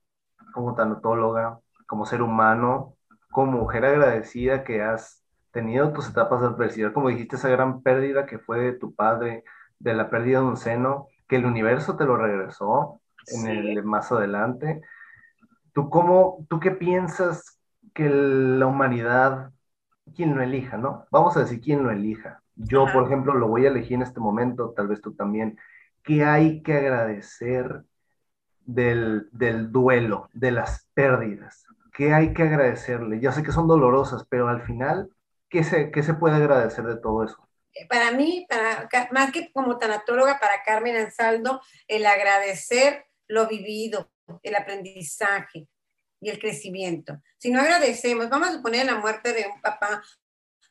como 0.54 0.76
tanatóloga, 0.76 1.58
como 1.88 2.06
ser 2.06 2.22
humano, 2.22 2.96
como 3.32 3.50
mujer 3.50 3.86
agradecida 3.86 4.62
que 4.62 4.82
has 4.82 5.24
tenido 5.50 5.92
tus 5.92 6.08
etapas 6.08 6.42
de 6.42 6.46
adversidad, 6.46 6.92
como 6.92 7.08
dijiste, 7.08 7.34
esa 7.34 7.48
gran 7.48 7.82
pérdida 7.82 8.24
que 8.24 8.38
fue 8.38 8.60
de 8.60 8.72
tu 8.74 8.94
padre, 8.94 9.42
de 9.80 9.94
la 9.94 10.10
pérdida 10.10 10.38
de 10.38 10.44
un 10.44 10.56
seno, 10.56 11.08
que 11.26 11.34
el 11.34 11.44
universo 11.44 11.96
te 11.96 12.04
lo 12.04 12.16
regresó 12.16 13.00
en 13.26 13.48
el 13.48 13.82
más 13.82 14.12
adelante? 14.12 14.80
¿Tú, 15.76 15.90
cómo, 15.90 16.46
¿Tú 16.48 16.58
qué 16.58 16.70
piensas 16.70 17.60
que 17.92 18.08
la 18.08 18.64
humanidad, 18.66 19.52
quien 20.14 20.34
lo 20.34 20.42
elija, 20.42 20.78
¿no? 20.78 21.04
Vamos 21.10 21.36
a 21.36 21.40
decir 21.40 21.60
quién 21.60 21.82
lo 21.82 21.90
elija. 21.90 22.42
Yo, 22.54 22.86
por 22.94 23.04
ejemplo, 23.04 23.34
lo 23.34 23.46
voy 23.48 23.66
a 23.66 23.68
elegir 23.68 23.96
en 23.96 24.02
este 24.02 24.18
momento, 24.18 24.72
tal 24.74 24.88
vez 24.88 25.02
tú 25.02 25.14
también. 25.14 25.58
¿Qué 26.02 26.24
hay 26.24 26.62
que 26.62 26.78
agradecer 26.78 27.82
del, 28.64 29.28
del 29.32 29.70
duelo, 29.70 30.30
de 30.32 30.52
las 30.52 30.88
pérdidas? 30.94 31.66
¿Qué 31.92 32.14
hay 32.14 32.32
que 32.32 32.44
agradecerle? 32.44 33.20
Ya 33.20 33.32
sé 33.32 33.42
que 33.42 33.52
son 33.52 33.68
dolorosas, 33.68 34.24
pero 34.30 34.48
al 34.48 34.62
final, 34.62 35.10
¿qué 35.50 35.62
se, 35.62 35.90
qué 35.90 36.02
se 36.02 36.14
puede 36.14 36.36
agradecer 36.36 36.86
de 36.86 36.96
todo 36.96 37.22
eso? 37.22 37.46
Para 37.90 38.12
mí, 38.12 38.46
para, 38.48 38.88
más 39.12 39.30
que 39.30 39.52
como 39.52 39.76
tanatóloga, 39.76 40.38
para 40.40 40.62
Carmen 40.64 40.96
Ansaldo, 40.96 41.60
el 41.86 42.06
agradecer 42.06 43.04
lo 43.28 43.46
vivido, 43.46 44.10
el 44.42 44.54
aprendizaje 44.54 45.68
y 46.20 46.30
el 46.30 46.38
crecimiento. 46.38 47.20
Si 47.38 47.50
no 47.50 47.60
agradecemos, 47.60 48.28
vamos 48.28 48.50
a 48.50 48.62
poner 48.62 48.86
la 48.86 48.96
muerte 48.96 49.32
de 49.32 49.46
un 49.46 49.60
papá, 49.60 50.02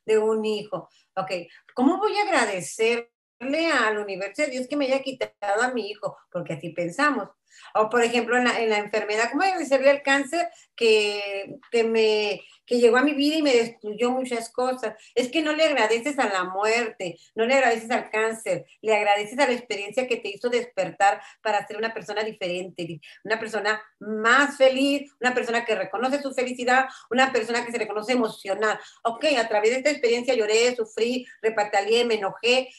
de 0.05 0.17
un 0.17 0.45
hijo, 0.45 0.89
ok, 1.15 1.31
¿cómo 1.73 1.97
voy 1.97 2.15
a 2.17 2.23
agradecer 2.23 3.11
al 3.53 3.97
universo 3.97 4.43
de 4.43 4.49
Dios 4.49 4.67
que 4.67 4.75
me 4.75 4.85
haya 4.85 5.01
quitado 5.01 5.61
a 5.61 5.73
mi 5.73 5.89
hijo, 5.89 6.17
porque 6.31 6.53
así 6.53 6.69
pensamos. 6.69 7.29
O 7.73 7.89
por 7.89 8.03
ejemplo, 8.03 8.37
en 8.37 8.45
la, 8.45 8.59
en 8.59 8.69
la 8.69 8.77
enfermedad, 8.77 9.29
¿cómo 9.31 9.43
agradecerle 9.43 9.89
al 9.89 10.01
cáncer 10.01 10.47
que, 10.75 11.57
que, 11.71 11.83
me, 11.83 12.41
que 12.65 12.79
llegó 12.79 12.97
a 12.97 13.03
mi 13.03 13.13
vida 13.13 13.35
y 13.35 13.41
me 13.41 13.53
destruyó 13.53 14.11
muchas 14.11 14.51
cosas? 14.51 14.95
Es 15.13 15.29
que 15.29 15.41
no 15.41 15.53
le 15.53 15.65
agradeces 15.65 16.17
a 16.19 16.27
la 16.27 16.45
muerte, 16.45 17.17
no 17.33 17.45
le 17.45 17.55
agradeces 17.55 17.91
al 17.91 18.09
cáncer, 18.09 18.65
le 18.81 18.95
agradeces 18.95 19.39
a 19.39 19.47
la 19.47 19.53
experiencia 19.53 20.07
que 20.07 20.17
te 20.17 20.29
hizo 20.29 20.49
despertar 20.49 21.21
para 21.41 21.65
ser 21.67 21.77
una 21.77 21.93
persona 21.93 22.23
diferente, 22.23 22.99
una 23.23 23.39
persona 23.39 23.81
más 23.99 24.57
feliz, 24.57 25.11
una 25.19 25.33
persona 25.33 25.65
que 25.65 25.75
reconoce 25.75 26.21
su 26.21 26.33
felicidad, 26.33 26.85
una 27.09 27.31
persona 27.31 27.65
que 27.65 27.71
se 27.71 27.77
reconoce 27.77 28.13
emocional. 28.13 28.79
Ok, 29.03 29.25
a 29.37 29.47
través 29.47 29.71
de 29.71 29.77
esta 29.77 29.91
experiencia 29.91 30.35
lloré, 30.35 30.75
sufrí, 30.75 31.25
repataleé, 31.41 32.05
me 32.05 32.15
enojé, 32.15 32.69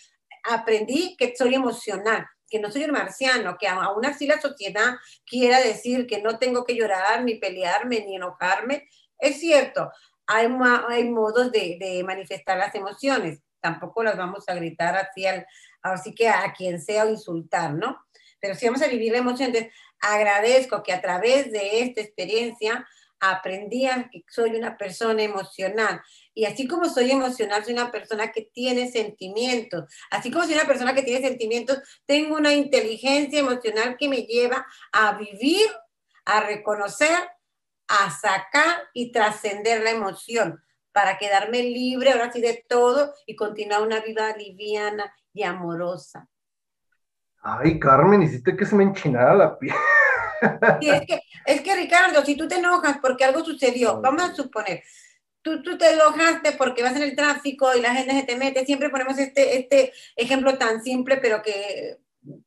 aprendí 0.48 1.16
que 1.16 1.34
soy 1.36 1.54
emocional 1.54 2.26
que 2.48 2.60
no 2.60 2.70
soy 2.70 2.84
un 2.84 2.92
marciano, 2.92 3.56
que 3.58 3.68
aún 3.68 4.06
así 4.06 4.26
la 4.26 4.40
sociedad 4.40 4.96
quiera 5.24 5.60
decir 5.60 6.06
que 6.06 6.22
no 6.22 6.38
tengo 6.38 6.64
que 6.64 6.76
llorar, 6.76 7.24
ni 7.24 7.34
pelearme, 7.34 8.04
ni 8.06 8.16
enojarme, 8.16 8.88
es 9.18 9.40
cierto, 9.40 9.90
hay, 10.26 10.48
modos 10.48 11.52
de, 11.52 11.76
de, 11.80 12.02
manifestar 12.04 12.58
las 12.58 12.74
emociones, 12.74 13.40
tampoco 13.60 14.02
las 14.02 14.16
vamos 14.16 14.44
a 14.48 14.54
gritar 14.54 14.96
así, 14.96 15.26
al, 15.26 15.46
así 15.82 16.14
que 16.14 16.28
a 16.28 16.52
quien 16.52 16.80
sea 16.80 17.04
o 17.04 17.10
insultar, 17.10 17.74
¿no? 17.74 18.04
Pero 18.40 18.54
si 18.54 18.66
vamos 18.66 18.82
a 18.82 18.88
vivir 18.88 19.12
la 19.12 19.18
emoción, 19.18 19.48
entonces 19.48 19.72
agradezco 20.00 20.82
que 20.82 20.92
a 20.92 21.00
través 21.00 21.50
de 21.50 21.80
esta 21.80 22.00
experiencia 22.00 22.86
aprendí 23.20 23.86
a 23.86 24.08
que 24.10 24.24
soy 24.28 24.50
una 24.56 24.76
persona 24.76 25.22
emocional 25.22 26.00
y 26.34 26.44
así 26.44 26.66
como 26.66 26.86
soy 26.86 27.10
emocional, 27.10 27.64
soy 27.64 27.74
una 27.74 27.90
persona 27.90 28.30
que 28.32 28.42
tiene 28.52 28.90
sentimientos. 28.90 29.84
Así 30.10 30.30
como 30.30 30.44
soy 30.44 30.54
una 30.54 30.66
persona 30.66 30.94
que 30.94 31.02
tiene 31.02 31.26
sentimientos, 31.26 31.78
tengo 32.04 32.36
una 32.36 32.52
inteligencia 32.52 33.38
emocional 33.38 33.96
que 33.98 34.08
me 34.08 34.22
lleva 34.22 34.66
a 34.92 35.16
vivir, 35.16 35.66
a 36.24 36.40
reconocer, 36.40 37.16
a 37.88 38.10
sacar 38.10 38.88
y 38.92 39.12
trascender 39.12 39.82
la 39.82 39.90
emoción 39.90 40.62
para 40.92 41.18
quedarme 41.18 41.62
libre 41.62 42.12
ahora 42.12 42.32
sí 42.32 42.40
de 42.40 42.64
todo 42.68 43.14
y 43.26 43.36
continuar 43.36 43.82
una 43.82 44.00
vida 44.00 44.34
liviana 44.36 45.14
y 45.32 45.42
amorosa. 45.42 46.28
Ay, 47.42 47.78
Carmen, 47.78 48.22
hiciste 48.22 48.56
que 48.56 48.64
se 48.66 48.74
me 48.74 48.82
enchinara 48.82 49.34
la 49.34 49.58
piel. 49.58 49.76
Es, 50.80 51.06
que, 51.06 51.20
es 51.46 51.60
que 51.60 51.74
Ricardo, 51.74 52.24
si 52.24 52.36
tú 52.36 52.48
te 52.48 52.56
enojas 52.56 52.98
porque 53.00 53.24
algo 53.24 53.44
sucedió, 53.44 54.00
vamos 54.00 54.22
a 54.22 54.34
suponer, 54.34 54.82
tú, 55.42 55.78
te 55.78 55.90
enojaste 55.90 56.52
porque 56.52 56.82
vas 56.82 56.96
en 56.96 57.02
el 57.02 57.16
tráfico 57.16 57.74
y 57.74 57.80
la 57.80 57.94
gente 57.94 58.12
se 58.12 58.22
te 58.24 58.36
mete. 58.36 58.64
Siempre 58.64 58.90
ponemos 58.90 59.18
este, 59.18 59.58
este 59.58 59.92
ejemplo 60.16 60.58
tan 60.58 60.82
simple, 60.82 61.18
pero 61.18 61.42
que 61.42 61.98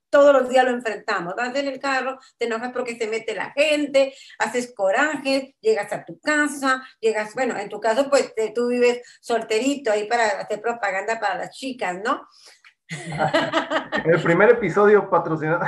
todos 0.09 0.33
los 0.33 0.49
días 0.49 0.65
lo 0.65 0.71
enfrentamos. 0.71 1.35
Vas 1.35 1.55
en 1.55 1.67
el 1.67 1.79
carro, 1.79 2.19
te 2.37 2.45
enojas 2.45 2.71
porque 2.73 2.97
se 2.97 3.07
mete 3.07 3.35
la 3.35 3.51
gente, 3.51 4.13
haces 4.37 4.73
coraje, 4.75 5.55
llegas 5.61 5.91
a 5.93 6.03
tu 6.03 6.19
casa, 6.19 6.83
llegas, 6.99 7.33
bueno, 7.33 7.57
en 7.57 7.69
tu 7.69 7.79
caso, 7.79 8.09
pues 8.09 8.33
tú 8.53 8.67
vives 8.67 9.01
solterito 9.21 9.91
ahí 9.91 10.05
para 10.07 10.41
hacer 10.41 10.61
propaganda 10.61 11.19
para 11.19 11.37
las 11.37 11.51
chicas, 11.51 11.97
¿no? 12.03 12.27
El 14.05 14.21
primer 14.21 14.49
episodio 14.49 15.09
patrocinado. 15.09 15.65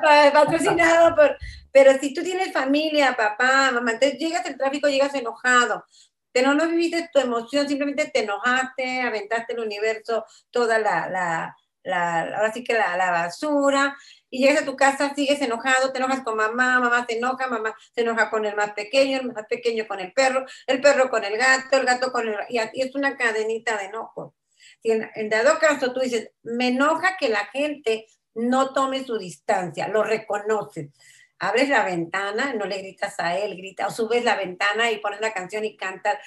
Patrocinado, 0.00 1.14
por, 1.14 1.36
pero 1.76 1.92
si 1.98 2.14
tú 2.14 2.22
tienes 2.22 2.52
familia, 2.52 3.14
papá, 3.16 3.70
mamá, 3.70 3.92
entonces 3.92 4.18
llegas 4.18 4.46
al 4.46 4.56
tráfico, 4.56 4.88
llegas 4.88 5.14
enojado, 5.14 5.84
pero 6.32 6.54
no 6.54 6.66
viviste 6.68 7.10
tu 7.12 7.18
emoción, 7.18 7.68
simplemente 7.68 8.10
te 8.12 8.24
enojaste, 8.24 9.02
aventaste 9.02 9.52
el 9.52 9.60
universo, 9.60 10.24
toda 10.50 10.78
la, 10.78 11.08
la, 11.08 11.56
la 11.82 12.20
ahora 12.20 12.52
sí 12.52 12.64
que 12.64 12.72
la, 12.72 12.96
la, 12.96 13.10
basura, 13.10 13.96
y 14.30 14.38
llegas 14.38 14.62
a 14.62 14.64
tu 14.64 14.74
casa, 14.74 15.14
sigues 15.14 15.40
enojado, 15.42 15.92
te 15.92 15.98
enojas 15.98 16.22
con 16.22 16.36
mamá, 16.36 16.80
mamá 16.80 17.04
se 17.06 17.18
enoja, 17.18 17.46
mamá 17.46 17.74
se 17.94 18.00
enoja 18.00 18.30
con 18.30 18.44
el 18.46 18.56
más 18.56 18.72
pequeño, 18.72 19.18
el 19.18 19.32
más 19.32 19.46
pequeño 19.46 19.86
con 19.86 20.00
el 20.00 20.12
perro, 20.12 20.46
el 20.66 20.80
perro 20.80 21.10
con 21.10 21.24
el 21.24 21.36
gato, 21.36 21.76
el 21.76 21.84
gato 21.84 22.10
con 22.10 22.26
el... 22.26 22.36
Y 22.48 22.58
es 22.58 22.94
una 22.94 23.16
cadenita 23.16 23.76
de 23.76 23.84
enojo. 23.84 24.34
En, 24.82 25.10
en 25.14 25.28
dado 25.28 25.58
caso 25.58 25.92
tú 25.92 26.00
dices, 26.00 26.30
me 26.42 26.68
enoja 26.68 27.16
que 27.18 27.28
la 27.28 27.44
gente 27.46 28.06
no 28.36 28.72
tome 28.72 29.04
su 29.04 29.18
distancia, 29.18 29.88
lo 29.88 30.02
reconoces 30.02 30.90
abres 31.38 31.68
la 31.68 31.84
ventana, 31.84 32.54
no 32.54 32.64
le 32.64 32.78
gritas 32.78 33.18
a 33.18 33.36
él, 33.36 33.56
grita, 33.56 33.86
o 33.86 33.90
subes 33.90 34.24
la 34.24 34.36
ventana 34.36 34.90
y 34.90 34.98
pones 34.98 35.20
la 35.20 35.32
canción 35.32 35.64
y 35.64 35.76
cantas, 35.76 36.18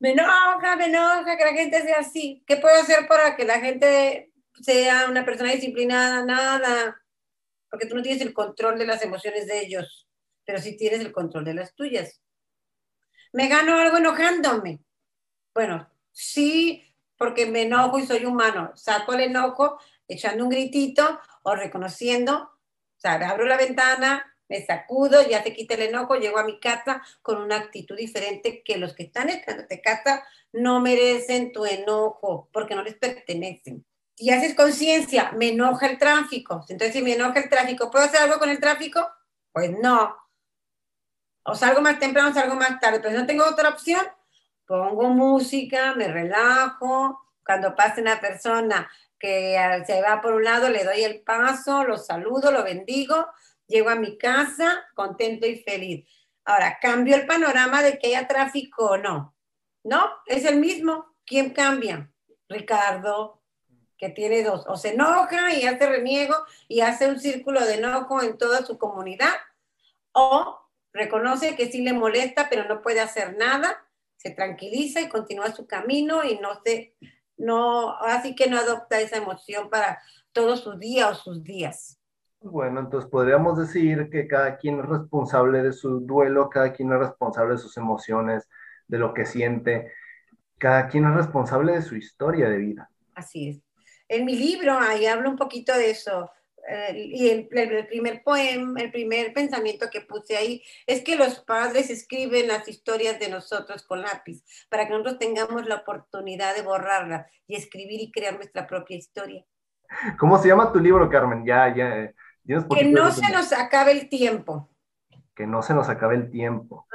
me 0.00 0.12
enoja, 0.12 0.76
me 0.76 0.86
enoja 0.86 1.36
que 1.36 1.44
la 1.44 1.52
gente 1.52 1.82
sea 1.82 1.98
así. 1.98 2.42
¿Qué 2.46 2.56
puedo 2.56 2.74
hacer 2.80 3.08
para 3.08 3.36
que 3.36 3.44
la 3.44 3.60
gente 3.60 4.32
sea 4.60 5.06
una 5.08 5.24
persona 5.24 5.52
disciplinada? 5.52 6.24
Nada, 6.24 7.02
porque 7.68 7.86
tú 7.86 7.96
no 7.96 8.02
tienes 8.02 8.22
el 8.22 8.32
control 8.32 8.78
de 8.78 8.86
las 8.86 9.02
emociones 9.02 9.46
de 9.46 9.60
ellos, 9.60 10.08
pero 10.44 10.60
sí 10.60 10.76
tienes 10.76 11.00
el 11.00 11.12
control 11.12 11.44
de 11.44 11.54
las 11.54 11.74
tuyas. 11.74 12.20
¿Me 13.32 13.48
gano 13.48 13.76
algo 13.76 13.96
enojándome? 13.96 14.80
Bueno, 15.52 15.90
sí, 16.12 16.84
porque 17.16 17.46
me 17.46 17.62
enojo 17.62 17.98
y 17.98 18.06
soy 18.06 18.24
humano. 18.24 18.72
Saco 18.76 19.14
el 19.14 19.22
enojo 19.22 19.80
echando 20.06 20.44
un 20.44 20.50
gritito 20.50 21.20
o 21.48 21.56
reconociendo, 21.56 22.34
o 22.34 23.00
sea, 23.00 23.14
abro 23.14 23.46
la 23.46 23.56
ventana, 23.56 24.34
me 24.48 24.64
sacudo, 24.64 25.26
ya 25.26 25.42
te 25.42 25.52
quita 25.52 25.74
el 25.74 25.82
enojo, 25.82 26.16
llego 26.16 26.38
a 26.38 26.44
mi 26.44 26.58
casa 26.58 27.02
con 27.22 27.40
una 27.40 27.56
actitud 27.56 27.96
diferente 27.96 28.62
que 28.62 28.78
los 28.78 28.94
que 28.94 29.04
están 29.04 29.28
esperando 29.28 29.66
de 29.68 29.80
casa 29.80 30.24
no 30.52 30.80
merecen 30.80 31.52
tu 31.52 31.64
enojo 31.64 32.48
porque 32.52 32.74
no 32.74 32.82
les 32.82 32.94
pertenecen. 32.94 33.84
Y 34.16 34.30
haces 34.30 34.54
conciencia, 34.54 35.32
me 35.32 35.50
enoja 35.50 35.86
el 35.86 35.98
tráfico. 35.98 36.64
Entonces, 36.68 36.92
si 36.92 37.02
me 37.02 37.14
enoja 37.14 37.40
el 37.40 37.48
tráfico, 37.48 37.90
¿puedo 37.90 38.04
hacer 38.04 38.22
algo 38.22 38.38
con 38.38 38.48
el 38.48 38.58
tráfico? 38.58 39.06
Pues 39.52 39.70
no. 39.78 40.16
O 41.44 41.54
salgo 41.54 41.80
más 41.80 41.98
temprano, 41.98 42.30
o 42.30 42.34
salgo 42.34 42.56
más 42.56 42.80
tarde, 42.80 42.98
pero 42.98 43.10
si 43.10 43.20
no 43.20 43.26
tengo 43.26 43.44
otra 43.44 43.68
opción, 43.68 44.00
pongo 44.66 45.08
música, 45.10 45.94
me 45.94 46.08
relajo. 46.08 47.20
Cuando 47.44 47.74
pase 47.74 48.00
una 48.00 48.20
persona 48.20 48.90
que 49.18 49.56
se 49.86 50.00
va 50.00 50.20
por 50.20 50.34
un 50.34 50.44
lado, 50.44 50.68
le 50.68 50.84
doy 50.84 51.02
el 51.02 51.20
paso, 51.22 51.84
lo 51.84 51.96
saludo, 51.96 52.50
lo 52.50 52.64
bendigo, 52.64 53.26
llego 53.66 53.90
a 53.90 53.96
mi 53.96 54.18
casa 54.18 54.86
contento 54.94 55.46
y 55.46 55.56
feliz. 55.56 56.08
Ahora, 56.44 56.78
¿cambió 56.80 57.16
el 57.16 57.26
panorama 57.26 57.82
de 57.82 57.98
que 57.98 58.08
haya 58.08 58.26
tráfico 58.26 58.92
o 58.92 58.96
no? 58.96 59.36
No, 59.84 60.08
es 60.26 60.44
el 60.44 60.56
mismo. 60.56 61.14
¿Quién 61.26 61.50
cambia? 61.50 62.10
Ricardo, 62.48 63.42
que 63.98 64.08
tiene 64.08 64.42
dos. 64.42 64.64
O 64.66 64.76
se 64.76 64.94
enoja 64.94 65.52
y 65.52 65.66
hace 65.66 65.86
reniego 65.86 66.34
y 66.68 66.80
hace 66.80 67.08
un 67.08 67.20
círculo 67.20 67.64
de 67.64 67.74
enojo 67.74 68.22
en 68.22 68.38
toda 68.38 68.64
su 68.64 68.78
comunidad, 68.78 69.34
o 70.12 70.58
reconoce 70.92 71.54
que 71.56 71.70
sí 71.70 71.82
le 71.82 71.92
molesta, 71.92 72.48
pero 72.48 72.64
no 72.64 72.80
puede 72.80 73.00
hacer 73.00 73.36
nada, 73.36 73.86
se 74.16 74.30
tranquiliza 74.30 75.00
y 75.00 75.08
continúa 75.08 75.54
su 75.54 75.66
camino 75.66 76.24
y 76.24 76.38
no 76.38 76.60
se, 76.64 76.96
no, 77.38 77.96
así 77.98 78.34
que 78.34 78.50
no 78.50 78.58
adopta 78.58 79.00
esa 79.00 79.16
emoción 79.16 79.70
para 79.70 80.00
todo 80.32 80.56
su 80.56 80.76
día 80.76 81.08
o 81.08 81.14
sus 81.14 81.42
días. 81.42 81.98
Bueno, 82.40 82.80
entonces 82.80 83.10
podríamos 83.10 83.58
decir 83.58 84.10
que 84.10 84.28
cada 84.28 84.58
quien 84.58 84.80
es 84.80 84.86
responsable 84.86 85.62
de 85.62 85.72
su 85.72 86.00
duelo, 86.00 86.48
cada 86.48 86.72
quien 86.72 86.92
es 86.92 86.98
responsable 86.98 87.54
de 87.54 87.58
sus 87.58 87.76
emociones, 87.76 88.48
de 88.86 88.98
lo 88.98 89.12
que 89.12 89.26
siente, 89.26 89.92
cada 90.58 90.88
quien 90.88 91.06
es 91.06 91.14
responsable 91.14 91.72
de 91.72 91.82
su 91.82 91.96
historia 91.96 92.48
de 92.48 92.58
vida. 92.58 92.90
Así 93.14 93.48
es. 93.48 93.60
En 94.08 94.24
mi 94.24 94.36
libro 94.36 94.78
ahí 94.78 95.06
hablo 95.06 95.30
un 95.30 95.36
poquito 95.36 95.72
de 95.72 95.90
eso. 95.90 96.30
Eh, 96.70 96.92
y 97.14 97.28
el, 97.30 97.48
el, 97.50 97.86
primer 97.86 98.22
poema, 98.22 98.80
el 98.80 98.90
primer 98.90 99.32
pensamiento 99.32 99.88
que 99.90 100.02
puse 100.02 100.36
ahí 100.36 100.62
es 100.86 101.02
que 101.02 101.16
los 101.16 101.40
padres 101.40 101.88
escriben 101.88 102.48
las 102.48 102.68
historias 102.68 103.18
de 103.18 103.30
nosotros 103.30 103.82
con 103.84 104.02
lápiz 104.02 104.44
para 104.68 104.86
que 104.86 104.90
nosotros 104.90 105.18
tengamos 105.18 105.66
la 105.66 105.76
oportunidad 105.76 106.54
de 106.54 106.62
borrarlas 106.62 107.26
y 107.46 107.56
escribir 107.56 108.00
y 108.02 108.12
crear 108.12 108.34
nuestra 108.34 108.66
propia 108.66 108.98
historia. 108.98 109.44
¿Cómo 110.18 110.36
se 110.38 110.48
llama 110.48 110.70
tu 110.70 110.78
libro, 110.78 111.08
Carmen? 111.08 111.44
Ya, 111.46 111.74
ya. 111.74 112.12
Que 112.74 112.84
no 112.84 113.10
se 113.12 113.30
nos 113.30 113.52
acabe 113.52 113.92
el 113.92 114.08
tiempo. 114.08 114.70
Que 115.34 115.46
no 115.46 115.62
se 115.62 115.74
nos 115.74 115.88
acabe 115.88 116.16
el 116.16 116.30
tiempo. 116.30 116.86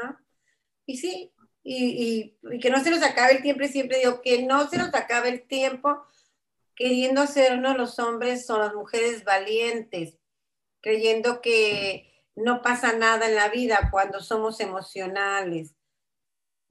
Y 0.85 0.97
sí, 0.97 1.31
y, 1.63 2.37
que 2.59 2.69
no 2.69 2.79
se 2.79 2.89
nos 2.89 3.03
acabe 3.03 3.33
el 3.33 3.41
tiempo, 3.41 3.63
y 3.63 3.67
siempre 3.67 3.99
digo 3.99 4.21
que 4.21 4.45
no 4.45 4.67
se 4.67 4.77
nos 4.77 4.93
acabe 4.93 5.29
el 5.29 5.47
tiempo 5.47 6.03
queriendo 6.75 7.21
hacernos 7.21 7.77
los 7.77 7.99
hombres 7.99 8.49
o 8.49 8.57
las 8.57 8.73
mujeres 8.73 9.23
valientes, 9.23 10.17
creyendo 10.81 11.41
que 11.41 12.11
no 12.35 12.61
pasa 12.61 12.93
nada 12.93 13.27
en 13.27 13.35
la 13.35 13.49
vida 13.49 13.89
cuando 13.91 14.19
somos 14.19 14.59
emocionales, 14.59 15.75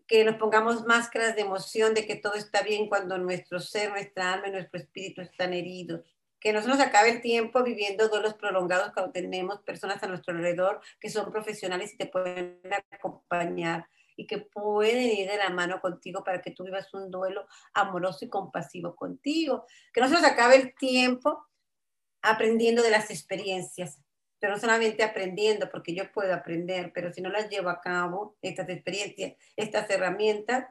que 0.06 0.24
nos 0.24 0.36
pongamos 0.36 0.84
máscaras 0.84 1.36
de 1.36 1.42
emoción 1.42 1.94
de 1.94 2.06
que 2.06 2.16
todo 2.16 2.34
está 2.34 2.62
bien 2.62 2.88
cuando 2.88 3.18
nuestro 3.18 3.60
ser, 3.60 3.90
nuestra 3.90 4.32
alma 4.32 4.48
y 4.48 4.52
nuestro 4.52 4.80
espíritu 4.80 5.20
están 5.22 5.54
heridos 5.54 6.02
que 6.42 6.52
no 6.52 6.60
se 6.60 6.68
nos 6.68 6.80
acabe 6.80 7.10
el 7.10 7.22
tiempo 7.22 7.62
viviendo 7.62 8.08
duelos 8.08 8.34
prolongados 8.34 8.92
cuando 8.92 9.12
tenemos 9.12 9.60
personas 9.60 10.02
a 10.02 10.08
nuestro 10.08 10.34
alrededor 10.34 10.80
que 10.98 11.08
son 11.08 11.30
profesionales 11.30 11.94
y 11.94 11.96
te 11.96 12.06
pueden 12.06 12.60
acompañar 12.90 13.88
y 14.16 14.26
que 14.26 14.38
pueden 14.38 15.00
ir 15.00 15.30
de 15.30 15.36
la 15.36 15.50
mano 15.50 15.80
contigo 15.80 16.22
para 16.24 16.40
que 16.40 16.50
tú 16.50 16.64
vivas 16.64 16.92
un 16.94 17.10
duelo 17.10 17.46
amoroso 17.74 18.24
y 18.24 18.28
compasivo 18.28 18.94
contigo. 18.94 19.66
Que 19.92 20.00
no 20.00 20.08
se 20.08 20.14
nos 20.14 20.24
acabe 20.24 20.56
el 20.56 20.74
tiempo 20.74 21.46
aprendiendo 22.22 22.82
de 22.82 22.90
las 22.90 23.10
experiencias, 23.10 24.00
pero 24.38 24.54
no 24.54 24.58
solamente 24.60 25.02
aprendiendo, 25.02 25.70
porque 25.70 25.94
yo 25.94 26.10
puedo 26.12 26.34
aprender, 26.34 26.92
pero 26.94 27.12
si 27.12 27.20
no 27.20 27.30
las 27.30 27.48
llevo 27.48 27.68
a 27.68 27.80
cabo, 27.80 28.36
estas 28.42 28.68
experiencias, 28.68 29.34
estas 29.56 29.88
herramientas, 29.90 30.66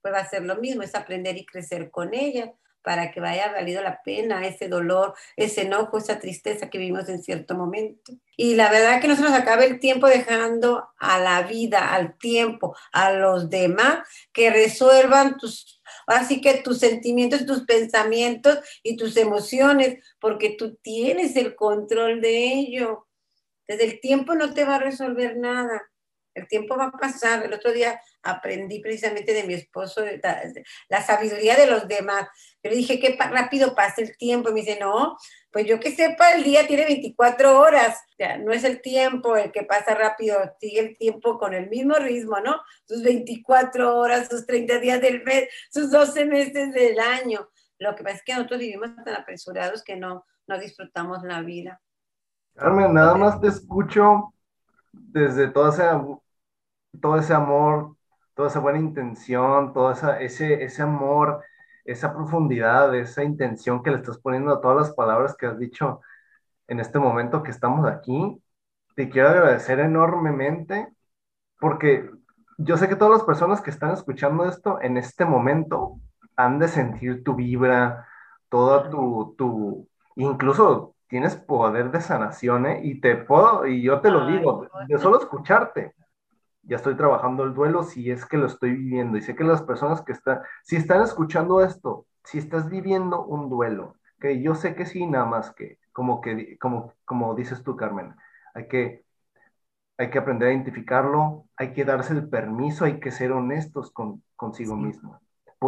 pues 0.00 0.14
va 0.14 0.18
a 0.18 0.28
ser 0.28 0.42
lo 0.42 0.56
mismo, 0.56 0.82
es 0.82 0.94
aprender 0.94 1.36
y 1.36 1.46
crecer 1.46 1.90
con 1.90 2.14
ellas 2.14 2.50
para 2.82 3.10
que 3.10 3.20
vaya 3.20 3.52
valido 3.52 3.82
la 3.82 4.02
pena 4.02 4.46
ese 4.46 4.68
dolor, 4.68 5.14
ese 5.36 5.62
enojo, 5.62 5.98
esa 5.98 6.18
tristeza 6.18 6.68
que 6.68 6.78
vivimos 6.78 7.08
en 7.08 7.22
cierto 7.22 7.54
momento. 7.54 8.12
Y 8.36 8.54
la 8.54 8.70
verdad 8.70 9.00
que 9.00 9.08
no 9.08 9.16
se 9.16 9.22
nos 9.22 9.32
acabe 9.32 9.66
el 9.66 9.80
tiempo 9.80 10.08
dejando 10.08 10.88
a 10.98 11.18
la 11.20 11.42
vida, 11.42 11.94
al 11.94 12.18
tiempo, 12.18 12.76
a 12.92 13.12
los 13.12 13.50
demás 13.50 14.06
que 14.32 14.50
resuelvan 14.50 15.38
tus, 15.38 15.80
así 16.06 16.40
que 16.40 16.54
tus 16.62 16.78
sentimientos, 16.78 17.46
tus 17.46 17.64
pensamientos 17.64 18.58
y 18.82 18.96
tus 18.96 19.16
emociones, 19.16 19.98
porque 20.20 20.50
tú 20.50 20.76
tienes 20.76 21.36
el 21.36 21.54
control 21.54 22.20
de 22.20 22.52
ello. 22.52 23.06
Desde 23.68 23.84
el 23.84 24.00
tiempo 24.00 24.34
no 24.34 24.52
te 24.52 24.64
va 24.64 24.76
a 24.76 24.80
resolver 24.80 25.36
nada. 25.36 25.82
El 26.34 26.48
tiempo 26.48 26.76
va 26.76 26.86
a 26.86 26.92
pasar. 26.92 27.44
El 27.44 27.52
otro 27.52 27.72
día 27.72 28.00
aprendí 28.22 28.80
precisamente 28.80 29.32
de 29.32 29.44
mi 29.44 29.54
esposo 29.54 30.02
la, 30.88 31.02
sabiduría 31.02 31.56
de 31.56 31.66
los 31.66 31.88
demás. 31.88 32.28
Yo 32.62 32.70
le 32.70 32.76
dije, 32.76 33.00
qué 33.00 33.16
rápido 33.18 33.74
pasa 33.74 34.02
el 34.02 34.16
tiempo. 34.16 34.50
Y 34.50 34.52
me 34.52 34.60
dice, 34.60 34.78
no, 34.80 35.16
pues 35.50 35.66
yo 35.66 35.80
que 35.80 35.94
sepa, 35.94 36.32
el 36.32 36.44
día 36.44 36.66
tiene 36.66 36.84
24 36.84 37.58
horas. 37.58 38.00
O 38.12 38.16
sea, 38.16 38.38
no 38.38 38.52
es 38.52 38.64
el 38.64 38.80
tiempo 38.80 39.36
el 39.36 39.52
que 39.52 39.64
pasa 39.64 39.94
rápido, 39.94 40.38
sigue 40.60 40.80
el 40.80 40.96
tiempo 40.96 41.38
con 41.38 41.54
el 41.54 41.68
mismo 41.68 41.94
ritmo, 41.94 42.40
¿no? 42.40 42.60
Sus 42.84 43.02
24 43.02 43.98
horas, 43.98 44.28
sus 44.28 44.46
30 44.46 44.78
días 44.78 45.00
del 45.00 45.22
mes, 45.24 45.48
sus 45.70 45.90
12 45.90 46.24
meses 46.26 46.72
del 46.72 46.98
año. 46.98 47.48
Lo 47.78 47.94
que 47.94 48.04
pasa 48.04 48.16
es 48.16 48.22
que 48.22 48.34
nosotros 48.34 48.60
vivimos 48.60 48.90
tan 49.04 49.14
apresurados 49.14 49.82
que 49.82 49.96
no, 49.96 50.24
no 50.46 50.58
disfrutamos 50.58 51.22
la 51.24 51.42
vida. 51.42 51.80
Carmen, 52.54 52.94
nada 52.94 53.14
más 53.14 53.40
te 53.40 53.48
escucho 53.48 54.34
desde 54.92 55.48
todo 55.48 55.70
ese, 55.70 55.82
todo 57.00 57.18
ese 57.18 57.32
amor, 57.32 57.96
toda 58.42 58.50
esa 58.50 58.58
buena 58.58 58.80
intención, 58.80 59.72
todo 59.72 59.92
esa, 59.92 60.20
ese, 60.20 60.64
ese 60.64 60.82
amor, 60.82 61.44
esa 61.84 62.12
profundidad, 62.12 62.92
esa 62.96 63.22
intención 63.22 63.84
que 63.84 63.90
le 63.92 63.98
estás 63.98 64.18
poniendo 64.18 64.52
a 64.52 64.60
todas 64.60 64.88
las 64.88 64.96
palabras 64.96 65.36
que 65.36 65.46
has 65.46 65.60
dicho 65.60 66.00
en 66.66 66.80
este 66.80 66.98
momento 66.98 67.44
que 67.44 67.52
estamos 67.52 67.86
aquí. 67.86 68.42
Te 68.96 69.08
quiero 69.08 69.28
agradecer 69.28 69.78
enormemente 69.78 70.88
porque 71.60 72.10
yo 72.58 72.76
sé 72.76 72.88
que 72.88 72.96
todas 72.96 73.12
las 73.18 73.22
personas 73.22 73.60
que 73.60 73.70
están 73.70 73.92
escuchando 73.92 74.44
esto 74.44 74.80
en 74.82 74.96
este 74.96 75.24
momento 75.24 76.00
han 76.34 76.58
de 76.58 76.66
sentir 76.66 77.22
tu 77.22 77.36
vibra, 77.36 78.08
toda 78.48 78.90
tu, 78.90 79.36
tu 79.38 79.88
incluso 80.16 80.96
tienes 81.06 81.36
poder 81.36 81.92
de 81.92 82.00
sanación, 82.00 82.66
¿eh? 82.66 82.80
Y 82.82 83.00
te 83.00 83.14
puedo, 83.14 83.68
y 83.68 83.82
yo 83.82 84.00
te 84.00 84.10
lo 84.10 84.26
digo, 84.26 84.66
de 84.88 84.98
solo 84.98 85.20
escucharte, 85.20 85.94
ya 86.62 86.76
estoy 86.76 86.96
trabajando 86.96 87.44
el 87.44 87.54
duelo 87.54 87.82
si 87.82 88.10
es 88.10 88.24
que 88.24 88.36
lo 88.36 88.46
estoy 88.46 88.72
viviendo. 88.72 89.16
Y 89.18 89.22
sé 89.22 89.34
que 89.34 89.44
las 89.44 89.62
personas 89.62 90.02
que 90.02 90.12
están, 90.12 90.40
si 90.62 90.76
están 90.76 91.02
escuchando 91.02 91.62
esto, 91.62 92.06
si 92.24 92.38
estás 92.38 92.68
viviendo 92.68 93.24
un 93.24 93.48
duelo, 93.48 93.96
que 94.20 94.40
yo 94.40 94.54
sé 94.54 94.74
que 94.74 94.86
sí, 94.86 95.06
nada 95.06 95.24
más 95.24 95.52
que, 95.52 95.78
como 95.92 96.20
que, 96.20 96.56
como, 96.58 96.92
como 97.04 97.34
dices 97.34 97.62
tú, 97.62 97.76
Carmen, 97.76 98.14
hay 98.54 98.68
que, 98.68 99.04
hay 99.98 100.10
que 100.10 100.18
aprender 100.18 100.48
a 100.48 100.52
identificarlo, 100.52 101.46
hay 101.56 101.72
que 101.72 101.84
darse 101.84 102.12
el 102.12 102.28
permiso, 102.28 102.84
hay 102.84 103.00
que 103.00 103.10
ser 103.10 103.32
honestos 103.32 103.90
con, 103.90 104.22
consigo 104.36 104.76
mismo. 104.76 105.20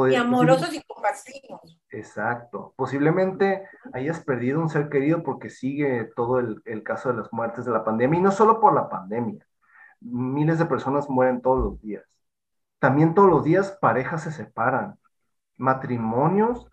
y 0.09 0.15
amorosos 0.15 0.73
y 0.75 0.83
compasivos. 0.83 1.81
Exacto. 1.91 2.73
Posiblemente 2.77 3.65
hayas 3.93 4.21
perdido 4.25 4.61
un 4.61 4.69
ser 4.69 4.89
querido 4.89 5.25
porque 5.25 5.51
sigue 5.51 6.09
todo 6.15 6.39
el, 6.39 6.63
el 6.65 6.85
caso 6.85 7.11
de 7.11 7.19
las 7.19 7.33
muertes 7.33 7.65
de 7.65 7.73
la 7.73 7.85
pandemia, 7.85 8.21
y 8.21 8.23
no 8.23 8.31
solo 8.31 8.61
por 8.61 8.73
la 8.73 8.89
pandemia, 8.89 9.45
miles 10.05 10.59
de 10.59 10.67
personas 10.67 11.09
mueren 11.09 11.41
todos 11.41 11.65
los 11.65 11.81
días. 11.81 12.05
También 12.79 13.15
todos 13.15 13.31
los 13.31 13.45
días 13.45 13.79
parejas 13.81 14.23
se 14.23 14.33
separan, 14.33 14.99
matrimonios 15.57 16.69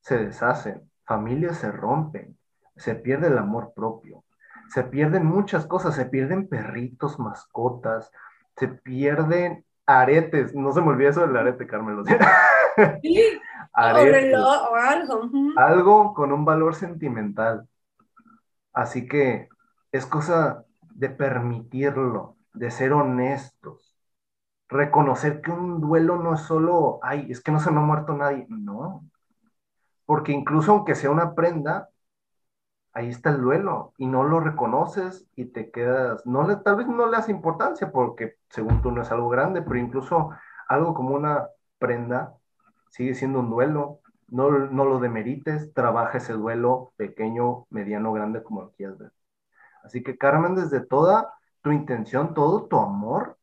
se 0.00 0.18
deshacen, 0.18 0.90
familias 1.04 1.58
se 1.58 1.70
rompen, 1.70 2.36
se 2.76 2.94
pierde 2.94 3.28
el 3.28 3.38
amor 3.38 3.72
propio, 3.74 4.24
se 4.68 4.82
pierden 4.82 5.24
muchas 5.24 5.66
cosas, 5.66 5.94
se 5.94 6.06
pierden 6.06 6.48
perritos, 6.48 7.18
mascotas, 7.18 8.10
se 8.56 8.68
pierden 8.68 9.64
aretes, 9.86 10.54
no 10.54 10.72
se 10.72 10.80
me 10.80 10.88
olvide 10.88 11.08
eso 11.08 11.26
del 11.26 11.36
arete, 11.36 11.66
Carmen. 11.66 12.04
Sí, 12.04 12.14
o 14.70 14.74
algo. 14.74 15.30
Algo 15.56 16.14
con 16.14 16.32
un 16.32 16.44
valor 16.44 16.74
sentimental. 16.74 17.68
Así 18.72 19.06
que 19.06 19.48
es 19.92 20.06
cosa 20.06 20.64
de 20.94 21.08
permitirlo, 21.10 22.36
de 22.54 22.70
ser 22.70 22.92
honestos, 22.92 23.96
reconocer 24.68 25.42
que 25.42 25.50
un 25.50 25.80
duelo 25.80 26.16
no 26.16 26.34
es 26.34 26.42
solo, 26.42 27.00
ay, 27.02 27.30
es 27.30 27.42
que 27.42 27.52
no 27.52 27.60
se 27.60 27.70
me 27.70 27.78
ha 27.78 27.82
muerto 27.82 28.14
nadie, 28.14 28.46
no, 28.48 29.04
porque 30.06 30.32
incluso 30.32 30.72
aunque 30.72 30.94
sea 30.94 31.10
una 31.10 31.34
prenda, 31.34 31.90
ahí 32.92 33.08
está 33.08 33.30
el 33.30 33.40
duelo 33.40 33.92
y 33.98 34.06
no 34.06 34.24
lo 34.24 34.40
reconoces 34.40 35.26
y 35.34 35.46
te 35.46 35.70
quedas, 35.70 36.24
no 36.26 36.62
tal 36.62 36.76
vez 36.76 36.86
no 36.86 37.06
le 37.06 37.16
das 37.16 37.28
importancia 37.28 37.90
porque 37.90 38.36
según 38.50 38.82
tú 38.82 38.90
no 38.92 39.02
es 39.02 39.10
algo 39.10 39.28
grande, 39.28 39.62
pero 39.62 39.78
incluso 39.78 40.30
algo 40.68 40.94
como 40.94 41.14
una 41.14 41.48
prenda 41.78 42.34
sigue 42.90 43.14
siendo 43.14 43.40
un 43.40 43.50
duelo, 43.50 44.00
no, 44.28 44.50
no 44.50 44.84
lo 44.84 45.00
demerites, 45.00 45.72
trabaja 45.74 46.18
ese 46.18 46.32
duelo 46.34 46.92
pequeño, 46.96 47.66
mediano, 47.70 48.12
grande, 48.12 48.42
como 48.42 48.62
lo 48.62 48.70
quieras 48.72 48.98
ver. 48.98 49.12
Así 49.82 50.02
que 50.02 50.16
Carmen, 50.16 50.54
desde 50.54 50.80
toda 50.80 51.34
tu 51.64 51.72
intención, 51.72 52.34
todo 52.34 52.66
tu 52.66 52.78
amor. 52.78 53.38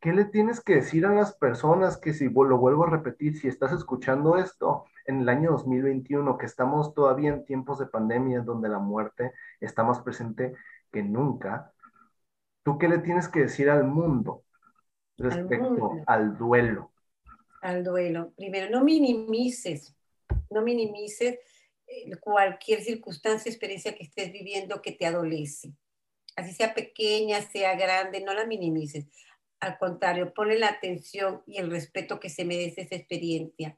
¿Qué 0.00 0.12
le 0.12 0.24
tienes 0.24 0.60
que 0.60 0.76
decir 0.76 1.04
a 1.04 1.12
las 1.12 1.34
personas 1.34 1.96
que 1.96 2.14
si 2.14 2.26
lo 2.26 2.56
vuelvo 2.56 2.84
a 2.84 2.90
repetir, 2.90 3.36
si 3.36 3.48
estás 3.48 3.72
escuchando 3.72 4.38
esto 4.38 4.84
en 5.06 5.22
el 5.22 5.28
año 5.28 5.50
2021, 5.50 6.38
que 6.38 6.46
estamos 6.46 6.94
todavía 6.94 7.30
en 7.30 7.44
tiempos 7.44 7.80
de 7.80 7.86
pandemia 7.86 8.42
donde 8.42 8.68
la 8.68 8.78
muerte 8.78 9.32
está 9.58 9.82
más 9.82 10.00
presente 10.02 10.54
que 10.92 11.02
nunca, 11.02 11.72
¿tú 12.62 12.78
qué 12.78 12.86
le 12.86 12.98
tienes 12.98 13.26
que 13.26 13.40
decir 13.40 13.68
al 13.70 13.82
mundo 13.82 14.44
respecto 15.16 15.96
al, 16.06 16.38
duelo? 16.38 16.92
Al 17.60 17.82
duelo. 17.82 18.32
Primero, 18.36 18.70
no 18.70 18.84
minimices, 18.84 19.96
no 20.48 20.62
minimices 20.62 21.40
eh, 21.88 22.16
cualquier 22.20 22.82
circunstancia, 22.82 23.50
experiencia 23.50 23.96
que 23.96 24.04
estés 24.04 24.30
viviendo 24.30 24.80
que 24.80 24.92
te 24.92 25.06
adolece 25.06 25.74
así 26.38 26.52
sea 26.52 26.72
pequeña, 26.72 27.42
sea 27.42 27.74
grande, 27.74 28.20
no 28.20 28.32
la 28.32 28.46
minimices. 28.46 29.06
Al 29.58 29.76
contrario, 29.76 30.32
ponle 30.32 30.56
la 30.56 30.68
atención 30.68 31.42
y 31.46 31.58
el 31.58 31.68
respeto 31.68 32.20
que 32.20 32.30
se 32.30 32.44
merece 32.44 32.82
esa 32.82 32.94
experiencia, 32.94 33.76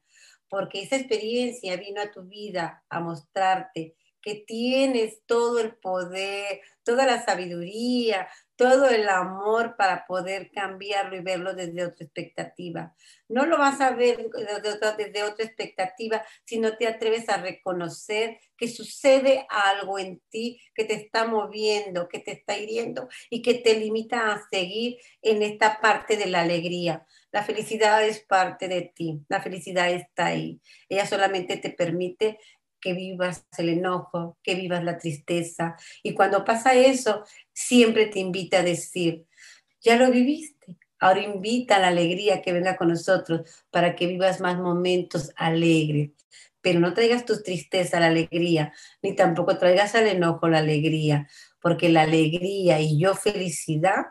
porque 0.50 0.82
esa 0.82 0.96
experiencia 0.96 1.76
vino 1.76 2.02
a 2.02 2.10
tu 2.10 2.24
vida 2.24 2.84
a 2.90 3.00
mostrarte 3.00 3.96
que 4.20 4.34
tienes 4.34 5.24
todo 5.24 5.58
el 5.60 5.74
poder, 5.76 6.60
toda 6.84 7.06
la 7.06 7.24
sabiduría, 7.24 8.28
todo 8.60 8.90
el 8.90 9.08
amor 9.08 9.74
para 9.74 10.04
poder 10.04 10.50
cambiarlo 10.50 11.16
y 11.16 11.20
verlo 11.20 11.54
desde 11.54 11.82
otra 11.82 12.04
expectativa. 12.04 12.94
No 13.26 13.46
lo 13.46 13.56
vas 13.56 13.80
a 13.80 13.92
ver 13.92 14.28
desde 14.28 15.22
otra, 15.22 15.46
expectativa 15.46 16.22
si 16.44 16.58
no 16.58 16.76
te 16.76 16.86
atreves 16.86 17.30
a 17.30 17.38
reconocer 17.38 18.38
que 18.58 18.68
sucede 18.68 19.46
algo 19.48 19.98
en 19.98 20.20
ti 20.28 20.60
que 20.74 20.84
te 20.84 20.92
está 20.92 21.26
moviendo, 21.26 22.06
que 22.06 22.18
te 22.18 22.32
está 22.32 22.58
hiriendo 22.58 23.08
y 23.30 23.40
que 23.40 23.54
te 23.54 23.78
limita 23.78 24.30
a 24.30 24.42
seguir 24.50 24.98
en 25.22 25.42
esta 25.42 25.80
parte 25.80 26.18
de 26.18 26.26
la 26.26 26.42
alegría. 26.42 27.06
La 27.32 27.42
felicidad 27.42 28.04
es 28.04 28.20
parte 28.20 28.68
de 28.68 28.92
ti, 28.94 29.22
la 29.28 29.40
felicidad 29.40 29.90
está 29.90 30.26
ahí. 30.26 30.60
Ella 30.86 31.06
solamente 31.06 31.56
te 31.56 31.70
permite 31.70 32.38
que 32.80 32.94
vivas 32.94 33.46
el 33.58 33.68
enojo, 33.68 34.38
que 34.42 34.54
vivas 34.54 34.82
la 34.84 34.98
tristeza. 34.98 35.76
Y 36.02 36.14
cuando 36.14 36.44
pasa 36.44 36.74
eso, 36.74 37.24
siempre 37.52 38.06
te 38.06 38.18
invita 38.18 38.58
a 38.58 38.62
decir, 38.62 39.26
ya 39.80 39.96
lo 39.96 40.10
viviste, 40.10 40.78
ahora 40.98 41.22
invita 41.22 41.76
a 41.76 41.80
la 41.80 41.88
alegría 41.88 42.42
que 42.42 42.52
venga 42.52 42.76
con 42.76 42.88
nosotros 42.88 43.42
para 43.70 43.96
que 43.96 44.06
vivas 44.06 44.40
más 44.40 44.58
momentos 44.58 45.32
alegres. 45.36 46.10
Pero 46.62 46.80
no 46.80 46.92
traigas 46.92 47.24
tu 47.24 47.42
tristeza 47.42 48.00
la 48.00 48.06
alegría, 48.06 48.72
ni 49.02 49.14
tampoco 49.14 49.56
traigas 49.58 49.94
al 49.94 50.06
enojo 50.06 50.48
la 50.48 50.58
alegría, 50.58 51.28
porque 51.60 51.88
la 51.88 52.02
alegría 52.02 52.80
y 52.80 52.98
yo 52.98 53.14
felicidad 53.14 54.06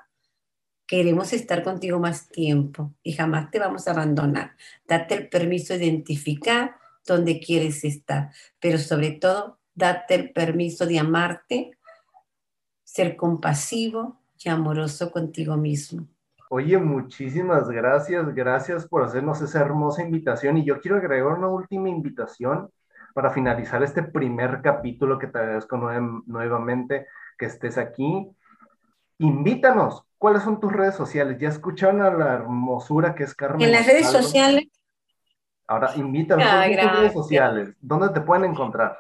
queremos 0.90 1.34
estar 1.34 1.64
contigo 1.64 2.00
más 2.00 2.30
tiempo 2.30 2.96
y 3.04 3.14
jamás 3.14 3.52
te 3.52 3.60
vamos 3.60 3.88
a 3.88 3.92
abandonar. 3.92 4.56
Date 4.88 5.14
el 5.14 5.30
permiso 5.30 5.78
de 5.78 5.86
identificar 5.86 6.78
donde 7.14 7.40
quieres 7.40 7.84
estar, 7.84 8.32
pero 8.60 8.78
sobre 8.78 9.12
todo, 9.12 9.60
date 9.74 10.16
el 10.16 10.32
permiso 10.32 10.86
de 10.86 11.00
amarte, 11.00 11.72
ser 12.84 13.16
compasivo 13.16 14.20
y 14.44 14.50
amoroso 14.50 15.12
contigo 15.12 15.56
mismo. 15.58 16.08
Oye, 16.50 16.78
muchísimas 16.80 17.70
gracias, 17.70 18.34
gracias 18.34 18.88
por 18.88 19.04
hacernos 19.04 19.42
esa 19.42 19.60
hermosa 19.60 20.02
invitación 20.02 20.58
y 20.58 20.66
yo 20.66 20.82
quiero 20.82 20.98
agregar 20.98 21.38
una 21.38 21.48
última 21.48 21.90
invitación 21.90 22.72
para 23.14 23.30
finalizar 23.30 23.84
este 23.84 24.02
primer 24.02 24.62
capítulo 24.64 25.20
que 25.20 25.28
te 25.28 25.38
agradezco 25.38 25.78
nuevamente 25.78 27.06
que 27.38 27.46
estés 27.46 27.78
aquí. 27.78 28.28
Invítanos, 29.20 30.06
¿cuáles 30.18 30.42
son 30.44 30.60
tus 30.60 30.72
redes 30.72 30.96
sociales? 30.96 31.38
Ya 31.40 31.50
escucharon 31.50 32.02
a 32.02 32.12
la 32.12 32.34
hermosura 32.34 33.14
que 33.14 33.24
es 33.24 33.36
Carmen. 33.36 33.62
En 33.62 33.72
las 33.72 33.86
redes 33.86 34.10
sociales. 34.10 34.66
Ahora, 35.70 35.92
invítanos 35.96 36.48
a 36.48 36.66
tus 36.66 36.92
redes 36.98 37.14
sociales. 37.14 37.70
¿Dónde 37.80 38.10
te 38.10 38.22
pueden 38.22 38.46
encontrar? 38.46 38.98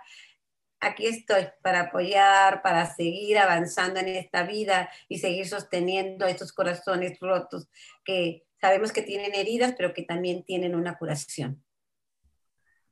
aquí 0.80 1.08
estoy 1.08 1.48
para 1.62 1.82
apoyar, 1.82 2.62
para 2.62 2.86
seguir 2.86 3.38
avanzando 3.38 4.00
en 4.00 4.10
esta 4.10 4.44
vida 4.44 4.90
y 5.08 5.20
seguir 5.20 5.48
sosteniendo 5.48 6.26
estos 6.26 6.54
corazones 6.54 7.20
rotos 7.20 7.70
que 8.04 8.44
sabemos 8.60 8.92
que 8.92 9.02
tienen 9.02 9.34
heridas, 9.34 9.74
pero 9.78 9.94
que 9.94 10.04
también 10.04 10.44
tienen 10.44 10.76
una 10.76 10.98
curación. 10.98 11.64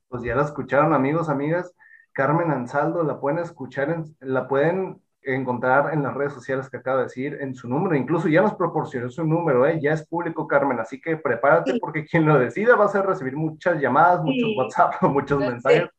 Pues 0.08 0.24
ya 0.24 0.36
la 0.36 0.44
escucharon, 0.44 0.94
amigos, 0.94 1.30
amigas. 1.30 1.74
Carmen 2.12 2.52
Ansaldo, 2.52 3.04
la 3.04 3.20
pueden 3.20 3.40
escuchar, 3.40 4.04
la 4.20 4.48
pueden 4.48 5.02
encontrar 5.26 5.94
en 5.94 6.04
las 6.04 6.14
redes 6.14 6.34
sociales 6.34 6.70
que 6.70 6.78
acaba 6.78 6.98
de 6.98 7.04
decir, 7.04 7.38
en 7.42 7.56
su 7.56 7.68
número, 7.68 7.96
incluso 7.96 8.28
ya 8.28 8.42
nos 8.42 8.56
proporcionó 8.56 9.10
su 9.10 9.26
número, 9.26 9.66
¿eh? 9.66 9.80
ya 9.82 9.94
es 9.94 10.08
público, 10.08 10.48
Carmen, 10.48 10.80
así 10.80 11.00
que 11.02 11.18
prepárate 11.18 11.80
porque 11.80 12.06
quien 12.06 12.26
lo 12.26 12.38
decida 12.40 12.76
va 12.76 12.86
a 12.86 12.90
ser 12.90 13.06
recibir 13.06 13.36
muchas 13.36 13.82
llamadas, 13.82 14.24
muchos 14.24 14.50
WhatsApp, 14.58 14.94
muchos 15.04 15.40
mensajes. 15.40 15.90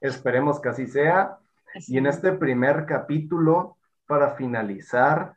Esperemos 0.00 0.60
que 0.60 0.68
así 0.68 0.86
sea. 0.86 1.38
y 1.86 1.98
en 1.98 2.06
este 2.06 2.32
primer 2.32 2.86
capítulo, 2.86 3.76
para 4.06 4.30
finalizar, 4.30 5.36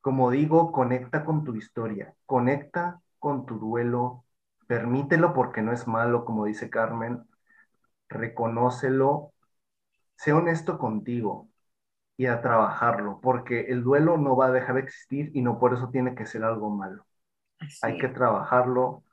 como 0.00 0.30
digo, 0.30 0.72
conecta 0.72 1.24
con 1.24 1.44
tu 1.44 1.54
historia, 1.54 2.14
conecta 2.26 3.00
con 3.18 3.46
tu 3.46 3.58
duelo, 3.58 4.24
permítelo 4.66 5.34
porque 5.34 5.62
no 5.62 5.72
es 5.72 5.86
malo, 5.86 6.24
como 6.24 6.46
dice 6.46 6.70
Carmen, 6.70 7.24
reconócelo, 8.08 9.32
sé 10.16 10.32
honesto 10.32 10.78
contigo 10.78 11.48
y 12.18 12.26
a 12.26 12.42
trabajarlo, 12.42 13.20
porque 13.22 13.66
el 13.68 13.84
duelo 13.84 14.18
no 14.18 14.36
va 14.36 14.46
a 14.46 14.50
dejar 14.50 14.74
de 14.74 14.80
existir 14.82 15.30
y 15.34 15.40
no 15.40 15.60
por 15.60 15.72
eso 15.72 15.88
tiene 15.90 16.16
que 16.16 16.26
ser 16.26 16.42
algo 16.42 16.68
malo. 16.68 17.06
Hay 17.80 17.96
que 17.96 18.08
trabajarlo, 18.08 19.04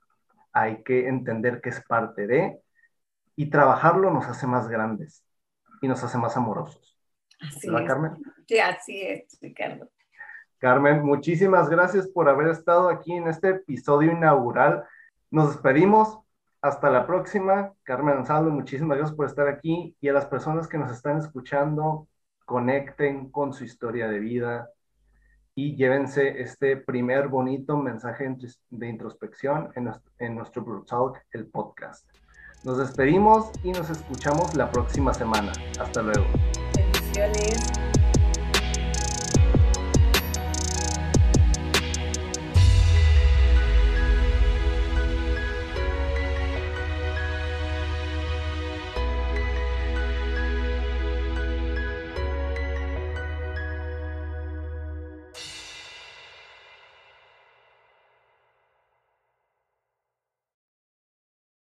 hay 0.52 0.82
que 0.84 1.08
entender 1.08 1.62
que 1.62 1.70
es 1.70 1.86
parte 1.86 2.26
de, 2.26 2.60
y 3.36 3.52
trabajarlo 3.52 4.10
nos 4.10 4.26
hace 4.26 4.48
más 4.48 4.68
grandes 4.68 5.24
y 5.84 5.88
nos 5.88 6.04
hace 6.04 6.18
más 6.18 6.36
amorosos. 6.36 7.00
Así 7.40 7.70
¿verdad, 7.70 7.88
Carmen? 7.88 8.12
Sí, 8.48 8.60
así 8.60 9.02
es, 9.04 9.38
Ricardo. 9.40 9.88
Carmen, 10.58 11.06
muchísimas 11.06 11.70
gracias 11.70 12.08
por 12.08 12.28
haber 12.28 12.48
estado 12.48 12.90
aquí 12.90 13.14
en 13.14 13.28
este 13.28 13.50
episodio 13.50 14.12
inaugural. 14.12 14.84
Nos 15.30 15.54
despedimos. 15.54 16.20
Hasta 16.60 16.90
la 16.90 17.06
próxima. 17.06 17.74
Carmen 17.84 18.18
Ansaldo, 18.18 18.50
muchísimas 18.50 18.98
gracias 18.98 19.16
por 19.16 19.28
estar 19.28 19.48
aquí 19.48 19.96
y 20.02 20.08
a 20.08 20.14
las 20.14 20.26
personas 20.26 20.68
que 20.68 20.80
nos 20.80 20.92
están 20.92 21.20
escuchando, 21.20 22.08
conecten 22.46 23.30
con 23.32 23.54
su 23.54 23.64
historia 23.64 24.08
de 24.08 24.20
vida 24.20 24.70
y 25.56 25.76
llévense 25.76 26.42
este 26.42 26.78
primer 26.78 27.30
bonito 27.30 27.78
mensaje 27.78 28.34
de 28.70 28.88
introspección 28.88 29.72
en 29.76 29.86
nuestro, 30.36 30.64
en 30.64 30.86
Talk, 30.86 31.18
el 31.32 31.48
podcast. 31.48 32.06
Nos 32.64 32.78
despedimos 32.78 33.52
y 33.64 33.72
nos 33.72 33.90
escuchamos 33.90 34.56
la 34.56 34.70
próxima 34.70 35.14
semana. 35.14 35.52
Hasta 35.80 36.02
luego. 36.02 36.26
Bendiciones. 36.76 37.85